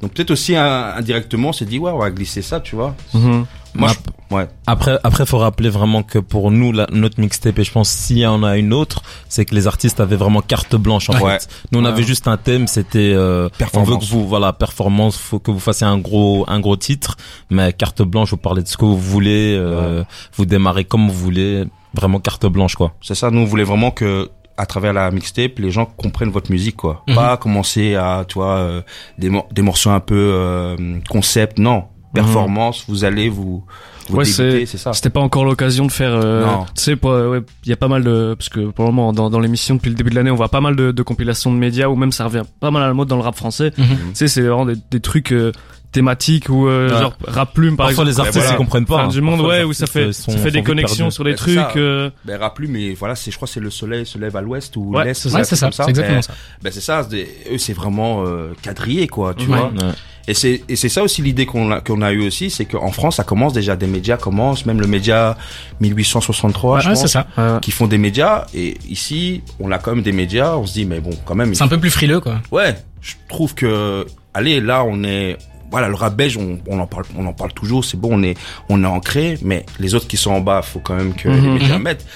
Donc 0.03 0.13
peut-être 0.13 0.31
aussi 0.31 0.55
indirectement, 0.55 1.49
on 1.49 1.53
s'est 1.53 1.65
dit 1.65 1.79
ouais, 1.79 1.91
on 1.91 1.99
va 1.99 2.11
glisser 2.11 2.43
ça, 2.43 2.61
tu 2.61 2.77
vois. 2.77 2.95
Mhm. 3.15 3.47
Moi, 3.75 3.91
je- 4.31 4.35
ouais. 4.35 4.49
Après, 4.67 4.99
après, 5.05 5.25
faut 5.27 5.39
rappeler 5.39 5.69
vraiment 5.69 6.03
que 6.03 6.19
pour 6.19 6.51
nous, 6.51 6.73
la, 6.73 6.87
notre 6.93 7.21
mixtape, 7.21 7.59
et 7.59 7.65
je 7.65 7.71
pense 7.73 7.89
s'il 7.91 8.19
y 8.19 8.27
en 8.27 8.43
a 8.43 8.57
une 8.57 8.73
autre, 8.73 9.03
c'est 9.29 9.45
que 9.45 9.55
les 9.55 9.67
artistes 9.67 10.01
avaient 10.01 10.17
vraiment 10.17 10.41
carte 10.41 10.75
blanche 10.77 11.11
en 11.11 11.15
Ouais. 11.21 11.39
fait. 11.39 11.49
Nous, 11.71 11.79
on 11.79 11.83
Ouais. 11.85 11.89
avait 11.91 12.03
juste 12.03 12.27
un 12.29 12.37
thème, 12.37 12.67
c'était 12.67 13.13
euh, 13.15 13.47
on 13.47 13.57
Performance. 13.59 13.89
veut 13.91 13.97
que 13.99 14.05
vous, 14.05 14.27
voilà, 14.27 14.53
performance, 14.53 15.17
faut 15.19 15.39
que 15.39 15.51
vous 15.51 15.61
fassiez 15.61 15.87
un 15.87 15.99
gros, 15.99 16.45
un 16.49 16.61
gros 16.61 16.77
titre, 16.77 17.17
mais 17.51 17.73
carte 17.73 18.03
blanche, 18.03 18.31
vous 18.31 18.37
parlez 18.37 18.63
de 18.63 18.69
ce 18.69 18.77
que 18.77 18.85
vous 18.85 18.99
voulez, 18.99 19.55
euh, 19.57 20.03
vous 20.37 20.47
démarrez 20.47 20.85
comme 20.85 21.09
vous 21.09 21.15
voulez, 21.15 21.65
vraiment 21.95 22.21
carte 22.21 22.47
blanche 22.47 22.75
quoi. 22.75 22.93
C'est 23.01 23.15
ça, 23.15 23.31
nous 23.31 23.41
on 23.41 23.45
voulait 23.45 23.65
vraiment 23.65 23.91
que 23.91 24.31
à 24.57 24.67
travers 24.67 24.93
la 24.93 25.09
mixtape, 25.13 25.59
les 25.61 25.71
gens 25.71 25.87
comprennent 25.87 26.31
votre 26.31 26.51
musique, 26.51 26.75
quoi. 26.77 27.05
Mhm. 27.07 27.15
Pas 27.15 27.37
commencer 27.37 27.95
à, 27.95 28.25
tu 28.27 28.35
vois, 28.35 28.57
euh, 28.57 28.83
des, 29.17 29.31
des 29.53 29.63
morceaux 29.63 29.91
un 29.91 30.01
peu 30.01 30.17
euh, 30.35 30.99
concept, 31.09 31.59
non. 31.61 31.85
Performance, 32.15 32.85
vous 32.89 33.05
allez 33.05 33.29
vous, 33.29 33.65
vous 34.09 34.17
Ouais, 34.17 34.25
débuter, 34.25 34.67
c'est 34.67 34.79
ça. 34.79 34.93
C'était 34.93 35.11
pas 35.11 35.21
encore 35.21 35.45
l'occasion 35.45 35.85
de 35.87 35.93
faire. 35.93 36.13
euh, 36.13 36.45
Non. 36.47 36.65
Tu 36.75 36.83
sais, 36.83 36.97
pour- 36.97 37.11
ouais, 37.11 37.41
il 37.65 37.69
y 37.71 37.73
a 37.73 37.77
pas 37.77 37.89
mal 37.89 38.03
de 38.03 38.35
parce 38.39 38.49
que 38.49 38.71
pour 38.71 38.85
le 38.87 38.91
moment 38.93 39.13
dans, 39.13 39.29
dans 39.31 39.41
l'émission 39.41 39.75
depuis 39.75 39.91
le 39.91 39.95
début 39.95 40.11
de 40.11 40.15
l'année, 40.15 40.31
on 40.31 40.35
voit 40.37 40.49
pas 40.49 40.61
mal 40.63 40.75
de, 40.77 40.91
de 40.93 41.03
compilations 41.03 41.53
de 41.53 41.59
médias 41.59 41.89
ou 41.89 41.97
même 41.97 42.13
ça 42.13 42.25
revient 42.25 42.45
pas 42.61 42.71
mal 42.71 42.83
à 42.83 42.87
la 42.87 42.95
mode 42.95 43.09
dans 43.09 43.17
le 43.17 43.23
rap 43.23 43.37
français. 43.37 43.73
Mhm. 43.77 43.87
Tu 43.87 43.97
sais, 44.15 44.29
c'est 44.29 44.41
vraiment 44.43 44.65
des, 44.67 44.77
des 44.91 45.01
trucs 45.01 45.33
euh, 45.33 45.53
thématiques 45.93 46.49
ou 46.51 46.69
euh, 46.69 46.91
Ouais. 46.91 46.99
genre 47.01 47.15
rap 47.27 47.55
plume 47.55 47.77
par 47.77 47.87
Parfois 47.87 48.05
exemple. 48.05 48.09
les 48.11 48.21
artistes 48.21 48.39
voilà. 48.45 48.53
ils 48.55 48.57
comprennent 48.59 48.85
pas. 48.85 48.97
Fin 48.99 49.05
hein. 49.05 49.09
du 49.09 49.21
monde, 49.21 49.37
Parfois, 49.39 49.55
les 49.57 49.61
ouais, 49.65 49.69
où 49.69 49.73
ça 49.73 49.85
artistes, 49.85 49.93
fait 49.93 50.05
euh, 50.09 50.13
sont- 50.13 50.33
ça 50.33 50.39
fait 50.39 50.51
des 50.51 50.63
connexions 50.63 51.07
perdus. 51.07 51.15
sur 51.15 51.25
c'est 51.27 51.35
trucs. 51.35 51.55
ça. 51.55 51.73
euh, 51.77 52.11
Ben, 52.25 52.39
rappelez, 52.39 52.69
mais 52.69 52.95
voilà, 52.95 53.15
c'est, 53.15 53.31
je 53.31 53.37
crois 53.37 53.47
que 53.49 53.55
c'est 53.55 53.61
le 53.61 53.71
soleil 53.71 54.05
se 54.07 54.19
lève 54.19 54.37
à 54.37 54.41
l'ouest 54.43 54.77
ou 54.77 54.95
Ouais, 54.95 55.05
l'est. 55.05 55.15
c'est 55.15 55.33
Ouais, 55.33 55.45
c'est 55.45 55.57
ça, 55.57 55.71
c'est 55.73 55.89
exactement 55.89 56.17
Ben, 56.17 56.23
ça. 56.23 56.33
Ben 56.63 56.73
c'est 56.73 56.81
ça, 56.81 57.07
eux 57.51 57.59
c'est 57.59 57.73
vraiment 57.73 58.25
euh, 58.27 58.53
quadrillé 58.63 59.07
quoi, 59.09 59.35
tu 59.35 59.47
Ouais. 59.47 59.57
vois. 59.59 59.69
Ouais. 59.69 59.93
Et 60.31 60.35
c'est 60.35 60.63
et 60.69 60.77
c'est 60.77 60.91
ça 60.91 61.03
aussi 61.03 61.23
l'idée 61.23 61.47
qu'on 61.47 61.71
a 61.71 61.81
qu'on 61.81 62.03
a 62.03 62.13
eu 62.13 62.21
aussi, 62.27 62.51
c'est 62.51 62.67
qu'en 62.67 62.93
France 62.93 63.17
ça 63.17 63.25
commence 63.25 63.55
déjà 63.55 63.77
des 63.77 63.87
médias 63.87 64.19
commencent, 64.19 64.67
même 64.67 64.79
le 64.79 64.87
média 64.87 65.39
1863, 65.81 66.81
je 66.81 66.89
Ouais, 66.89 66.93
pense, 66.93 67.01
c'est 67.01 67.09
ça. 67.09 67.59
qui 67.63 67.71
font 67.71 67.87
des 67.87 67.97
médias. 67.99 68.45
Et 68.55 68.77
ici 68.89 69.43
on 69.59 69.71
a 69.73 69.79
quand 69.79 69.95
même 69.95 70.05
des 70.05 70.13
médias, 70.13 70.57
on 70.57 70.67
se 70.67 70.75
dit 70.75 70.85
mais 70.85 71.01
bon 71.01 71.11
quand 71.25 71.35
même. 71.35 71.55
C'est 71.55 71.65
un 71.65 71.69
peu 71.69 71.79
plus 71.81 71.91
frileux 71.91 72.21
quoi. 72.21 72.41
Ouais, 72.51 72.77
je 73.01 73.15
trouve 73.29 73.55
que 73.55 74.07
allez 74.35 74.61
là 74.61 74.85
on 74.85 75.03
est 75.03 75.39
voilà 75.71 75.89
le 75.89 75.95
rap 75.95 76.15
belge 76.17 76.37
on, 76.37 76.59
on 76.69 76.79
en 76.79 76.87
parle 76.87 77.05
on 77.17 77.27
en 77.27 77.33
parle 77.33 77.53
toujours, 77.53 77.85
c'est 77.85 77.97
bon 77.99 78.11
on 78.13 78.23
est 78.23 78.37
on 78.69 78.83
est 78.83 78.87
ancré, 78.87 79.39
mais 79.43 79.65
les 79.79 79.95
autres 79.95 80.07
qui 80.09 80.17
sont 80.17 80.31
en 80.33 80.41
bas 80.41 80.63
faut 80.63 80.81
quand 80.81 80.95
même 80.97 81.15
que 81.15 81.29
les 81.29 81.41
Mhm. 81.41 81.53
médias 81.55 81.79
mettent. 81.79 82.07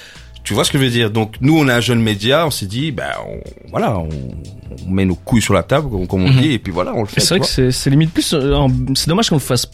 Tu 0.45 0.55
vois 0.55 0.65
ce 0.65 0.73
que 0.73 0.79
je 0.79 0.83
veux 0.83 0.91
dire? 0.91 1.11
Donc 1.12 1.37
nous 1.41 1.57
on 1.57 1.69
est 1.69 1.73
un 1.73 1.81
jeune 1.81 2.03
média, 2.03 2.45
on 2.47 2.51
s'est 2.51 2.67
dit 2.67 2.91
ben 2.91 3.11
on, 3.29 3.38
voilà 3.71 3.97
on, 3.99 4.09
on 4.88 4.91
met 4.91 5.05
nos 5.05 5.15
couilles 5.15 5.41
sur 5.43 5.55
la 5.55 5.62
table 5.62 5.88
comme, 5.88 6.07
comme 6.09 6.25
on 6.25 6.29
Mhm. 6.33 6.41
dit 6.41 6.53
et 6.55 6.59
puis 6.59 6.73
voilà 6.73 6.93
on 6.95 7.01
le 7.03 7.07
fait. 7.07 7.21
C'est 7.21 7.38
vrai 7.38 7.47
que 7.47 7.71
c'est 7.71 7.91
limite 7.91 8.12
plus. 8.12 8.33
euh, 8.35 8.67
C'est 8.95 9.09
dommage 9.09 9.29
qu'on 9.29 9.37
le 9.37 9.41
fasse 9.41 9.69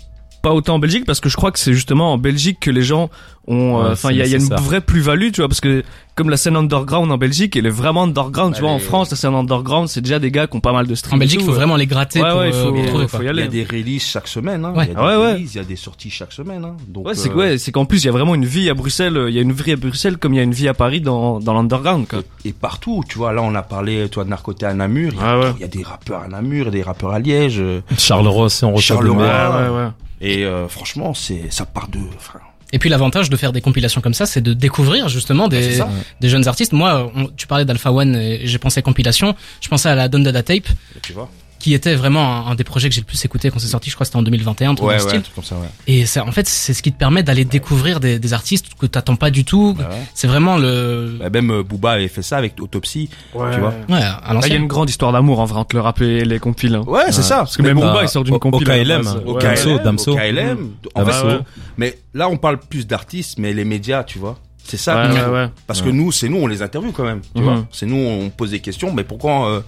pas 0.48 0.54
autant 0.54 0.74
en 0.76 0.78
Belgique 0.78 1.04
parce 1.06 1.20
que 1.20 1.28
je 1.28 1.36
crois 1.36 1.50
que 1.52 1.58
c'est 1.58 1.72
justement 1.74 2.12
en 2.12 2.18
Belgique 2.18 2.58
que 2.60 2.70
les 2.70 2.82
gens 2.82 3.10
ont. 3.46 3.78
euh, 3.78 3.82
Ouais, 3.82 3.90
Enfin, 3.92 4.08
c'est 4.08 4.14
il 4.14 4.18
y 4.18 4.22
a, 4.22 4.26
il 4.26 4.32
y 4.32 4.34
a 4.34 4.38
une 4.38 4.54
vraie 4.64 4.80
plus-value, 4.80 5.30
tu 5.30 5.40
vois, 5.40 5.48
parce 5.48 5.60
que 5.60 5.82
comme 6.14 6.30
la 6.30 6.36
scène 6.36 6.56
underground 6.56 7.12
en 7.12 7.18
Belgique, 7.18 7.54
elle 7.56 7.66
est 7.66 7.70
vraiment 7.70 8.02
underground. 8.04 8.52
tu 8.54 8.58
Elle 8.58 8.64
vois, 8.64 8.72
en 8.72 8.78
France, 8.80 9.10
la 9.10 9.16
scène 9.16 9.34
underground, 9.34 9.88
c'est 9.88 10.00
déjà 10.00 10.18
des 10.18 10.30
gars 10.32 10.46
qui 10.48 10.56
ont 10.56 10.60
pas 10.60 10.72
mal 10.72 10.86
de 10.86 10.94
streams. 10.94 11.14
En 11.16 11.18
Belgique, 11.18 11.40
il 11.42 11.46
faut 11.46 11.52
vraiment 11.52 11.76
les 11.76 11.86
gratter 11.86 12.20
Ouais, 12.22 12.30
pour, 12.30 12.38
ouais, 12.40 12.48
il 12.50 12.54
euh, 12.54 12.64
faut- 12.64 12.72
pour 12.72 12.86
trouver 12.86 13.08
faut 13.08 13.16
quoi. 13.18 13.24
y 13.26 13.28
Il 13.28 13.28
y 13.28 13.30
aller. 13.30 13.42
a 13.42 13.46
des 13.46 13.62
releases 13.64 14.02
chaque 14.06 14.26
semaine, 14.28 14.64
hein. 14.64 14.72
Ouais. 14.74 14.86
il 14.86 14.92
y 14.92 14.96
a 14.96 14.96
des 14.96 15.16
releases, 15.34 15.54
il 15.54 15.58
y 15.58 15.60
a 15.60 15.64
des 15.64 15.76
sorties 15.76 16.10
chaque 16.10 16.32
semaine. 16.32 16.64
Hein. 16.64 16.76
Donc, 16.88 17.06
Ouais, 17.06 17.14
c'est 17.14 17.30
euh, 17.30 17.56
c'est 17.58 17.70
qu'en 17.72 17.84
plus 17.84 18.02
il 18.02 18.06
y 18.06 18.08
a 18.08 18.12
vraiment 18.12 18.34
une 18.34 18.44
vie 18.46 18.68
à 18.68 18.74
Bruxelles. 18.74 19.26
Il 19.28 19.34
y 19.34 19.38
a 19.38 19.42
une 19.42 19.52
vie 19.52 19.72
à 19.72 19.76
Bruxelles 19.76 20.16
comme 20.18 20.34
il 20.34 20.38
y 20.38 20.40
a 20.40 20.44
une 20.44 20.52
vie 20.54 20.66
à 20.68 20.74
Paris 20.74 21.00
dans 21.00 21.38
dans 21.38 21.54
l'underground. 21.54 22.06
quoi. 22.08 22.20
et 22.44 22.52
partout, 22.52 23.04
tu 23.08 23.18
vois, 23.18 23.32
là 23.32 23.42
on 23.42 23.54
a 23.54 23.62
parlé, 23.62 24.08
toi, 24.08 24.24
de 24.24 24.30
Narcoté 24.30 24.66
à 24.66 24.74
Namur, 24.74 25.12
il 25.12 25.18
y, 25.18 25.22
a, 25.22 25.24
Ah 25.30 25.38
ouais. 25.38 25.52
il 25.56 25.60
y 25.60 25.64
a 25.64 25.68
des 25.68 25.82
rappeurs 25.84 26.22
à 26.22 26.28
Namur, 26.28 26.70
des 26.70 26.82
rappeurs 26.82 27.12
à 27.12 27.18
Liège, 27.20 27.58
euh, 27.60 27.80
Charleroi, 27.96 28.50
si 28.50 28.64
on 28.64 28.72
reçoit 28.74 28.96
Charleroi. 28.96 29.92
Et 30.20 30.44
euh, 30.44 30.68
franchement, 30.68 31.14
c'est 31.14 31.52
ça 31.52 31.64
part 31.66 31.88
de. 31.88 31.98
Enfin, 32.16 32.40
Et 32.72 32.78
puis 32.78 32.88
l'avantage 32.90 33.30
de 33.30 33.36
faire 33.36 33.52
des 33.52 33.60
compilations 33.60 34.00
comme 34.00 34.14
ça, 34.14 34.26
c'est 34.26 34.40
de 34.40 34.52
découvrir 34.52 35.08
justement 35.08 35.48
c'est 35.50 35.80
des, 36.20 36.28
jeunes 36.28 36.48
artistes. 36.48 36.72
Moi, 36.72 37.10
on- 37.14 37.26
tu 37.36 37.46
parlais 37.46 37.64
d'Alpha 37.64 37.92
One 37.92 38.14
et 38.16 38.46
j'ai 38.46 38.58
pensé 38.58 38.82
compilation. 38.82 39.34
Je 39.60 39.68
pensais 39.68 39.88
à 39.88 39.94
la 39.94 40.08
Don 40.08 40.20
Dada 40.20 40.42
Tape, 40.42 40.68
Tu 41.02 41.12
vois. 41.12 41.30
Qui 41.58 41.74
était 41.74 41.94
vraiment 41.94 42.46
un, 42.46 42.52
un 42.52 42.54
des 42.54 42.64
projets 42.64 42.88
que 42.88 42.94
j'ai 42.94 43.00
le 43.00 43.06
plus 43.06 43.24
écouté 43.24 43.50
quand 43.50 43.58
c'est 43.58 43.66
sorti. 43.68 43.90
Je 43.90 43.94
crois 43.96 44.04
que 44.04 44.08
c'était 44.08 44.18
en 44.18 44.22
2021, 44.22 44.70
un 44.70 44.74
truc 44.74 44.86
Ouais, 44.88 44.94
ouais, 44.94 45.00
style. 45.00 45.22
truc 45.22 45.34
comme 45.34 45.44
ça, 45.44 45.56
ouais. 45.56 45.68
Et 45.86 46.06
ça, 46.06 46.24
en 46.24 46.32
fait, 46.32 46.46
c'est 46.48 46.72
ce 46.74 46.82
qui 46.82 46.92
te 46.92 46.98
permet 46.98 47.22
d'aller 47.22 47.44
découvrir 47.44 48.00
des, 48.00 48.18
des 48.18 48.32
artistes 48.32 48.66
que 48.78 48.86
t'attends 48.86 49.16
pas 49.16 49.30
du 49.30 49.44
tout. 49.44 49.74
Bah 49.78 49.88
ouais. 49.90 49.96
C'est 50.14 50.26
vraiment 50.28 50.56
le, 50.56 51.16
Bah, 51.20 51.30
même 51.30 51.50
euh, 51.50 51.62
Booba 51.62 51.92
avait 51.92 52.08
fait 52.08 52.22
ça 52.22 52.36
avec 52.36 52.60
Autopsie. 52.60 53.08
Ouais. 53.34 53.50
Tu 53.52 53.60
vois. 53.60 53.70
ouais, 53.88 53.96
à 54.02 54.34
Il 54.46 54.48
y 54.50 54.52
a 54.52 54.56
une 54.56 54.66
grande 54.68 54.88
histoire 54.90 55.12
d'amour 55.12 55.40
en 55.40 55.44
vrai 55.46 55.58
entre 55.60 55.74
le 55.76 55.82
rap 55.82 56.00
et 56.00 56.24
les 56.24 56.38
compiles. 56.38 56.74
hein. 56.76 56.84
Ouais, 56.86 57.10
c'est 57.10 57.22
ça. 57.22 57.38
Parce 57.38 57.56
que 57.56 57.62
même 57.62 57.74
bon, 57.74 57.80
Booba, 57.82 57.94
bah, 57.94 58.00
il 58.04 58.08
sort 58.08 58.24
d'une 58.24 58.38
compile. 58.38 58.66
KLM, 58.66 59.06
au 59.26 59.34
Ouais. 59.34 59.42
Damso, 59.42 59.74
KLM, 59.76 59.84
Damso. 59.84 60.12
au 60.12 60.16
KLM. 60.16 60.70
En 60.94 61.04
Ouais, 61.04 61.12
fait, 61.12 61.26
ouais. 61.26 61.38
Mais 61.76 61.98
là, 62.14 62.28
on 62.28 62.36
parle 62.36 62.58
plus 62.58 62.86
d'artistes, 62.86 63.38
mais 63.38 63.52
les 63.52 63.64
médias, 63.64 64.04
tu 64.04 64.18
vois. 64.18 64.38
C'est 64.64 64.76
ça. 64.76 65.08
Ouais, 65.08 65.12
ouais, 65.12 65.26
ouais. 65.32 65.48
Parce 65.66 65.80
que 65.80 65.88
nous, 65.88 66.12
c'est 66.12 66.28
nous, 66.28 66.36
on 66.38 66.46
les 66.46 66.60
interviewe 66.60 66.92
quand 66.92 67.04
même. 67.04 67.22
Tu 67.34 67.40
Mhm. 67.40 67.44
vois. 67.44 67.66
C'est 67.72 67.86
nous, 67.86 67.96
on 67.96 68.28
pose 68.28 68.50
des 68.50 68.60
questions. 68.60 68.92
Mais 68.92 69.02
pourquoi 69.02 69.50
euh, 69.50 69.60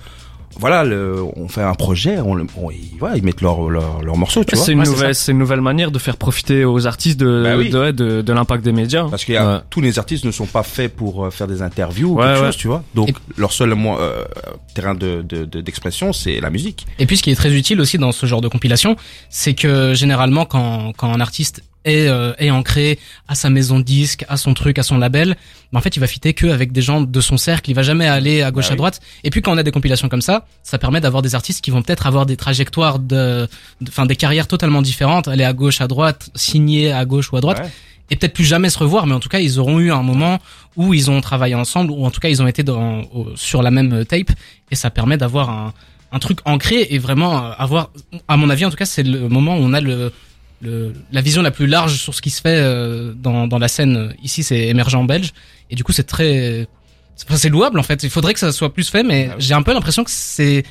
Voilà, 0.59 0.85
le, 0.85 1.23
on 1.37 1.49
fait 1.49 1.63
un 1.63 1.75
projet. 1.75 2.19
On, 2.19 2.35
le- 2.35 2.47
on- 2.57 2.71
ils, 2.71 2.97
voilà, 2.99 3.17
ils 3.17 3.23
mettent 3.23 3.41
leur 3.41 3.71
leur, 3.71 4.03
leur 4.03 4.17
morceau, 4.17 4.43
tu 4.45 4.57
vois. 4.57 4.65
C'est 4.65 4.73
une 4.73 4.81
Ouais, 4.81 4.85
nouvelle, 4.85 5.15
c'est 5.15 5.33
une 5.33 5.39
nouvelle 5.39 5.61
manière 5.61 5.91
de 5.91 5.99
faire 5.99 6.17
profiter 6.17 6.65
aux 6.65 6.87
artistes 6.87 7.19
de, 7.21 7.43
Bah 7.45 7.57
oui. 7.57 7.71
de, 7.71 7.91
de, 7.93 8.21
de 8.23 8.33
l'impact 8.33 8.65
des 8.65 8.73
médias. 8.73 9.07
Parce 9.09 9.25
que 9.25 9.33
y 9.33 9.37
a- 9.37 9.47
Ouais. 9.57 9.61
tous 9.71 9.81
les 9.81 9.99
artistes 9.99 10.25
ne 10.25 10.31
sont 10.33 10.47
pas 10.47 10.63
faits 10.63 10.95
pour 10.95 11.25
euh, 11.27 11.31
faire 11.31 11.47
des 11.47 11.63
interviews 11.63 12.11
ou 12.11 12.17
Ouais, 12.19 12.25
quelque 12.27 12.41
ouais. 12.41 12.47
chose, 12.47 12.57
tu 12.57 12.67
vois. 12.67 12.83
Donc 12.95 13.11
Et- 13.11 13.15
leur 13.37 13.53
seul 13.53 13.75
moi, 13.75 14.01
euh, 14.01 14.25
terrain 14.75 14.95
de 14.95 15.23
de- 15.23 15.45
de- 15.45 15.61
d'expression, 15.61 16.13
c'est 16.13 16.41
la 16.41 16.51
musique. 16.51 16.87
Et 16.99 17.07
puis 17.07 17.17
ce 17.17 17.23
qui 17.23 17.31
est 17.31 17.37
très 17.37 17.53
utile 17.55 17.81
aussi 17.81 17.97
dans 17.99 18.13
ce 18.13 18.27
genre 18.27 18.41
de 18.41 18.49
compilation, 18.49 18.97
c'est 19.29 19.55
que 19.55 19.95
généralement 19.95 20.45
quand, 20.47 20.93
quand 20.97 21.13
un 21.13 21.21
artiste 21.21 21.63
est, 21.85 22.09
euh, 22.09 22.33
est 22.38 22.51
ancré 22.51 22.99
à 23.29 23.35
sa 23.35 23.51
maison 23.51 23.79
de 23.79 23.85
disque, 23.85 24.25
à 24.29 24.37
son 24.37 24.55
truc, 24.55 24.79
à 24.79 24.83
son 24.83 24.99
label, 24.99 25.37
bah, 25.73 25.79
en 25.79 25.83
fait 25.83 25.97
il 25.97 26.01
va 26.01 26.07
fitter 26.07 26.35
que 26.35 26.47
avec 26.47 26.73
des 26.73 26.83
gens 26.83 27.01
de 27.01 27.21
son 27.21 27.37
cercle, 27.37 27.71
il 27.71 27.75
va 27.75 27.83
jamais 27.83 28.07
aller 28.07 28.43
à 28.43 28.51
gauche 28.51 28.64
Bah 28.66 28.71
à 28.71 28.73
oui. 28.73 28.77
droite. 28.79 29.01
Et 29.25 29.31
puis 29.31 29.40
quand 29.43 29.53
on 29.53 29.59
a 29.59 29.62
des 29.62 29.71
compilations 29.73 30.09
comme 30.09 30.23
ça, 30.23 30.47
ça 30.62 30.79
permet 30.79 31.01
d'avoir 31.01 31.23
des 31.23 31.35
artistes 31.35 31.62
qui 31.64 31.71
vont 31.71 31.83
peut-être 31.83 32.07
avoir 32.07 32.27
des 32.27 32.37
trajectoires 32.37 32.99
de, 32.99 33.49
enfin 33.88 34.07
des 34.07 34.16
carrières 34.16 34.47
totalement 34.47 34.83
différentes, 34.83 35.29
aller 35.29 35.45
à 35.45 35.53
gauche 35.53 35.81
à 35.81 35.88
droite, 35.88 36.31
signer 36.35 36.93
à 36.93 37.05
gauche 37.05 37.33
ou 37.33 37.37
à 37.37 37.40
droite. 37.40 37.61
Ouais. 37.61 37.71
et 38.11 38.16
peut-être 38.16 38.35
plus 38.35 38.45
jamais 38.45 38.71
se 38.71 38.79
revoir, 38.79 39.07
mais 39.07 39.14
en 39.14 39.21
tout 39.21 39.29
cas, 39.29 39.38
ils 39.38 39.59
auront 39.61 39.79
eu 39.79 39.93
un 39.93 40.03
moment 40.03 40.38
où 40.77 40.93
ils 40.95 41.11
ont 41.11 41.21
travaillé 41.21 41.55
ensemble, 41.55 41.93
ou 41.93 42.05
en 42.05 42.11
tout 42.11 42.19
cas, 42.21 42.29
ils 42.29 42.43
ont 42.43 42.47
été 42.49 42.62
dans, 42.64 43.05
sur 43.37 43.62
la 43.62 43.71
même 43.71 43.93
euh, 43.93 44.05
tape, 44.05 44.33
et 44.71 44.75
ça 44.75 44.90
permet 44.90 45.16
d'avoir 45.16 45.49
un, 45.49 45.73
un 46.12 46.19
truc 46.19 46.38
ancré 46.45 46.88
et 46.90 46.99
vraiment 46.99 47.38
euh, 47.38 47.51
avoir, 47.57 47.90
à 48.27 48.37
mon 48.37 48.51
avis, 48.51 48.64
en 48.64 48.71
tout 48.71 48.77
cas, 48.77 48.85
c'est 48.85 49.05
le 49.05 49.29
moment 49.29 49.57
où 49.57 49.61
on 49.62 49.73
a 49.73 49.81
le, 49.81 50.12
le, 50.61 50.92
la 51.12 51.20
vision 51.20 51.42
la 51.42 51.51
plus 51.51 51.66
large 51.66 51.96
sur 51.96 52.14
ce 52.14 52.20
qui 52.23 52.31
se 52.31 52.40
fait 52.40 52.61
euh, 52.61 53.12
dans, 53.14 53.46
dans 53.46 53.59
la 53.59 53.68
scène. 53.68 54.14
Ici, 54.23 54.42
c'est 54.42 54.68
émergent 54.68 55.05
belge, 55.05 55.33
et 55.70 55.75
du 55.75 55.85
coup, 55.85 55.92
c'est 55.92 56.05
très, 56.05 56.66
c'est 57.16 57.27
enfin, 57.29 57.37
c'est 57.37 57.49
louable 57.49 57.79
en 57.79 57.83
fait. 57.83 58.03
Il 58.03 58.11
faudrait 58.11 58.35
que 58.35 58.40
ça 58.40 58.53
soit 58.53 58.73
plus 58.73 58.88
fait, 58.88 59.03
mais 59.03 59.29
Ah 59.31 59.35
oui. 59.37 59.42
j'ai 59.42 59.55
un 59.55 59.62
peu 59.62 59.73
l'impression 59.73 60.05
que 60.05 60.11
c'est 60.11 60.64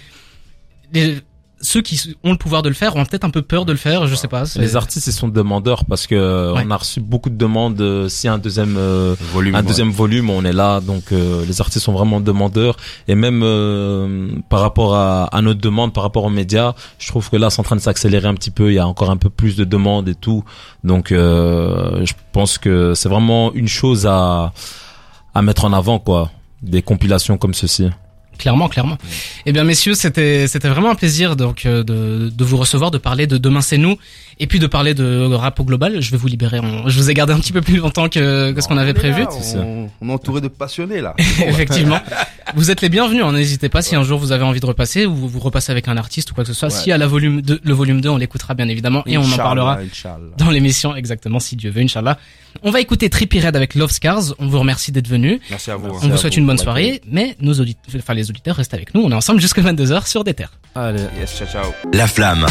les, 0.94 1.20
ceux 1.62 1.82
qui 1.82 2.16
ont 2.24 2.32
le 2.32 2.38
pouvoir 2.38 2.62
de 2.62 2.70
le 2.70 2.76
faire 2.76 2.96
ont 2.96 3.04
peut-être 3.06 3.26
un 3.26 3.30
peu 3.30 3.42
peur 3.42 3.66
de 3.66 3.72
le 3.72 3.78
faire. 3.78 4.08
Je 4.08 4.16
sais 4.16 4.28
pas. 4.28 4.44
Les 4.56 4.76
artistes, 4.76 5.08
ils 5.08 5.14
sont 5.14 5.28
demandeurs 5.28 5.86
parce 5.86 6.08
que 6.08 6.54
Ouais. 6.54 6.64
on 6.66 6.72
a 6.72 6.78
reçu 6.78 7.00
beaucoup 7.02 7.30
de 7.30 7.36
demandes. 7.38 7.80
euh, 7.82 8.08
a 8.26 8.30
un 8.32 8.38
deuxième, 8.38 8.76
euh, 8.78 9.16
Volume. 9.34 9.56
un 9.56 9.60
ouais. 9.60 9.66
deuxième 9.66 9.92
volume, 9.92 10.30
on 10.30 10.44
est 10.46 10.54
là. 10.54 10.80
Donc 10.82 11.12
euh, 11.12 11.44
les 11.46 11.60
artistes 11.62 11.84
sont 11.86 11.94
vraiment 11.94 12.20
demandeurs. 12.22 12.78
Et 13.08 13.16
même 13.16 13.42
euh, 13.44 14.30
par 14.50 14.62
rapport 14.62 14.96
à, 14.96 15.26
à 15.26 15.42
notre 15.42 15.60
demande, 15.62 15.94
par 15.94 16.04
rapport 16.04 16.24
aux 16.24 16.30
médias, 16.30 16.74
je 16.98 17.08
trouve 17.08 17.30
que 17.30 17.36
là, 17.38 17.50
c'est 17.50 17.60
en 17.60 17.64
train 17.64 17.76
de 17.76 17.82
s'accélérer 17.82 18.28
un 18.28 18.36
petit 18.36 18.52
peu. 18.52 18.72
Il 18.72 18.76
y 18.76 18.80
a 18.80 18.88
encore 18.88 19.10
un 19.10 19.18
peu 19.18 19.30
plus 19.30 19.56
de 19.56 19.64
demandes 19.66 20.08
et 20.10 20.16
tout. 20.16 20.44
Donc 20.84 21.12
euh, 21.12 22.06
je 22.06 22.14
pense 22.32 22.58
que 22.58 22.94
c'est 22.94 23.10
vraiment 23.10 23.54
une 23.54 23.68
chose 23.68 24.06
à 24.08 24.54
à 25.36 25.42
mettre 25.42 25.66
en 25.66 25.74
avant, 25.74 26.00
quoi. 26.00 26.32
Des 26.62 26.82
compilations 26.82 27.38
comme 27.38 27.54
ceci. 27.54 27.88
Clairement, 28.40 28.70
clairement. 28.70 28.98
Eh 29.46 29.52
bien, 29.52 29.66
messieurs, 29.66 29.94
c'était 29.94 30.48
c'était 30.48 30.70
vraiment 30.70 30.92
un 30.92 30.96
plaisir 30.96 31.36
donc 31.36 31.66
euh, 31.66 31.84
de 31.84 32.30
de 32.30 32.44
vous 32.46 32.56
recevoir, 32.56 32.90
de 32.90 32.98
parler 32.98 33.28
de 33.28 33.38
demain 33.38 33.62
c'est 33.62 33.78
nous, 33.78 33.98
et 34.40 34.48
puis 34.48 34.60
de 34.60 34.68
parler 34.68 34.94
de 34.94 35.34
rap 35.34 35.60
au 35.60 35.64
global. 35.64 36.02
Je 36.02 36.12
vais 36.12 36.18
vous 36.18 36.28
libérer. 36.28 36.60
Je 36.88 36.98
vous 36.98 37.10
ai 37.10 37.14
gardé 37.14 37.34
un 37.34 37.40
petit 37.40 37.54
peu 37.54 37.62
plus 37.62 37.78
longtemps 37.78 38.10
que, 38.10 38.52
que 38.52 38.62
ce 38.62 38.68
qu'on 38.68 38.78
avait 38.78 38.94
prévu. 38.94 39.22
là, 39.24 39.30
on, 39.56 39.90
on 40.02 40.10
est 40.10 40.14
entouré 40.14 40.42
de 40.42 40.48
passionnés 40.48 41.02
là. 41.02 41.14
Effectivement. 41.40 42.00
Vous 42.56 42.72
êtes 42.72 42.82
les 42.82 42.90
bienvenus. 42.90 43.24
hein. 43.24 43.32
N'hésitez 43.34 43.70
pas 43.70 43.82
si 43.82 43.96
un 43.96 44.04
jour 44.04 44.20
vous 44.20 44.32
avez 44.32 44.44
envie 44.44 44.60
de 44.60 44.66
repasser 44.66 45.06
ou 45.06 45.14
vous 45.16 45.40
repassez 45.40 45.72
avec 45.72 45.88
un 45.88 45.98
artiste 45.98 46.32
ou 46.32 46.34
quoi 46.34 46.44
que 46.44 46.48
ce 46.48 46.54
soit. 46.54 46.70
Ouais. 46.70 46.74
Si 46.74 46.92
à 46.92 46.98
la 46.98 47.06
volume 47.08 47.42
2, 47.42 47.60
le 47.64 47.74
volume 47.74 48.02
2, 48.02 48.10
on 48.10 48.18
l'écoutera 48.18 48.54
bien 48.54 48.68
évidemment 48.70 49.04
et 49.06 49.18
on 49.18 49.24
en 49.24 49.38
parlera 49.38 49.78
Inch'Allah. 49.80 50.18
dans 50.38 50.50
l'émission 50.50 50.96
exactement 50.96 51.40
si 51.40 51.56
Dieu 51.56 51.70
veut, 51.70 51.82
Inch'Allah. 51.82 52.18
On 52.64 52.72
va 52.72 52.80
écouter 52.82 53.10
Trippie 53.10 53.40
Red 53.42 53.56
avec 53.56 53.76
Love 53.76 53.92
Scars. 53.92 54.34
On 54.40 54.48
vous 54.48 54.58
remercie 54.60 54.92
d'être 54.92 55.08
venus. 55.08 55.40
Merci 55.52 55.70
à 55.70 55.76
vous. 55.76 55.90
On 56.02 56.08
vous 56.10 56.18
souhaite 56.18 56.36
une 56.38 56.48
bonne 56.48 56.58
soirée, 56.58 57.02
mais 57.12 57.36
nos 57.40 57.54
auditeurs, 57.54 57.84
enfin 57.98 58.14
les 58.16 58.30
auditeurs 58.30 58.56
restent 58.56 58.74
avec 58.74 58.96
nous. 58.96 59.02
On 59.02 59.12
est 59.12 59.16
ensemble 59.16 59.40
jusqu'à 59.40 59.62
22h 59.62 60.08
sur 60.08 60.24
des 60.24 60.34
terres. 60.34 60.52
Allez. 60.76 61.04
Yes, 61.20 61.36
ciao, 61.38 61.48
ciao. 61.48 61.72
La 61.94 62.08
flamme. 62.08 62.46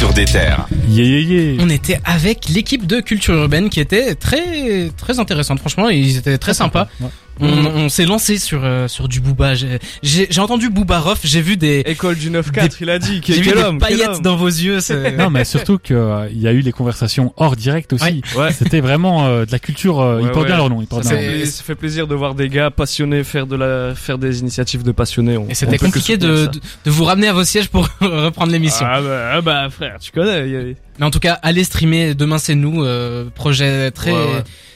Sur 0.00 0.14
des 0.14 0.24
terres. 0.24 0.66
Yeah, 0.88 1.04
yeah, 1.04 1.40
yeah. 1.42 1.62
On 1.62 1.68
était 1.68 2.00
avec 2.06 2.48
l'équipe 2.48 2.86
de 2.86 3.00
culture 3.00 3.34
urbaine 3.34 3.68
qui 3.68 3.80
était 3.80 4.14
très 4.14 4.88
très 4.96 5.18
intéressante. 5.18 5.58
Franchement, 5.58 5.90
ils 5.90 6.16
étaient 6.16 6.38
très 6.38 6.54
sympas. 6.54 6.88
Ouais. 7.02 7.08
On, 7.40 7.66
on 7.66 7.88
s'est 7.88 8.06
lancé 8.06 8.38
sur 8.38 8.60
euh, 8.64 8.88
sur 8.88 9.08
du 9.08 9.20
Booba. 9.20 9.54
J'ai 9.54 9.78
j'ai 10.02 10.26
j'ai 10.30 10.40
entendu 10.40 10.68
Booba 10.70 10.98
Rough. 11.00 11.18
J'ai 11.24 11.40
vu 11.42 11.56
des 11.56 11.80
École 11.86 12.16
du 12.16 12.30
9-4, 12.30 12.76
il 12.80 12.90
a 12.90 12.98
dit. 12.98 13.14
j'ai 13.16 13.20
Quel, 13.20 13.36
vu 13.36 13.42
quel 13.42 13.54
des 13.54 13.62
homme, 13.62 13.78
quel 13.78 13.88
paillettes 13.96 14.16
homme. 14.16 14.22
dans 14.22 14.36
vos 14.36 14.48
yeux. 14.48 14.80
c'est- 14.80 15.12
Non, 15.16 15.30
mais 15.30 15.44
surtout 15.44 15.78
que 15.78 15.94
euh, 15.94 16.28
il 16.32 16.40
y 16.40 16.46
a 16.48 16.52
eu 16.52 16.60
les 16.60 16.72
conversations 16.72 17.32
hors 17.36 17.56
direct 17.56 17.92
aussi. 17.92 18.22
Ouais. 18.36 18.52
C'était 18.52 18.80
vraiment 18.80 19.26
euh, 19.26 19.44
de 19.46 19.52
la 19.52 19.58
culture. 19.58 20.00
euh, 20.00 20.16
Ouais, 20.16 20.22
ils 20.24 20.26
portent 20.30 20.40
ouais. 20.42 20.46
bien 20.46 20.56
leur 20.56 20.70
nom. 20.70 20.80
Ils 20.82 20.86
portent 20.86 21.04
Ça 21.04 21.10
bien 21.14 21.22
leur 21.22 21.30
fait, 21.32 21.38
nom. 21.38 21.44
Ça 21.50 21.62
fait 21.62 21.74
plaisir 21.74 22.06
de 22.06 22.14
voir 22.14 22.34
des 22.34 22.48
gars 22.48 22.70
passionnés 22.70 23.24
faire 23.24 23.46
de 23.46 23.56
la, 23.56 23.94
faire 23.94 24.18
des 24.18 24.40
initiatives 24.40 24.82
de 24.82 24.92
passionnés. 24.92 25.36
On- 25.36 25.48
Et 25.48 25.54
c'était 25.54 25.78
compliqué 25.78 26.16
de, 26.16 26.46
de 26.46 26.50
de 26.84 26.90
vous 26.90 27.04
ramener 27.04 27.28
à 27.28 27.32
vos 27.32 27.44
sièges 27.44 27.68
pour 27.68 27.88
reprendre 28.00 28.52
l'émission. 28.52 28.86
Ah 28.88 29.00
bah, 29.00 29.30
ah 29.34 29.40
bah, 29.40 29.68
frère, 29.70 29.96
tu 30.00 30.10
connais. 30.12 30.46
il 30.48 30.52
y 30.52 30.56
a- 30.56 30.74
Mais 31.00 31.06
en 31.06 31.10
tout 31.10 31.18
cas, 31.18 31.38
allez 31.42 31.64
streamer. 31.64 32.14
Demain 32.14 32.38
c'est 32.38 32.54
nous. 32.54 32.84
euh, 32.84 33.24
projet 33.34 33.90
très 33.90 34.12
Ouais, 34.12 34.16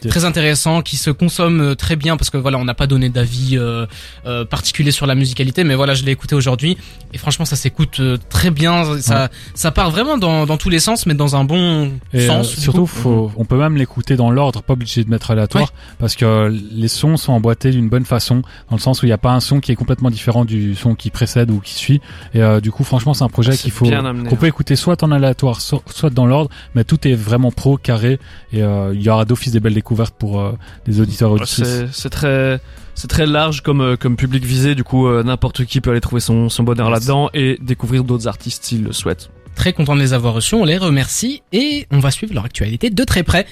ouais. 0.03 0.09
très 0.09 0.25
intéressant 0.25 0.81
qui 0.83 0.97
se 0.97 1.11
consomme 1.11 1.61
euh, 1.61 1.75
très 1.75 1.97
bien 1.97 2.17
parce 2.17 2.31
que 2.31 2.37
voilà, 2.39 2.59
on 2.59 2.65
n'a 2.65 2.75
pas 2.75 2.87
donné 2.87 3.09
d'avis 3.11 3.57
euh, 3.59 3.87
euh, 4.27 4.45
particulier 4.45 4.91
sur 4.91 5.07
la 5.07 5.15
musicalité, 5.15 5.65
mais 5.65 5.75
voilà, 5.75 5.95
je 5.95 6.03
l'ai 6.05 6.13
écouté 6.13 6.35
aujourd'hui 6.35 6.77
et 7.13 7.19
franchement, 7.19 7.45
ça 7.45 7.57
s'écoute 7.57 8.01
euh, 8.01 8.17
très 8.31 8.51
bien. 8.51 8.99
Ça 9.01 9.29
ça 9.55 9.71
part 9.71 9.91
vraiment 9.91 10.17
dans 10.19 10.47
dans 10.47 10.57
tous 10.57 10.71
les 10.71 10.81
sens, 10.81 11.05
mais 11.07 11.15
dans 11.15 11.37
un 11.37 11.45
bon 11.45 11.93
Et, 12.13 12.27
sens. 12.27 12.53
euh, 12.57 12.61
surtout, 12.61 12.87
faut, 12.87 13.31
on 13.37 13.45
peut 13.45 13.59
même 13.59 13.77
l'écouter 13.77 14.17
dans 14.17 14.31
l'ordre, 14.31 14.63
pas 14.63 14.73
obligé 14.73 15.05
de 15.05 15.11
mettre 15.11 15.31
aléatoire, 15.31 15.73
parce 15.99 16.17
que 16.17 16.51
les 16.73 16.89
sons 16.89 17.17
sont 17.19 17.33
emboîtés 17.35 17.71
d'une 17.71 17.89
bonne 17.91 18.05
façon, 18.07 18.43
dans 18.71 18.77
le 18.77 18.81
sens 18.81 19.03
où 19.03 19.07
il 19.07 19.11
n'y 19.11 19.13
a 19.13 19.19
pas 19.19 19.33
un 19.33 19.41
son 19.41 19.61
qui 19.61 19.73
est 19.73 19.77
complètement 19.77 20.11
différent 20.11 20.45
du 20.47 20.75
son 20.75 20.95
qui 20.95 21.11
précède 21.11 21.51
ou 21.51 21.61
qui 21.61 21.75
suit. 21.75 22.01
Et 22.35 22.43
euh, 22.43 22.61
du 22.61 22.71
coup, 22.71 22.83
franchement, 22.85 23.13
c'est 23.15 23.25
un 23.25 23.29
projet 23.29 23.57
qu'il 23.57 23.71
faut 23.73 23.85
qu'on 23.85 24.37
peut 24.37 24.47
écouter 24.47 24.75
soit 24.77 25.03
en 25.03 25.11
aléatoire, 25.11 25.61
so- 25.61 25.83
soit 25.93 26.11
dans 26.15 26.27
l'ordre, 26.27 26.51
mais 26.75 26.85
tout 26.85 27.07
est 27.07 27.15
vraiment 27.15 27.51
pro, 27.51 27.77
carré, 27.77 28.19
et 28.53 28.63
euh, 28.63 28.93
il 28.95 29.03
y 29.03 29.11
aura 29.11 29.25
d'office 29.25 29.53
des 29.53 29.61
belles 29.61 29.75
découvertes 29.75 30.15
pour 30.17 30.41
euh, 30.41 30.53
les 30.87 31.01
auditeurs 31.01 31.31
auditrices. 31.33 31.85
C'est 31.93 32.11
très, 32.11 32.61
c'est 32.95 33.09
très 33.09 33.27
large 33.27 33.63
comme, 33.63 33.81
euh, 33.81 33.97
comme 33.97 34.17
public 34.17 34.45
visé. 34.45 34.75
Du 34.75 34.85
coup, 34.85 35.07
euh, 35.07 35.23
n'importe 35.23 35.65
qui 35.65 35.81
peut 35.81 35.91
aller 35.91 36.01
trouver 36.01 36.21
son, 36.21 36.49
son 36.49 36.63
bonheur 36.63 36.91
là-dedans 36.91 37.31
et 37.35 37.59
découvrir 37.61 38.05
d'autres 38.05 38.29
artistes 38.29 38.65
s'il 38.65 38.85
le 38.85 38.93
souhaite. 38.93 39.31
Très 39.55 39.73
content 39.73 39.95
de 39.95 40.01
les 40.01 40.13
avoir 40.13 40.35
reçus, 40.35 40.55
on 40.55 40.65
les 40.65 40.79
remercie 40.79 41.43
et 41.53 41.87
on 41.91 42.01
va 42.01 42.11
suivre 42.11 42.35
leur 42.35 42.45
actualité 42.45 42.91
de 42.91 43.05
très 43.05 43.23
près. 43.23 43.47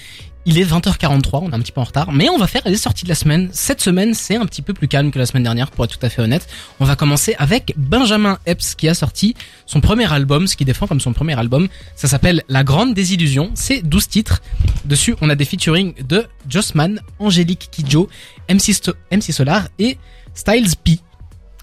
Il 0.45 0.59
est 0.59 0.65
20h43, 0.65 1.39
on 1.45 1.51
est 1.53 1.55
un 1.55 1.61
petit 1.61 1.71
peu 1.71 1.81
en 1.81 1.85
retard, 1.85 2.11
mais 2.11 2.29
on 2.29 2.37
va 2.37 2.49
faire 2.49 2.63
les 2.65 2.77
sorties 2.77 3.05
de 3.05 3.09
la 3.09 3.15
semaine. 3.15 3.49
Cette 3.53 3.81
semaine, 3.81 4.13
c'est 4.13 4.35
un 4.35 4.45
petit 4.45 4.61
peu 4.61 4.75
plus 4.75 4.89
calme 4.89 5.13
que 5.13 5.19
la 5.21 5.27
semaine 5.27 5.45
dernière, 5.45 5.71
pour 5.71 5.85
être 5.85 5.97
tout 5.97 6.05
à 6.05 6.09
fait 6.09 6.21
honnête. 6.21 6.49
On 6.81 6.85
va 6.85 6.97
commencer 6.97 7.37
avec 7.39 7.75
Benjamin 7.77 8.39
Epps 8.47 8.75
qui 8.75 8.89
a 8.89 8.95
sorti 8.95 9.37
son 9.67 9.81
premier 9.81 10.13
album, 10.13 10.49
ce 10.49 10.57
qu'il 10.57 10.67
défend 10.67 10.89
comme 10.89 10.99
son 11.01 11.13
premier 11.13 11.39
album. 11.39 11.69
Ça 11.95 12.09
s'appelle 12.09 12.43
La 12.49 12.65
Grande 12.65 12.93
Désillusion, 12.93 13.53
c'est 13.55 13.83
12 13.83 14.09
titres. 14.09 14.43
Dessus, 14.85 15.15
on 15.21 15.31
a 15.31 15.37
des 15.37 15.45
featuring 15.45 15.95
de 16.03 16.27
Jossman, 16.49 17.01
Angélique 17.21 17.69
Kidjo, 17.71 18.09
MC, 18.51 19.33
Solar 19.33 19.69
et 19.79 19.97
Styles 20.35 20.75
P. 20.83 20.99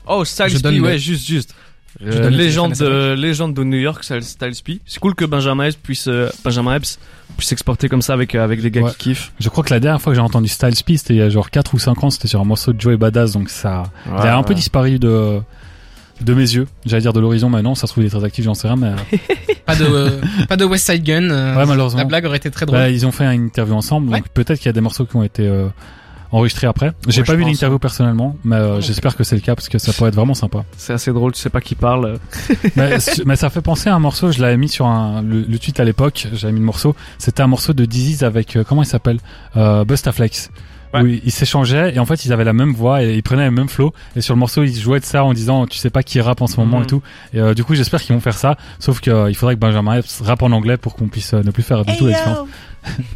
Oh, 0.08 0.24
Styles 0.24 0.62
P, 0.62 0.72
le- 0.78 0.82
ouais, 0.82 0.98
juste, 1.00 1.28
juste. 1.28 1.54
Euh, 2.02 2.30
légende 2.30 2.74
de 2.76 3.14
légende 3.14 3.54
de 3.54 3.64
New 3.64 3.78
York, 3.78 4.04
Styles 4.06 4.24
Styles 4.24 4.64
P. 4.64 4.80
C'est 4.86 5.00
cool 5.00 5.16
que 5.16 5.26
Benjamin 5.26 5.66
Epps 5.66 5.76
puisse 5.84 6.08
euh, 6.08 6.30
Benjamin 6.46 6.76
Epps 6.76 6.98
puisse 7.38 7.50
s'exporter 7.50 7.90
comme 7.90 8.02
ça 8.02 8.14
avec 8.14 8.36
euh, 8.36 8.44
avec 8.44 8.62
des 8.62 8.72
gars 8.72 8.84
Ouais. 8.84 8.92
qui 8.92 9.10
kiffent. 9.10 9.34
Je 9.40 9.50
crois 9.50 9.64
que 9.66 9.74
la 9.74 9.82
dernière 9.82 10.02
fois 10.02 10.14
que 10.14 10.16
j'ai 10.16 10.22
entendu 10.22 10.48
Styles 10.48 10.82
P, 10.86 10.96
c'était 10.96 11.14
il 11.16 11.18
y 11.18 11.22
a 11.22 11.30
genre 11.30 11.50
4 11.52 11.74
ou 11.74 11.80
5 11.80 12.04
ans, 12.06 12.10
c'était 12.10 12.30
sur 12.30 12.40
un 12.40 12.46
morceau 12.46 12.72
de 12.72 12.80
Joey 12.80 12.96
Badass, 12.96 13.34
donc 13.34 13.50
ça, 13.50 13.84
il 14.06 14.12
a 14.14 14.38
un 14.38 14.44
peu 14.44 14.54
disparu 14.56 14.98
de, 14.98 15.40
de 16.22 16.34
mes 16.34 16.42
yeux. 16.54 16.68
J'allais 16.86 17.02
dire 17.02 17.12
de 17.14 17.20
l'horizon 17.20 17.50
maintenant, 17.50 17.76
ça 17.76 17.86
se 17.86 17.92
trouve 17.92 18.06
il 18.06 18.08
est 18.08 18.10
très 18.12 18.24
actif, 18.24 18.46
j'en 18.46 18.54
sais 18.54 18.68
rien, 18.70 18.78
mais 18.78 18.88
euh, 18.88 19.18
Pas 19.66 19.76
de, 19.76 19.84
euh, 19.86 20.10
pas 20.48 20.56
de 20.58 20.64
West 20.66 20.90
Side 20.90 21.04
Gun. 21.04 21.30
euh, 21.30 21.56
ouais, 21.56 21.66
malheureusement. 21.66 22.00
la 22.00 22.06
blague 22.06 22.26
aurait 22.26 22.38
été 22.38 22.50
très 22.50 22.66
drôle. 22.66 22.80
Bah, 22.80 22.90
ils 22.90 23.06
ont 23.06 23.12
fait 23.12 23.26
une 23.26 23.46
interview 23.46 23.76
ensemble, 23.76 24.08
donc 24.08 24.16
Ouais. 24.16 24.24
peut-être 24.34 24.58
qu'il 24.58 24.66
y 24.66 24.70
a 24.70 24.74
des 24.74 24.82
morceaux 24.82 25.06
qui 25.06 25.16
ont 25.18 25.22
été 25.24 25.46
euh, 25.48 25.68
enregistré 26.32 26.68
après. 26.68 26.92
J'ai 27.08 27.22
Ouais, 27.22 27.28
pas 27.28 27.36
vu 27.36 27.44
l'interview 27.44 27.80
personnellement, 27.80 28.36
mais 28.44 28.56
euh, 28.56 28.82
j'espère 28.82 29.16
que 29.16 29.24
c'est 29.24 29.36
le 29.36 29.42
cas 29.42 29.56
parce 29.56 29.70
que 29.70 29.78
ça 29.80 29.94
pourrait 29.94 30.10
être 30.10 30.16
vraiment 30.16 30.34
sympa. 30.34 30.64
C'est 30.78 30.94
assez 30.94 31.12
drôle, 31.12 31.32
tu 31.34 31.40
sais 31.42 31.50
pas 31.50 31.62
qui 31.62 31.76
parle. 31.76 32.20
mais, 32.76 33.00
ça 33.00 33.50
fait 33.50 33.62
penser 33.62 33.90
à 33.90 33.96
un 33.96 34.00
morceau, 34.00 34.32
je 34.32 34.42
l'avais 34.42 34.58
mis 34.58 34.70
sur 34.70 34.86
un, 34.86 35.22
le, 35.22 35.42
le 35.42 35.60
tweet 35.60 35.80
à 35.80 35.84
l'époque, 35.84 36.28
j'avais 36.34 36.54
mis 36.54 36.60
le 36.60 36.66
morceau, 36.66 36.96
c'était 37.18 37.42
un 37.42 37.48
morceau 37.48 37.74
de 37.74 37.86
Disease 37.86 38.24
avec, 38.24 38.56
euh, 38.56 38.64
comment 38.64 38.84
il 38.84 38.88
s'appelle 38.88 39.20
euh, 39.58 39.84
Bustaflex. 39.86 40.52
Ouais. 40.92 41.02
Où 41.02 41.06
ils 41.06 41.32
s'échangeaient 41.32 41.94
et 41.94 42.00
en 42.00 42.06
fait 42.08 42.26
ils 42.26 42.34
avaient 42.34 42.44
la 42.44 42.52
même 42.54 42.74
voix 42.74 43.04
et 43.04 43.14
ils 43.14 43.22
prenaient 43.22 43.46
le 43.46 43.52
même 43.52 43.70
flow 43.70 43.94
et 44.16 44.22
sur 44.22 44.34
le 44.34 44.40
morceau 44.40 44.64
ils 44.64 44.74
jouaient 44.76 45.00
de 45.00 45.06
ça 45.06 45.24
en 45.24 45.34
disant 45.36 45.68
tu 45.68 45.78
sais 45.78 45.92
pas 45.92 46.02
qui 46.02 46.20
rappe 46.20 46.42
en 46.42 46.48
ce 46.48 46.58
moment 46.60 46.78
Mhm. 46.80 46.84
et 46.84 46.88
tout 46.88 47.02
et 47.36 47.40
euh, 47.40 47.54
du 47.54 47.64
coup 47.64 47.76
j'espère 47.76 48.02
qu'ils 48.02 48.16
vont 48.16 48.22
faire 48.22 48.34
ça 48.34 48.58
sauf 48.80 49.00
que 49.00 49.12
euh, 49.12 49.30
il 49.30 49.36
faudrait 49.36 49.54
que 49.54 49.60
Benjamin 49.60 49.98
Epps 50.00 50.22
rappe 50.22 50.42
en 50.42 50.52
anglais 50.52 50.78
pour 50.78 50.96
qu'on 50.96 51.08
puisse 51.08 51.36
euh, 51.36 51.44
ne 51.44 51.52
plus 51.52 51.62
faire 51.62 51.86
du 51.86 51.96
tout 51.96 52.08
la 52.08 52.14
différence. 52.14 52.48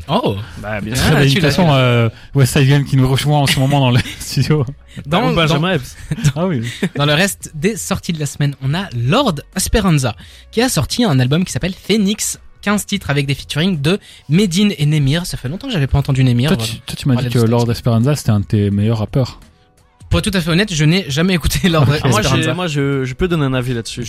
Oh, 0.07 0.35
Bah, 0.61 0.81
bien 0.81 0.93
Ah, 0.97 1.11
Très 1.11 1.27
tu 1.27 1.39
l'as- 1.39 1.49
façon 1.49 1.67
euh, 1.71 2.09
West 2.35 2.53
Side 2.57 2.67
Gun 2.67 2.83
qui 2.83 2.97
nous 2.97 3.07
rejoint 3.09 3.39
en 3.39 3.47
ce 3.47 3.59
moment 3.59 3.79
dans 3.79 3.91
le 3.91 3.99
studio. 4.19 4.65
dans, 5.05 5.21
dans, 5.29 5.33
Benjamin 5.33 5.73
Epps. 5.73 5.95
Ah 6.35 6.45
oui. 6.47 6.61
dans 6.95 7.05
le 7.05 7.13
reste 7.13 7.51
des 7.55 7.75
sorties 7.77 8.13
de 8.13 8.19
la 8.19 8.25
semaine, 8.25 8.55
on 8.61 8.73
a 8.73 8.89
Lord 8.95 9.35
Esperanza 9.55 10.15
qui 10.51 10.61
a 10.61 10.69
sorti 10.69 11.03
un 11.03 11.19
album 11.19 11.43
qui 11.45 11.51
s'appelle 11.51 11.73
Phoenix. 11.73 12.39
15 12.61 12.85
titres 12.85 13.09
avec 13.09 13.25
des 13.25 13.35
featuring 13.35 13.81
de 13.81 13.99
Medine 14.29 14.73
et 14.77 14.85
Nemir. 14.85 15.25
Ça 15.25 15.35
fait 15.35 15.49
longtemps 15.49 15.67
que 15.67 15.73
j'avais 15.73 15.87
pas 15.87 15.97
entendu 15.97 16.23
Nemir. 16.23 16.47
Toi, 16.49 16.55
voilà. 16.57 16.71
tu, 16.73 16.79
toi, 16.79 16.95
tu 16.97 17.07
m'as 17.09 17.15
dit 17.17 17.25
de 17.25 17.29
que. 17.29 17.39
Lord 17.39 17.69
Esperanza 17.69 18.15
c'était 18.15 18.29
un 18.29 18.39
de 18.39 18.45
tes 18.45 18.71
meilleurs 18.71 18.99
rappeurs. 18.99 19.41
Pour 20.09 20.19
être 20.19 20.31
tout 20.31 20.37
à 20.37 20.39
fait 20.39 20.49
honnête, 20.49 20.73
je 20.73 20.85
n'ai 20.85 21.09
jamais 21.09 21.33
écouté 21.33 21.67
Lord 21.69 21.93
Esperanza. 21.93 22.53
moi, 22.53 22.67
je, 22.67 23.03
je 23.03 23.13
peux 23.15 23.27
donner 23.27 23.43
un 23.43 23.53
avis 23.53 23.73
là-dessus. 23.73 24.05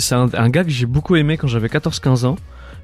C'est 0.00 0.14
un, 0.16 0.28
un 0.34 0.48
gars 0.48 0.64
que 0.64 0.70
j'ai 0.70 0.86
beaucoup 0.86 1.14
aimé 1.14 1.36
quand 1.36 1.46
j'avais 1.46 1.68
14-15 1.68 2.24
ans. 2.26 2.36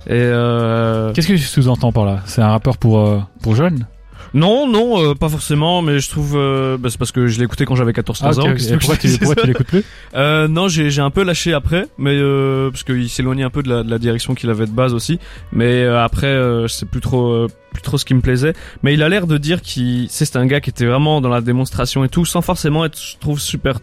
Et 0.07 0.13
euh... 0.13 1.13
Qu'est-ce 1.13 1.29
que 1.29 1.33
tu 1.35 1.39
sous-entends 1.39 1.93
par 1.93 2.05
là? 2.05 2.21
C'est 2.27 2.43
un 2.43 2.49
rappeur 2.49 2.77
pour 2.79 3.01
euh, 3.01 3.21
pour 3.43 3.55
jeunes? 3.55 3.87
Non, 4.35 4.67
non, 4.67 5.11
euh, 5.11 5.15
pas 5.15 5.29
forcément, 5.29 5.83
mais 5.83 6.01
je 6.01 6.09
trouve, 6.09 6.37
euh, 6.37 6.79
bah, 6.79 6.89
c'est 6.91 6.97
parce 6.97 7.13
que 7.13 7.27
je 7.27 7.39
l'ai 7.39 7.45
écouté 7.45 7.67
quand 7.67 7.75
j'avais 7.75 7.93
14-15 7.93 8.23
Ah, 8.23 8.31
ok, 8.31 8.39
ans. 8.39 8.43
ok. 8.53 8.57
qu'est-ce 8.57 8.73
Et 8.73 8.77
pourquoi 8.79 8.95
je 8.95 9.01
tu 9.01 9.09
pourquoi 9.19 9.35
dise 9.35 9.43
tu 9.43 9.47
l'écoutes 9.49 9.67
plus? 9.67 9.85
Euh, 10.15 10.49
non, 10.49 10.69
j'ai 10.69 10.89
j'ai 10.91 11.03
un 11.03 11.11
peu 11.11 11.23
lâché 11.23 11.53
après, 11.53 11.87
mais 11.99 12.15
euh, 12.15 12.71
parce 12.71 12.83
qu'il 12.83 13.11
s'éloignait 13.11 13.43
un 13.43 13.51
peu 13.51 13.63
de 13.63 13.69
la, 13.69 13.83
de 13.83 13.91
la 13.91 13.99
direction 13.99 14.35
qu'il 14.35 14.49
avait 14.49 14.65
de 14.65 14.71
base 14.71 14.95
aussi. 14.95 15.19
Mais 15.53 15.83
euh, 15.83 16.03
après, 16.03 16.29
euh, 16.29 16.67
c'est 16.67 16.89
plus 16.89 17.03
trop, 17.03 17.27
euh, 17.29 17.49
plus 17.75 17.83
trop 17.83 17.99
ce 17.99 18.07
qui 18.07 18.15
me 18.15 18.23
plaisait. 18.23 18.55
Mais 18.83 18.95
il 18.95 19.03
a 19.03 19.11
l'air 19.11 19.27
de 19.27 19.37
dire 19.37 19.61
qu'il, 19.61 20.07
c'est 20.09 20.25
c'est 20.25 20.37
un 20.39 20.47
gars 20.47 20.63
qui 20.63 20.71
était 20.71 20.87
vraiment 20.87 21.21
dans 21.21 21.29
la 21.29 21.43
démonstration 21.43 22.03
et 22.03 22.09
tout, 22.09 22.25
sans 22.25 22.41
forcément 22.41 22.87
être, 22.87 22.99
je 22.99 23.19
trouve, 23.19 23.39
super 23.39 23.81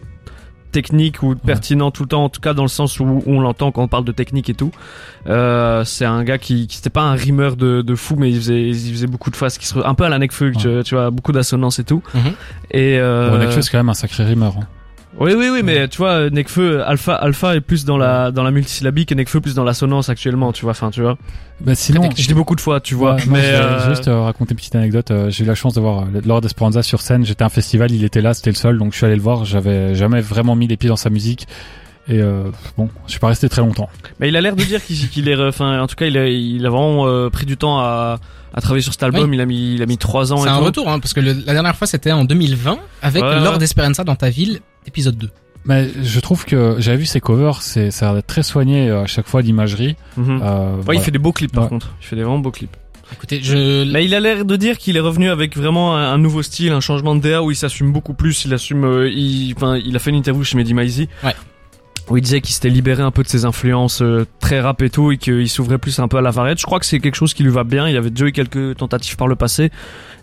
technique 0.70 1.22
ou 1.22 1.34
pertinent 1.34 1.90
tout 1.90 2.02
le 2.04 2.08
temps, 2.08 2.24
en 2.24 2.28
tout 2.28 2.40
cas 2.40 2.54
dans 2.54 2.62
le 2.62 2.68
sens 2.68 3.00
où, 3.00 3.04
où 3.04 3.22
on 3.26 3.40
l'entend 3.40 3.72
quand 3.72 3.82
on 3.82 3.88
parle 3.88 4.04
de 4.04 4.12
technique 4.12 4.48
et 4.50 4.54
tout. 4.54 4.70
Euh, 5.26 5.84
c'est 5.84 6.04
un 6.04 6.22
gars 6.24 6.38
qui, 6.38 6.66
qui 6.66 6.76
c'était 6.76 6.90
pas 6.90 7.02
un 7.02 7.14
rimeur 7.14 7.56
de, 7.56 7.82
de 7.82 7.94
fou, 7.94 8.16
mais 8.16 8.30
il 8.30 8.36
faisait, 8.36 8.62
il 8.68 8.92
faisait 8.92 9.06
beaucoup 9.06 9.30
de 9.30 9.36
phases 9.36 9.58
qui 9.58 9.66
se, 9.66 9.78
un 9.84 9.94
peu 9.94 10.04
à 10.04 10.08
la 10.08 10.18
Nekfeu, 10.18 10.52
tu, 10.52 10.68
tu 10.84 10.94
vois, 10.94 11.10
beaucoup 11.10 11.32
d'assonances 11.32 11.78
et 11.78 11.84
tout. 11.84 12.02
Mhm. 12.14 12.20
Et 12.70 12.98
euh, 12.98 13.30
Bon, 13.46 13.50
c'est 13.60 13.70
quand 13.70 13.78
même 13.78 13.88
un 13.88 13.94
sacré 13.94 14.24
rimeur. 14.24 14.54
hein. 14.58 14.66
Oui, 15.18 15.32
oui, 15.36 15.48
oui, 15.52 15.62
mais 15.64 15.88
tu 15.88 15.98
vois, 15.98 16.30
Nekfeu, 16.30 16.82
Alpha, 16.86 17.14
Alpha 17.14 17.56
est 17.56 17.60
plus 17.60 17.84
dans 17.84 17.96
la, 17.98 18.30
dans 18.30 18.42
la 18.44 18.50
multisyllabique 18.52 19.10
et 19.10 19.14
Nekfeu 19.16 19.40
plus 19.40 19.54
dans 19.54 19.64
l'assonance 19.64 20.08
actuellement, 20.08 20.52
tu 20.52 20.62
vois, 20.62 20.70
enfin, 20.70 20.90
tu 20.90 21.02
vois. 21.02 21.18
Bah, 21.60 21.74
sinon, 21.74 22.08
Je 22.16 22.26
dis 22.28 22.32
beaucoup 22.34 22.54
de 22.54 22.60
fois, 22.60 22.80
tu 22.80 22.94
vois, 22.94 23.14
Ouais, 23.16 23.22
mais, 23.26 23.42
je 23.42 23.46
vais 23.50 23.54
euh, 23.56 23.88
juste 23.90 24.08
euh, 24.08 24.20
raconter 24.20 24.52
une 24.52 24.56
petite 24.58 24.76
anecdote. 24.76 25.10
Euh, 25.10 25.28
J'ai 25.30 25.44
eu 25.44 25.46
la 25.46 25.54
chance 25.56 25.74
de 25.74 25.80
voir 25.80 26.04
euh, 26.04 26.20
Lord 26.24 26.44
Esperanza 26.44 26.82
sur 26.82 27.00
scène. 27.00 27.24
J'étais 27.26 27.42
à 27.42 27.46
un 27.46 27.50
festival, 27.50 27.90
il 27.90 28.04
était 28.04 28.20
là, 28.22 28.34
c'était 28.34 28.50
le 28.50 28.56
seul, 28.56 28.78
donc 28.78 28.92
je 28.92 28.98
suis 28.98 29.06
allé 29.06 29.16
le 29.16 29.20
voir. 29.22 29.44
J'avais 29.44 29.94
jamais 29.94 30.20
vraiment 30.20 30.54
mis 30.54 30.68
les 30.68 30.76
pieds 30.76 30.88
dans 30.88 30.96
sa 30.96 31.10
musique. 31.10 31.48
Et 32.08 32.18
euh, 32.20 32.44
bon, 32.78 32.88
je 33.06 33.10
suis 33.10 33.20
pas 33.20 33.28
resté 33.28 33.48
très 33.48 33.60
longtemps. 33.62 33.88
mais 34.20 34.28
il 34.28 34.36
a 34.36 34.40
l'air 34.40 34.56
de 34.56 34.62
dire 34.64 34.82
qu'il 34.84 34.96
qu'il 35.10 35.28
est, 35.28 35.36
enfin, 35.36 35.80
en 35.80 35.86
tout 35.86 35.96
cas, 35.96 36.06
il 36.06 36.16
a, 36.16 36.26
il 36.28 36.64
a 36.64 36.70
vraiment 36.70 37.06
euh, 37.06 37.28
pris 37.30 37.46
du 37.46 37.56
temps 37.56 37.78
à, 37.80 38.18
à 38.54 38.60
travailler 38.60 38.82
sur 38.82 38.92
cet 38.92 39.02
album. 39.02 39.32
Il 39.34 39.40
a 39.40 39.46
mis, 39.46 39.74
il 39.74 39.82
a 39.82 39.86
mis 39.86 39.98
trois 39.98 40.32
ans. 40.32 40.38
C'est 40.38 40.48
et 40.48 40.50
un 40.50 40.58
tout. 40.58 40.64
retour, 40.64 40.88
hein, 40.88 40.98
parce 40.98 41.12
que 41.14 41.20
le- 41.20 41.36
la 41.46 41.52
dernière 41.52 41.76
fois 41.76 41.86
c'était 41.86 42.10
en 42.10 42.24
2020 42.24 42.78
avec 43.02 43.22
Ouais, 43.22 43.40
Lord 43.40 43.58
ouais. 43.58 43.64
Esperanza 43.64 44.02
dans 44.02 44.16
ta 44.16 44.30
ville, 44.30 44.60
épisode 44.86 45.16
2. 45.16 45.30
Mais 45.66 45.88
je 46.02 46.20
trouve 46.20 46.44
que 46.46 46.76
j'avais 46.78 46.96
vu 46.96 47.04
ses 47.06 47.20
covers, 47.20 47.60
c'est 47.62 47.90
ça 47.90 48.10
a 48.10 48.14
l'air 48.14 48.22
très 48.24 48.42
soigné 48.42 48.88
euh, 48.88 49.02
à 49.02 49.06
chaque 49.06 49.26
fois 49.28 49.42
l'imagerie. 49.42 49.96
Mhm. 50.16 50.40
Euh, 50.42 50.76
Ouais, 50.76 50.82
voilà. 50.82 51.00
il 51.00 51.02
fait 51.04 51.10
des 51.10 51.18
beaux 51.18 51.32
clips 51.32 51.52
par 51.52 51.64
Ouais. 51.64 51.68
contre. 51.68 51.94
Il 52.00 52.06
fait 52.06 52.16
des 52.16 52.22
vraiment 52.22 52.38
beaux 52.38 52.50
clips. 52.50 52.74
Écoutez, 53.12 53.40
je 53.42 53.84
il 53.84 54.14
a 54.14 54.20
l'air 54.20 54.44
de 54.44 54.56
dire 54.56 54.78
qu'il 54.78 54.96
est 54.96 55.00
revenu 55.00 55.28
avec 55.30 55.56
vraiment 55.56 55.96
un, 55.96 56.12
un 56.14 56.18
nouveau 56.18 56.42
style, 56.42 56.72
un 56.72 56.80
changement 56.80 57.14
de 57.16 57.20
DA 57.20 57.42
où 57.42 57.50
il 57.50 57.56
s'assume 57.56 57.92
beaucoup 57.92 58.14
plus. 58.14 58.44
Il 58.44 58.54
assume, 58.54 58.84
euh, 58.84 59.10
il, 59.10 59.52
enfin, 59.56 59.76
il 59.84 59.94
a 59.96 59.98
fait 59.98 60.10
une 60.10 60.16
interview 60.16 60.44
chez 60.44 60.56
Mehdi. 60.56 61.08
Ouais. 61.24 61.34
Où 62.08 62.16
il 62.16 62.22
disait 62.22 62.40
qu'il 62.40 62.54
s'était 62.54 62.70
libéré 62.70 63.02
un 63.02 63.10
peu 63.10 63.22
de 63.22 63.28
ses 63.28 63.44
influences 63.44 64.00
euh, 64.02 64.26
très 64.40 64.60
rap 64.60 64.80
et 64.82 64.90
tout 64.90 65.12
et 65.12 65.18
qu'il 65.18 65.48
s'ouvrait 65.48 65.78
plus 65.78 65.98
un 65.98 66.08
peu 66.08 66.16
à 66.18 66.20
la 66.22 66.30
variété. 66.30 66.60
Je 66.60 66.66
crois 66.66 66.80
que 66.80 66.86
c'est 66.86 67.00
quelque 67.00 67.14
chose 67.16 67.34
qui 67.34 67.42
lui 67.42 67.50
va 67.50 67.64
bien. 67.64 67.88
Il 67.88 67.96
avait 67.96 68.10
déjà 68.10 68.26
eu 68.26 68.32
quelques 68.32 68.76
tentatives 68.76 69.16
par 69.16 69.26
le 69.28 69.36
passé 69.36 69.70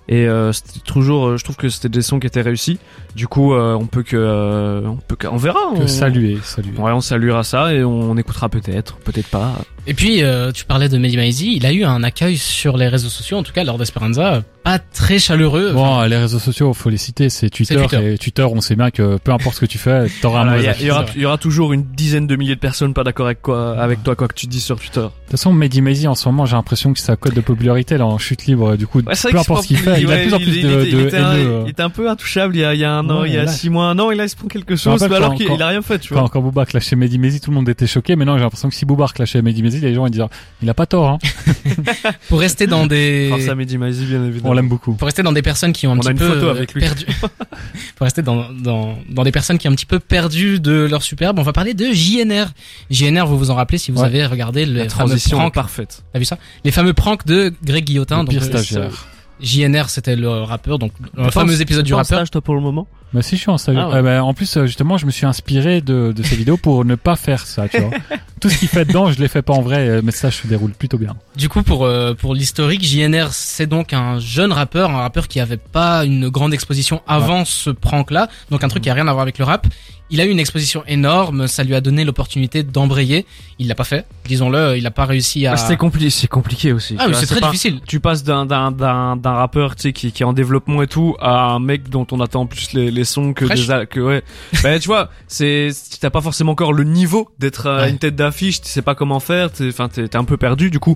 et 0.09 0.25
euh, 0.27 0.51
c'était 0.53 0.79
toujours, 0.79 1.27
euh, 1.27 1.37
je 1.37 1.43
trouve 1.43 1.57
que 1.57 1.69
c'était 1.69 1.89
des 1.89 2.01
sons 2.01 2.19
qui 2.19 2.27
étaient 2.27 2.41
réussis. 2.41 2.79
Du 3.15 3.27
coup, 3.27 3.53
euh, 3.53 3.73
on 3.73 3.87
peut 3.87 4.03
que, 4.03 4.15
euh, 4.15 4.81
on 4.85 4.95
peut 4.97 5.15
que, 5.15 5.27
on 5.27 5.37
verra. 5.37 5.59
que 5.75 5.81
on, 5.81 5.87
saluer, 5.87 6.37
saluer. 6.43 6.77
Ouais, 6.77 6.91
on 6.91 7.01
saluera 7.01 7.43
ça 7.43 7.73
et 7.73 7.83
on, 7.83 8.15
écoutera 8.17 8.47
peut-être, 8.47 8.97
peut-être 8.97 9.27
pas. 9.27 9.53
Et 9.87 9.93
puis, 9.93 10.21
euh, 10.23 10.51
tu 10.51 10.65
parlais 10.65 10.87
de 10.89 10.97
Mehdi 10.97 11.17
Maizi, 11.17 11.53
il 11.55 11.65
a 11.65 11.71
eu 11.71 11.83
un 11.83 12.03
accueil 12.03 12.37
sur 12.37 12.77
les 12.77 12.87
réseaux 12.87 13.09
sociaux, 13.09 13.37
en 13.37 13.43
tout 13.43 13.53
cas 13.53 13.63
Lord 13.63 13.81
Esperanza, 13.81 14.33
euh, 14.35 14.41
pas 14.63 14.79
très 14.79 15.17
chaleureux. 15.17 15.71
Bon, 15.73 16.01
les 16.03 16.17
réseaux 16.17 16.39
sociaux, 16.39 16.73
faut 16.73 16.89
les 16.89 16.97
citer, 16.97 17.29
c'est 17.29 17.49
Twitter, 17.49 17.75
Twitter. 17.75 18.13
et 18.13 18.17
Twitter, 18.17 18.43
on 18.43 18.59
sait 18.61 18.75
bien 18.75 18.91
que 18.91 19.17
peu 19.17 19.31
importe 19.31 19.55
ce 19.55 19.61
que 19.61 19.65
tu 19.65 19.77
fais, 19.77 20.07
t'auras 20.21 20.41
un 20.41 20.45
mauvais 20.45 20.73
il 20.79 20.85
y, 20.87 20.91
aura, 20.91 21.05
il 21.15 21.21
y 21.21 21.25
aura 21.25 21.37
toujours 21.37 21.73
une 21.73 21.83
dizaine 21.83 22.27
de 22.27 22.35
milliers 22.35 22.55
de 22.55 22.59
personnes 22.59 22.93
pas 22.93 23.03
d'accord 23.03 23.27
avec 23.27 23.41
quoi, 23.41 23.77
avec 23.79 24.03
toi, 24.03 24.15
quoi 24.15 24.27
que 24.27 24.35
tu 24.35 24.47
dis 24.47 24.59
sur 24.59 24.77
Twitter. 24.77 24.99
De 25.01 25.05
toute 25.07 25.31
façon, 25.31 25.53
Mehdi 25.53 25.81
Maizi, 25.81 26.07
en 26.07 26.15
ce 26.15 26.27
moment, 26.27 26.45
j'ai 26.45 26.55
l'impression 26.55 26.93
que 26.93 26.99
sa 26.99 27.15
cote 27.15 27.33
de 27.33 27.41
popularité, 27.41 27.97
là, 27.97 28.05
en 28.05 28.17
chute 28.17 28.45
libre, 28.45 28.75
du 28.75 28.87
coup, 28.87 28.99
Ouais, 28.99 29.13
peu 29.31 29.37
importe 29.39 29.63
ce 29.63 29.67
qu'il 29.69 29.77
plus- 29.77 29.96
il 29.99 30.11
a 30.11 30.17
de 30.17 30.21
plus 30.23 30.33
en 30.33 30.37
plus 30.39 30.47
il- 30.55 30.63
de, 30.63 30.67
il 30.69 30.73
était- 30.87 30.91
de 30.95 31.01
il 31.01 31.07
était 31.07 31.17
un- 31.17 31.33
haineux. 31.35 31.61
Il 31.65 31.69
était 31.71 31.81
un 31.83 31.89
peu 31.89 32.09
intouchable 32.09 32.55
il 32.55 32.59
y 32.59 32.63
a, 32.65 32.73
il 32.73 32.79
y 32.79 32.83
a 32.83 32.91
un 32.93 33.09
an, 33.09 33.21
Ouais, 33.21 33.29
il 33.29 33.33
y 33.35 33.37
a 33.37 33.43
là. 33.43 33.51
six 33.51 33.69
mois, 33.69 33.85
un 33.85 33.99
an, 33.99 34.11
et 34.11 34.15
là 34.15 34.23
il 34.25 34.29
se 34.29 34.35
prend 34.35 34.47
quelque 34.47 34.75
chose, 34.75 35.01
rappelle 35.01 35.17
alors 35.17 35.29
quand- 35.31 35.37
qu'il 35.37 35.47
quand- 35.47 35.55
il 35.55 35.61
a 35.61 35.67
rien 35.67 35.81
fait, 35.81 35.99
tu 35.99 36.13
Quand, 36.13 36.21
vois. 36.21 36.29
quand 36.29 36.41
Booba 36.41 36.65
clashait 36.65 36.95
Mehdi 36.95 37.17
tout 37.39 37.51
le 37.51 37.55
monde 37.55 37.69
était 37.69 37.87
choqué, 37.87 38.15
mais 38.15 38.25
non, 38.25 38.37
j'ai 38.37 38.43
l'impression 38.43 38.69
que 38.69 38.75
si 38.75 38.85
Booba 38.85 39.07
clashait 39.07 39.41
Mehdi 39.41 39.61
Maizi, 39.63 39.79
les 39.79 39.93
gens 39.93 40.05
ils 40.05 40.11
disaient, 40.11 40.23
il 40.61 40.69
a 40.69 40.73
pas 40.73 40.85
tort, 40.85 41.09
hein. 41.09 41.17
Pour 42.29 42.39
rester 42.39 42.67
dans 42.67 42.85
des 42.87 43.27
Grâce 43.31 43.47
à 43.49 43.55
Mehdi 43.55 43.77
bien 43.77 43.87
évidemment. 43.87 44.49
On 44.49 44.53
l'aime 44.53 44.69
beaucoup. 44.69 44.93
pour 44.93 45.05
rester 45.05 45.23
dans 45.23 45.31
des 45.33 45.41
personnes 45.41 45.73
qui 45.73 45.87
ont 45.87 45.91
un 45.91 45.97
On 45.97 45.99
a 45.99 46.01
petit 46.01 46.11
une 46.11 46.17
peu 46.17 46.29
photo 46.33 46.49
avec 46.49 46.73
lui. 46.73 46.81
perdu 46.81 47.05
pour 47.95 48.05
rester 48.05 48.21
dans, 48.21 48.45
dans 48.51 48.97
dans 49.09 49.23
des 49.23 49.31
personnes 49.31 49.57
qui 49.57 49.67
ont 49.67 49.71
un 49.71 49.75
petit 49.75 49.85
peu 49.85 49.99
perdu 49.99 50.59
de 50.59 50.87
leur 50.89 51.03
superbe 51.03 51.39
on 51.39 51.43
va 51.43 51.53
parler 51.53 51.73
de 51.73 51.85
JNR 51.91 52.47
JNR 52.89 53.25
vous 53.27 53.37
vous 53.37 53.51
en 53.51 53.55
rappelez 53.55 53.77
si 53.77 53.91
vous 53.91 53.99
Ouais. 54.01 54.05
avez 54.07 54.25
regardé 54.25 54.65
La 54.65 54.83
les 54.83 54.89
fameux 54.89 55.09
transition 55.09 55.49
parfaite. 55.51 56.03
t'as 56.13 56.19
vu 56.19 56.25
ça? 56.25 56.37
Les 56.63 56.71
fameux 56.71 56.93
pranks 56.93 57.25
de 57.25 57.53
Greg 57.63 57.83
Guillotin 57.85 58.17
Le 58.19 58.23
donc 58.25 58.29
pire 58.29 58.41
euh, 58.43 58.45
stagiaire. 58.45 59.07
JNR 59.39 59.89
c'était 59.89 60.15
le 60.15 60.29
rappeur 60.29 60.79
donc 60.79 60.91
le 61.15 61.29
fameux 61.31 61.61
épisode 61.61 61.85
du 61.85 61.93
rappeur. 61.93 62.05
stage, 62.05 62.31
toi, 62.31 62.41
pour 62.41 62.55
le 62.55 62.61
moment 62.61 62.87
Bah 63.13 63.21
si 63.21 63.35
je 63.37 63.41
suis 63.41 63.49
en 63.49 63.57
stage. 63.57 63.77
Ah 63.79 63.87
ouais. 63.89 63.95
Euh, 63.95 64.01
bah, 64.01 64.23
en 64.23 64.33
plus, 64.33 64.57
euh, 64.57 64.65
justement, 64.65 64.97
je 64.97 65.05
me 65.05 65.11
suis 65.11 65.25
inspiré 65.25 65.81
de, 65.81 66.11
de 66.15 66.23
ces 66.23 66.35
vidéos 66.35 66.57
pour 66.57 66.83
ne 66.85 66.95
pas 66.95 67.15
faire 67.15 67.45
ça, 67.45 67.67
tu 67.69 67.79
vois. 67.79 67.91
Tout 68.41 68.49
ce 68.49 68.57
qu'il 68.59 68.67
fait 68.67 68.85
dedans, 68.85 69.11
je 69.11 69.19
l'ai 69.19 69.27
fait 69.29 69.41
pas 69.41 69.53
en 69.53 69.61
vrai, 69.61 69.87
euh, 69.87 70.01
mais 70.03 70.11
ça 70.11 70.29
se 70.29 70.45
déroule 70.45 70.71
plutôt 70.71 70.97
bien. 70.97 71.15
Du 71.35 71.49
coup, 71.49 71.63
pour 71.63 71.85
euh, 71.85 72.13
pour 72.13 72.35
l'historique, 72.35 72.83
JNR, 72.83 73.29
c'est 73.31 73.65
donc 73.65 73.93
un 73.93 74.19
jeune 74.19 74.51
rappeur, 74.51 74.91
un 74.91 74.97
rappeur 74.99 75.27
qui 75.27 75.39
avait 75.39 75.57
pas 75.57 76.05
une 76.05 76.29
grande 76.29 76.53
exposition 76.53 77.01
avant 77.07 77.45
ce 77.45 77.69
prank-là, 77.71 78.27
donc 78.51 78.63
un 78.63 78.67
truc 78.67 78.83
qui 78.83 78.89
a 78.89 78.93
rien 78.93 79.07
à 79.07 79.11
voir 79.13 79.23
avec 79.23 79.39
le 79.39 79.45
rap. 79.45 79.67
Il 80.09 80.21
a 80.21 80.25
eu 80.25 80.29
une 80.29 80.39
exposition 80.39 80.83
énorme, 80.87 81.47
ça 81.47 81.63
lui 81.65 81.75
a 81.75 81.81
donné 81.81 82.05
l'opportunité 82.05 82.63
d'embrayer. 82.63 83.25
Il 83.59 83.67
l'a 83.67 83.75
pas 83.75 83.83
fait, 83.83 84.05
disons-le, 84.25 84.77
il 84.77 84.85
a 84.87 84.91
pas 84.91 85.03
réussi 85.03 85.45
à. 85.47 85.53
Ah, 85.53 85.57
C'est 85.57 85.75
compliqué, 85.75 86.09
c'est 86.09 86.27
compliqué 86.29 86.71
aussi. 86.71 86.95
Ah 86.97 87.05
oui, 87.09 87.13
c'est 87.15 87.25
très 87.25 87.41
pas- 87.41 87.47
difficile. 87.47 87.81
Tu 87.85 87.99
passes 87.99 88.23
d'un 88.23 88.45
d'un 88.45 88.71
d'un 88.71 89.17
d'un 89.17 89.33
rappeur, 89.33 89.75
tu 89.75 89.81
sais, 89.81 89.93
qui 89.93 90.11
qui 90.13 90.23
est 90.23 90.25
en 90.25 90.31
développement 90.31 90.81
et 90.83 90.87
tout, 90.87 91.15
à 91.19 91.47
un 91.49 91.59
mec 91.59 91.89
dont 91.89 92.07
on 92.11 92.21
attend 92.21 92.45
plus 92.45 92.71
les 92.73 92.89
les 92.91 92.96
sons 93.03 93.33
que 93.33 93.45
Fraîche. 93.45 93.65
des 93.67 93.71
al- 93.71 93.87
que 93.87 93.99
ouais. 93.99 94.23
bah 94.63 94.79
tu 94.79 94.87
vois, 94.87 95.09
c'est 95.27 95.69
t'as 95.99 96.09
pas 96.09 96.21
forcément 96.21 96.51
encore 96.53 96.73
le 96.73 96.83
niveau 96.83 97.29
d'être 97.39 97.65
euh, 97.67 97.81
Ouais. 97.83 97.89
une 97.89 97.97
tête 97.97 98.15
d'affiche, 98.15 98.61
tu 98.61 98.69
sais 98.69 98.81
pas 98.81 98.95
comment 98.95 99.19
faire, 99.19 99.51
t'es 99.51 99.67
enfin 99.69 99.89
t'es 99.89 100.07
t'es 100.07 100.17
un 100.17 100.23
peu 100.23 100.37
perdu. 100.37 100.69
Du 100.69 100.79
coup, 100.79 100.95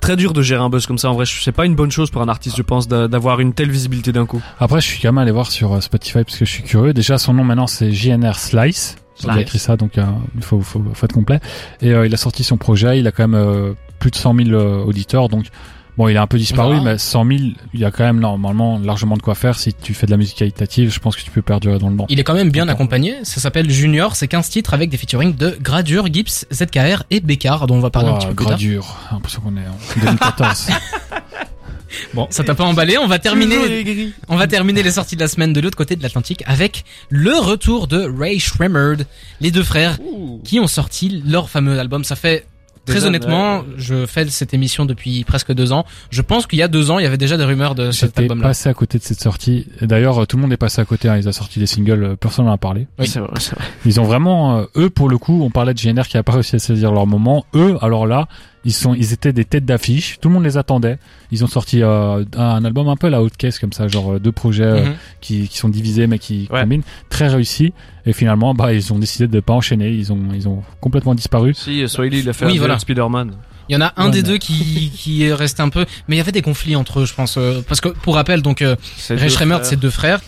très 0.00 0.16
dur 0.16 0.32
de 0.32 0.42
gérer 0.42 0.62
un 0.62 0.70
buzz 0.70 0.86
comme 0.86 0.98
ça. 0.98 1.10
En 1.10 1.14
vrai, 1.14 1.24
c'est 1.26 1.52
pas 1.52 1.66
une 1.66 1.74
bonne 1.74 1.90
chose 1.90 2.10
pour 2.10 2.22
un 2.22 2.28
artiste, 2.28 2.56
je 2.56 2.62
pense, 2.62 2.88
d'a- 2.88 3.08
d'avoir 3.08 3.40
une 3.40 3.52
telle 3.54 3.70
visibilité 3.70 4.12
d'un 4.12 4.26
coup. 4.26 4.42
Après, 4.58 4.80
je 4.80 4.86
suis 4.86 5.00
quand 5.00 5.08
même 5.08 5.18
allé 5.18 5.32
voir 5.32 5.50
sur 5.50 5.72
euh, 5.74 5.80
Spotify 5.80 6.24
parce 6.24 6.36
que 6.38 6.44
je 6.44 6.50
suis 6.50 6.62
curieux. 6.62 6.92
Déjà, 6.94 7.18
son 7.18 7.32
nom 7.34 7.44
maintenant, 7.44 7.66
c'est 7.66 7.92
JNR 7.92 8.38
Slice. 8.38 8.96
Il 9.22 9.28
a 9.28 9.38
écrit 9.42 9.58
ça, 9.58 9.76
donc 9.76 9.98
euh, 9.98 10.04
il 10.34 10.42
faut, 10.42 10.62
faut, 10.62 10.82
faut 10.94 11.04
être 11.04 11.12
complet. 11.12 11.40
Et 11.82 11.92
euh, 11.92 12.06
il 12.06 12.14
a 12.14 12.16
sorti 12.16 12.42
son 12.42 12.56
projet. 12.56 12.98
Il 12.98 13.06
a 13.06 13.12
quand 13.12 13.28
même 13.28 13.34
euh, 13.38 13.74
plus 13.98 14.10
de 14.10 14.16
100 14.16 14.34
000 14.34 14.48
euh, 14.52 14.82
auditeurs, 14.82 15.28
donc 15.28 15.44
bon, 16.00 16.08
il 16.08 16.16
a 16.16 16.22
un 16.22 16.26
peu 16.26 16.38
disparu, 16.38 16.80
mais 16.80 16.96
100 16.96 17.26
000, 17.26 17.38
il 17.74 17.80
y 17.80 17.84
a 17.84 17.90
quand 17.90 18.04
même 18.04 18.20
normalement 18.20 18.78
largement 18.78 19.16
de 19.18 19.22
quoi 19.22 19.34
faire. 19.34 19.58
Si 19.58 19.74
tu 19.74 19.92
fais 19.92 20.06
de 20.06 20.10
la 20.10 20.16
musique 20.16 20.38
qualitative, 20.38 20.90
je 20.90 20.98
pense 20.98 21.14
que 21.14 21.22
tu 21.22 21.30
peux 21.30 21.42
perdurer 21.42 21.78
dans 21.78 21.90
le 21.90 21.96
temps. 21.96 22.06
Il 22.08 22.18
est 22.18 22.24
quand 22.24 22.34
même 22.34 22.50
bien 22.50 22.68
accompagné. 22.68 23.16
Ça 23.24 23.40
s'appelle 23.40 23.70
Junior. 23.70 24.16
C'est 24.16 24.26
15 24.28 24.48
titres 24.48 24.72
avec 24.72 24.88
des 24.88 24.96
featuring 24.96 25.36
de 25.36 25.58
Gradure, 25.60 26.06
Gibbs, 26.10 26.46
ZKR 26.52 27.02
et 27.10 27.20
Bécard, 27.20 27.66
dont 27.66 27.76
on 27.76 27.80
va 27.80 27.90
parler 27.90 28.08
un 28.08 28.12
Ouah, 28.12 28.18
petit 28.18 28.26
peu 28.28 28.34
plus 28.34 28.44
tard. 28.46 28.52
gradure. 28.56 28.96
J'ai 29.10 29.14
l'impression 29.14 29.40
qu'on 29.42 29.56
est 29.56 29.60
en 29.60 30.00
2014. 30.00 30.68
Bon, 32.14 32.28
ça 32.30 32.44
t'a 32.44 32.54
pas 32.54 32.64
emballé. 32.64 32.98
On 32.98 33.06
va 33.06 33.18
terminer. 33.18 34.14
On 34.28 34.36
va 34.36 34.46
terminer 34.46 34.82
les 34.82 34.92
sorties 34.92 35.16
de 35.16 35.20
la 35.20 35.28
semaine 35.28 35.52
de 35.52 35.60
l'autre 35.60 35.76
côté 35.76 35.96
de 35.96 36.02
l'Atlantique 36.02 36.42
avec 36.46 36.84
le 37.08 37.36
retour 37.36 37.88
de 37.88 38.08
Ray 38.16 38.38
Shremmerd, 38.38 39.06
les 39.40 39.50
deux 39.50 39.62
frères 39.62 39.98
qui 40.44 40.60
ont 40.60 40.66
sorti 40.68 41.22
leur 41.26 41.50
fameux 41.50 41.78
album. 41.78 42.04
Ça 42.04 42.16
fait 42.16 42.46
Très 42.86 42.94
Déjà, 42.96 43.06
honnêtement, 43.08 43.58
ouais. 43.60 43.64
je 43.76 44.06
fais 44.06 44.26
cette 44.28 44.54
émission 44.54 44.84
depuis 44.86 45.22
presque 45.24 45.52
deux 45.52 45.72
ans. 45.72 45.84
Je 46.10 46.22
pense 46.22 46.46
qu'il 46.46 46.58
y 46.58 46.62
a 46.62 46.68
deux 46.68 46.90
ans, 46.90 46.98
il 46.98 47.02
y 47.02 47.06
avait 47.06 47.18
déjà 47.18 47.36
des 47.36 47.44
rumeurs 47.44 47.74
de 47.74 47.90
cet 47.90 48.10
J'étais 48.10 48.22
album-là. 48.22 48.48
passé 48.48 48.68
à 48.68 48.74
côté 48.74 48.98
de 48.98 49.02
cette 49.04 49.20
sortie. 49.20 49.66
Et 49.80 49.86
D'ailleurs, 49.86 50.26
tout 50.26 50.36
le 50.36 50.42
monde 50.42 50.52
est 50.52 50.56
passé 50.56 50.80
à 50.80 50.84
côté. 50.84 51.08
Hein. 51.08 51.16
Ils 51.18 51.28
ont 51.28 51.32
sorti 51.32 51.58
des 51.58 51.66
singles, 51.66 52.02
euh, 52.04 52.16
personne 52.16 52.46
n'en 52.46 52.52
a 52.52 52.58
parlé. 52.58 52.86
Oui. 52.98 53.06
C'est 53.06 53.20
vrai, 53.20 53.30
c'est 53.38 53.54
vrai. 53.54 53.64
Ils 53.84 54.00
ont 54.00 54.04
vraiment, 54.04 54.58
euh, 54.58 54.64
eux 54.76 54.90
pour 54.90 55.08
le 55.08 55.18
coup, 55.18 55.42
on 55.42 55.50
parlait 55.50 55.74
de 55.74 55.80
GNR 55.80 56.04
qui 56.08 56.16
a 56.16 56.22
pas 56.22 56.32
réussi 56.32 56.56
à 56.56 56.58
saisir 56.58 56.90
leur 56.92 57.06
moment. 57.06 57.44
Eux, 57.54 57.76
alors 57.82 58.06
là, 58.06 58.28
ils 58.64 58.72
sont, 58.72 58.92
ils 58.94 59.12
étaient 59.12 59.32
des 59.32 59.44
têtes 59.44 59.64
d'affiche. 59.64 60.18
Tout 60.20 60.28
le 60.28 60.34
monde 60.34 60.44
les 60.44 60.58
attendait. 60.58 60.98
Ils 61.30 61.42
ont 61.44 61.46
sorti 61.46 61.82
euh, 61.82 62.24
un 62.36 62.64
album 62.64 62.88
un 62.88 62.96
peu 62.96 63.06
à 63.06 63.10
la 63.10 63.22
haute 63.22 63.36
caisse 63.36 63.58
comme 63.58 63.72
ça, 63.72 63.88
genre 63.88 64.14
euh, 64.14 64.18
deux 64.18 64.32
projets 64.32 64.64
euh, 64.64 64.84
Mhm. 64.86 64.94
qui, 65.20 65.48
qui 65.48 65.56
sont 65.58 65.68
divisés 65.68 66.06
mais 66.06 66.18
qui 66.18 66.48
Ouais. 66.50 66.60
combinent, 66.62 66.82
très 67.08 67.28
réussi. 67.28 67.72
Et 68.06 68.12
finalement, 68.12 68.54
bah 68.54 68.72
ils 68.74 68.92
ont 68.92 68.98
décidé 68.98 69.26
de 69.28 69.40
pas 69.40 69.52
enchaîner. 69.54 69.90
Ils 69.90 70.12
ont, 70.12 70.20
ils 70.34 70.48
ont 70.48 70.62
complètement 70.80 71.14
disparu. 71.14 71.54
Si, 71.54 71.86
Swahili, 71.88 72.20
il 72.20 72.28
a 72.28 72.32
fait 72.32 72.46
Oui, 72.46 72.56
un 72.56 72.58
voilà. 72.58 72.78
Spider-Man. 72.78 73.32
Il 73.68 73.74
y 73.74 73.76
en 73.76 73.82
a 73.82 73.92
un 73.96 74.06
Ouais, 74.06 74.10
des 74.10 74.22
mais- 74.22 74.28
deux 74.28 74.38
qui, 74.38 74.90
qui 74.96 75.22
est 75.24 75.32
resté 75.32 75.62
un 75.62 75.68
peu, 75.68 75.86
mais 76.08 76.16
il 76.16 76.18
y 76.18 76.20
avait 76.20 76.32
des 76.32 76.42
conflits 76.42 76.76
entre 76.76 77.00
eux, 77.00 77.06
je 77.06 77.14
pense, 77.14 77.36
euh, 77.38 77.62
parce 77.68 77.80
que 77.80 77.88
pour 77.88 78.16
rappel, 78.16 78.42
donc 78.42 78.62
euh, 78.62 78.74
Ray 79.10 79.30
Schremer, 79.30 79.58
c'est 79.62 79.78
deux 79.78 79.90
frères 79.90 80.20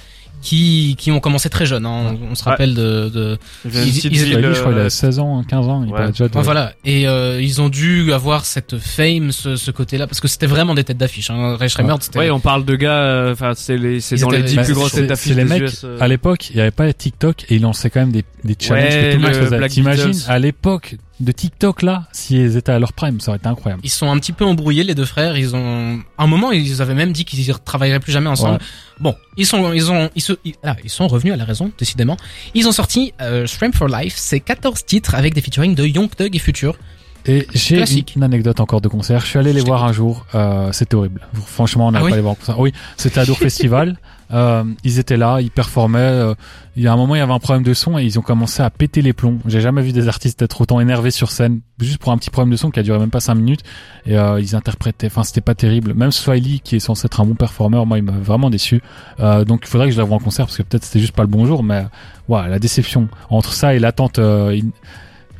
qui 0.42 0.96
qui 0.98 1.10
ont 1.10 1.20
commencé 1.20 1.48
très 1.48 1.64
jeunes. 1.64 1.86
Hein. 1.86 2.16
On, 2.22 2.32
on 2.32 2.34
se 2.34 2.44
Ouais. 2.44 2.50
rappelle 2.50 2.74
de, 2.74 3.08
de 3.08 3.38
ils- 3.64 3.70
ils- 3.70 3.90
ville, 4.10 4.32
Swahili, 4.32 4.54
je 4.54 4.60
crois, 4.60 4.72
il 4.72 4.78
euh, 4.78 4.86
a 4.86 4.90
16 4.90 5.18
ans, 5.18 5.42
15 5.48 5.68
ans. 5.68 5.84
Il 5.86 5.92
Ouais. 5.92 6.08
déjà 6.10 6.28
de... 6.28 6.36
Ouais, 6.36 6.42
voilà. 6.42 6.72
Et 6.84 7.08
euh, 7.08 7.40
ils 7.40 7.62
ont 7.62 7.68
dû 7.68 8.12
avoir 8.12 8.44
cette 8.44 8.78
fame, 8.78 9.32
ce, 9.32 9.56
ce 9.56 9.70
côté-là, 9.70 10.06
parce 10.06 10.20
que 10.20 10.28
c'était 10.28 10.46
vraiment 10.46 10.74
des 10.74 10.84
têtes 10.84 10.98
d'affiche. 10.98 11.30
Hein. 11.30 11.56
Ray 11.56 11.68
Schremer, 11.68 11.94
c'était 12.00 12.18
Ouais, 12.18 12.30
on 12.30 12.40
parle 12.40 12.64
de 12.64 12.74
gars, 12.76 12.90
euh, 13.02 13.32
enfin, 13.32 13.52
c'est 13.54 13.76
les, 13.76 14.00
c'est 14.00 14.16
Ils 14.16 14.22
dans 14.22 14.30
les 14.30 14.38
étaient- 14.40 14.48
10 14.48 14.56
bah, 14.56 14.62
plus 14.64 14.74
grosses 14.74 14.92
têtes 14.92 15.00
c'est 15.02 15.06
d'affiche 15.06 15.28
les 15.36 15.44
des 15.44 15.48
mecs, 15.48 15.62
US, 15.62 15.82
euh. 15.84 15.96
À 16.00 16.08
l'époque, 16.08 16.50
il 16.50 16.56
n'y 16.56 16.62
avait 16.62 16.70
pas 16.70 16.92
TikTok 16.92 17.44
et 17.48 17.54
ils 17.56 17.62
lançaient 17.62 17.88
quand 17.90 18.00
même 18.00 18.12
des, 18.12 18.24
des 18.44 18.56
challenges 18.58 18.84
Ouais, 18.84 18.90
que 18.90 19.12
tout 19.12 19.16
le 19.18 19.22
monde 19.22 19.34
le 19.36 19.44
faisait. 19.44 19.56
Black 19.58 19.70
T'imagines, 19.70 20.12
à 20.28 20.38
l'époque 20.38 20.96
de 21.22 21.32
TikTok 21.32 21.82
là, 21.82 22.04
s'ils 22.12 22.56
étaient 22.56 22.72
à 22.72 22.78
leur 22.78 22.92
prime, 22.92 23.20
ça 23.20 23.30
aurait 23.30 23.38
été 23.38 23.46
incroyable. 23.48 23.80
ils 23.84 23.90
sont 23.90 24.10
un 24.10 24.18
petit 24.18 24.32
peu 24.32 24.44
embrouillés 24.44 24.84
les 24.84 24.94
deux 24.94 25.04
frères. 25.04 25.36
Ils 25.36 25.54
ont, 25.54 26.00
à 26.18 26.24
un 26.24 26.26
moment, 26.26 26.52
ils 26.52 26.82
avaient 26.82 26.94
même 26.94 27.12
dit 27.12 27.24
qu'ils 27.24 27.46
ne 27.46 27.52
travailleraient 27.54 28.00
plus 28.00 28.12
jamais 28.12 28.28
ensemble. 28.28 28.54
Ouais. 28.54 28.66
Bon, 29.00 29.14
ils 29.36 29.46
sont, 29.46 29.72
ils 29.72 29.90
ont, 29.90 30.10
ils 30.14 30.22
se, 30.22 30.32
ils, 30.44 30.54
ah, 30.64 30.76
ils 30.82 30.90
sont 30.90 31.08
revenus 31.08 31.32
à 31.32 31.36
la 31.36 31.44
raison, 31.44 31.70
décidément. 31.78 32.16
Ils 32.54 32.68
ont 32.68 32.72
sorti 32.72 33.12
euh, 33.20 33.46
Strength 33.46 33.76
for 33.76 33.88
Life, 33.88 34.14
c'est 34.16 34.40
14 34.40 34.84
titres 34.84 35.14
avec 35.14 35.34
des 35.34 35.40
featuring 35.40 35.74
de 35.74 35.84
Young 35.84 36.10
Thug 36.14 36.34
et 36.34 36.38
Future. 36.38 36.76
Et 37.24 37.46
j'ai 37.54 37.84
une 38.16 38.22
anecdote 38.24 38.58
encore 38.58 38.80
de 38.80 38.88
concert. 38.88 39.20
Je 39.20 39.26
suis 39.26 39.38
allé 39.38 39.52
les 39.52 39.60
voir 39.60 39.84
un 39.84 39.92
jour. 39.92 40.26
Euh, 40.34 40.72
c'était 40.72 40.96
horrible. 40.96 41.20
Franchement, 41.46 41.86
on 41.86 41.92
n'a 41.92 41.98
Ah 41.98 42.00
pas 42.00 42.06
oui 42.06 42.12
allé 42.14 42.22
voir 42.22 42.32
en 42.32 42.34
concert. 42.34 42.58
Oui, 42.58 42.72
c'était 42.96 43.20
à 43.20 43.24
Dour 43.24 43.38
Festival. 43.38 43.96
Euh, 44.32 44.64
ils 44.84 44.98
étaient 44.98 45.16
là, 45.16 45.40
ils 45.40 45.50
performaient. 45.50 45.98
euh, 46.00 46.34
il 46.76 46.82
y 46.82 46.86
a 46.88 46.92
un 46.92 46.96
moment, 46.96 47.14
il 47.14 47.18
y 47.18 47.20
avait 47.20 47.32
un 47.32 47.38
problème 47.38 47.62
de 47.64 47.74
son 47.74 47.98
et 47.98 48.04
ils 48.04 48.18
ont 48.18 48.22
commencé 48.22 48.62
à 48.62 48.70
péter 48.70 49.02
les 49.02 49.12
plombs. 49.12 49.38
J'ai 49.46 49.60
jamais 49.60 49.82
vu 49.82 49.92
des 49.92 50.08
artistes 50.08 50.40
être 50.40 50.60
autant 50.62 50.80
énervés 50.80 51.10
sur 51.10 51.30
scène, 51.30 51.60
juste 51.78 51.98
pour 51.98 52.12
un 52.12 52.16
petit 52.18 52.30
problème 52.30 52.50
de 52.50 52.56
son 52.56 52.70
qui 52.70 52.80
a 52.80 52.82
duré 52.82 52.98
même 52.98 53.10
pas 53.10 53.20
cinq 53.20 53.34
minutes. 53.34 53.60
Et 54.06 54.16
euh, 54.16 54.40
ils 54.40 54.56
interprétaient. 54.56 55.08
Enfin, 55.08 55.22
c'était 55.22 55.42
pas 55.42 55.54
terrible. 55.54 55.92
Même 55.92 56.12
Swiley, 56.12 56.60
qui 56.60 56.76
est 56.76 56.80
censé 56.80 57.04
être 57.06 57.20
un 57.20 57.26
bon 57.26 57.34
performeur, 57.34 57.84
moi, 57.84 57.98
il 57.98 58.04
m'a 58.04 58.12
vraiment 58.12 58.48
déçu. 58.48 58.80
Euh, 59.20 59.44
donc, 59.44 59.60
il 59.64 59.68
faudrait 59.68 59.88
que 59.88 59.94
je 59.94 60.00
la 60.00 60.06
en 60.06 60.18
concert 60.18 60.46
parce 60.46 60.56
que 60.56 60.62
peut-être 60.62 60.84
c'était 60.84 61.00
juste 61.00 61.14
pas 61.14 61.22
le 61.24 61.28
bon 61.28 61.44
jour. 61.44 61.62
Mais 61.62 61.84
ouais, 62.28 62.48
la 62.48 62.58
déception 62.58 63.08
entre 63.28 63.52
ça 63.52 63.74
et 63.74 63.78
l'attente 63.78 64.18
euh, 64.18 64.50
in- 64.58 64.70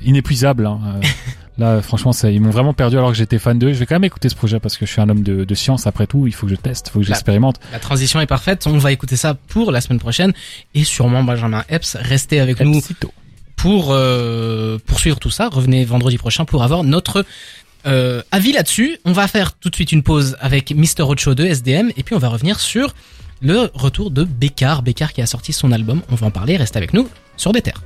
inépuisable. 0.05 0.67
Hein, 0.67 0.81
euh, 0.87 1.01
Là, 1.59 1.83
franchement, 1.83 2.13
ça, 2.13 2.31
ils 2.31 2.41
m'ont 2.41 2.51
vraiment 2.51 2.73
perdu 2.73 2.97
alors 2.97 3.11
que 3.11 3.17
j'étais 3.17 3.39
fan 3.39 3.59
d'eux. 3.59 3.73
Je 3.73 3.79
vais 3.79 3.87
quand 3.87 3.97
même 3.97 4.05
écouter 4.05 4.29
ce 4.29 4.35
projet 4.35 4.59
parce 4.59 4.77
que 4.79 4.87
je 4.87 4.93
suis 4.93 5.01
un 5.01 5.09
homme 5.09 5.23
de, 5.23 5.45
de 5.45 5.55
science. 5.55 5.87
Après 5.87 6.07
tout, 6.07 6.27
il 6.27 6.33
faut 6.33 6.47
que 6.47 6.53
je 6.53 6.57
teste, 6.57 6.89
il 6.89 6.91
faut 6.93 7.01
que 7.01 7.07
j'expérimente. 7.07 7.61
La 7.73 7.79
transition 7.79 8.21
est 8.21 8.27
parfaite. 8.27 8.67
On 8.67 8.79
va 8.79 8.93
écouter 8.93 9.17
ça 9.17 9.35
pour 9.35 9.71
la 9.71 9.81
semaine 9.81 9.99
prochaine 9.99 10.33
et 10.75 10.85
sûrement 10.85 11.23
Benjamin 11.23 11.65
Epps. 11.69 11.97
Restez 12.01 12.41
avec 12.41 12.61
nous 12.61 12.81
pour 13.57 13.89
euh, 13.91 14.79
poursuivre 14.87 15.19
tout 15.21 15.31
ça. 15.31 15.49
Revenez 15.49 15.85
vendredi 15.85 16.19
prochain 16.19 16.45
pour 16.45 16.63
avoir 16.65 16.85
notre 16.85 17.25
euh, 17.87 18.23
avis 18.31 18.53
là-dessus. 18.53 18.99
On 19.05 19.13
va 19.13 19.29
faire 19.29 19.53
tout 19.55 19.71
de 19.71 19.75
suite 19.75 19.93
une 19.93 20.03
pause 20.03 20.37
avec 20.41 20.75
Mr. 20.75 21.03
Ocho 21.03 21.35
de 21.35 21.45
SDM 21.45 21.91
et 21.97 22.03
puis 22.03 22.15
on 22.15 22.19
va 22.19 22.29
revenir 22.29 22.61
sur 22.61 22.95
le 23.41 23.71
retour 23.75 24.11
de 24.11 24.25
Bécard. 24.25 24.83
Bécard 24.83 25.13
qui 25.13 25.23
a 25.23 25.27
sorti 25.27 25.53
son 25.53 25.73
album. 25.73 26.03
On 26.11 26.15
va 26.15 26.27
en 26.29 26.31
parler. 26.31 26.57
Restez 26.57 26.79
avec 26.79 26.93
nous 26.93 27.09
sur 27.37 27.53
des 27.53 27.63
terres. 27.63 27.81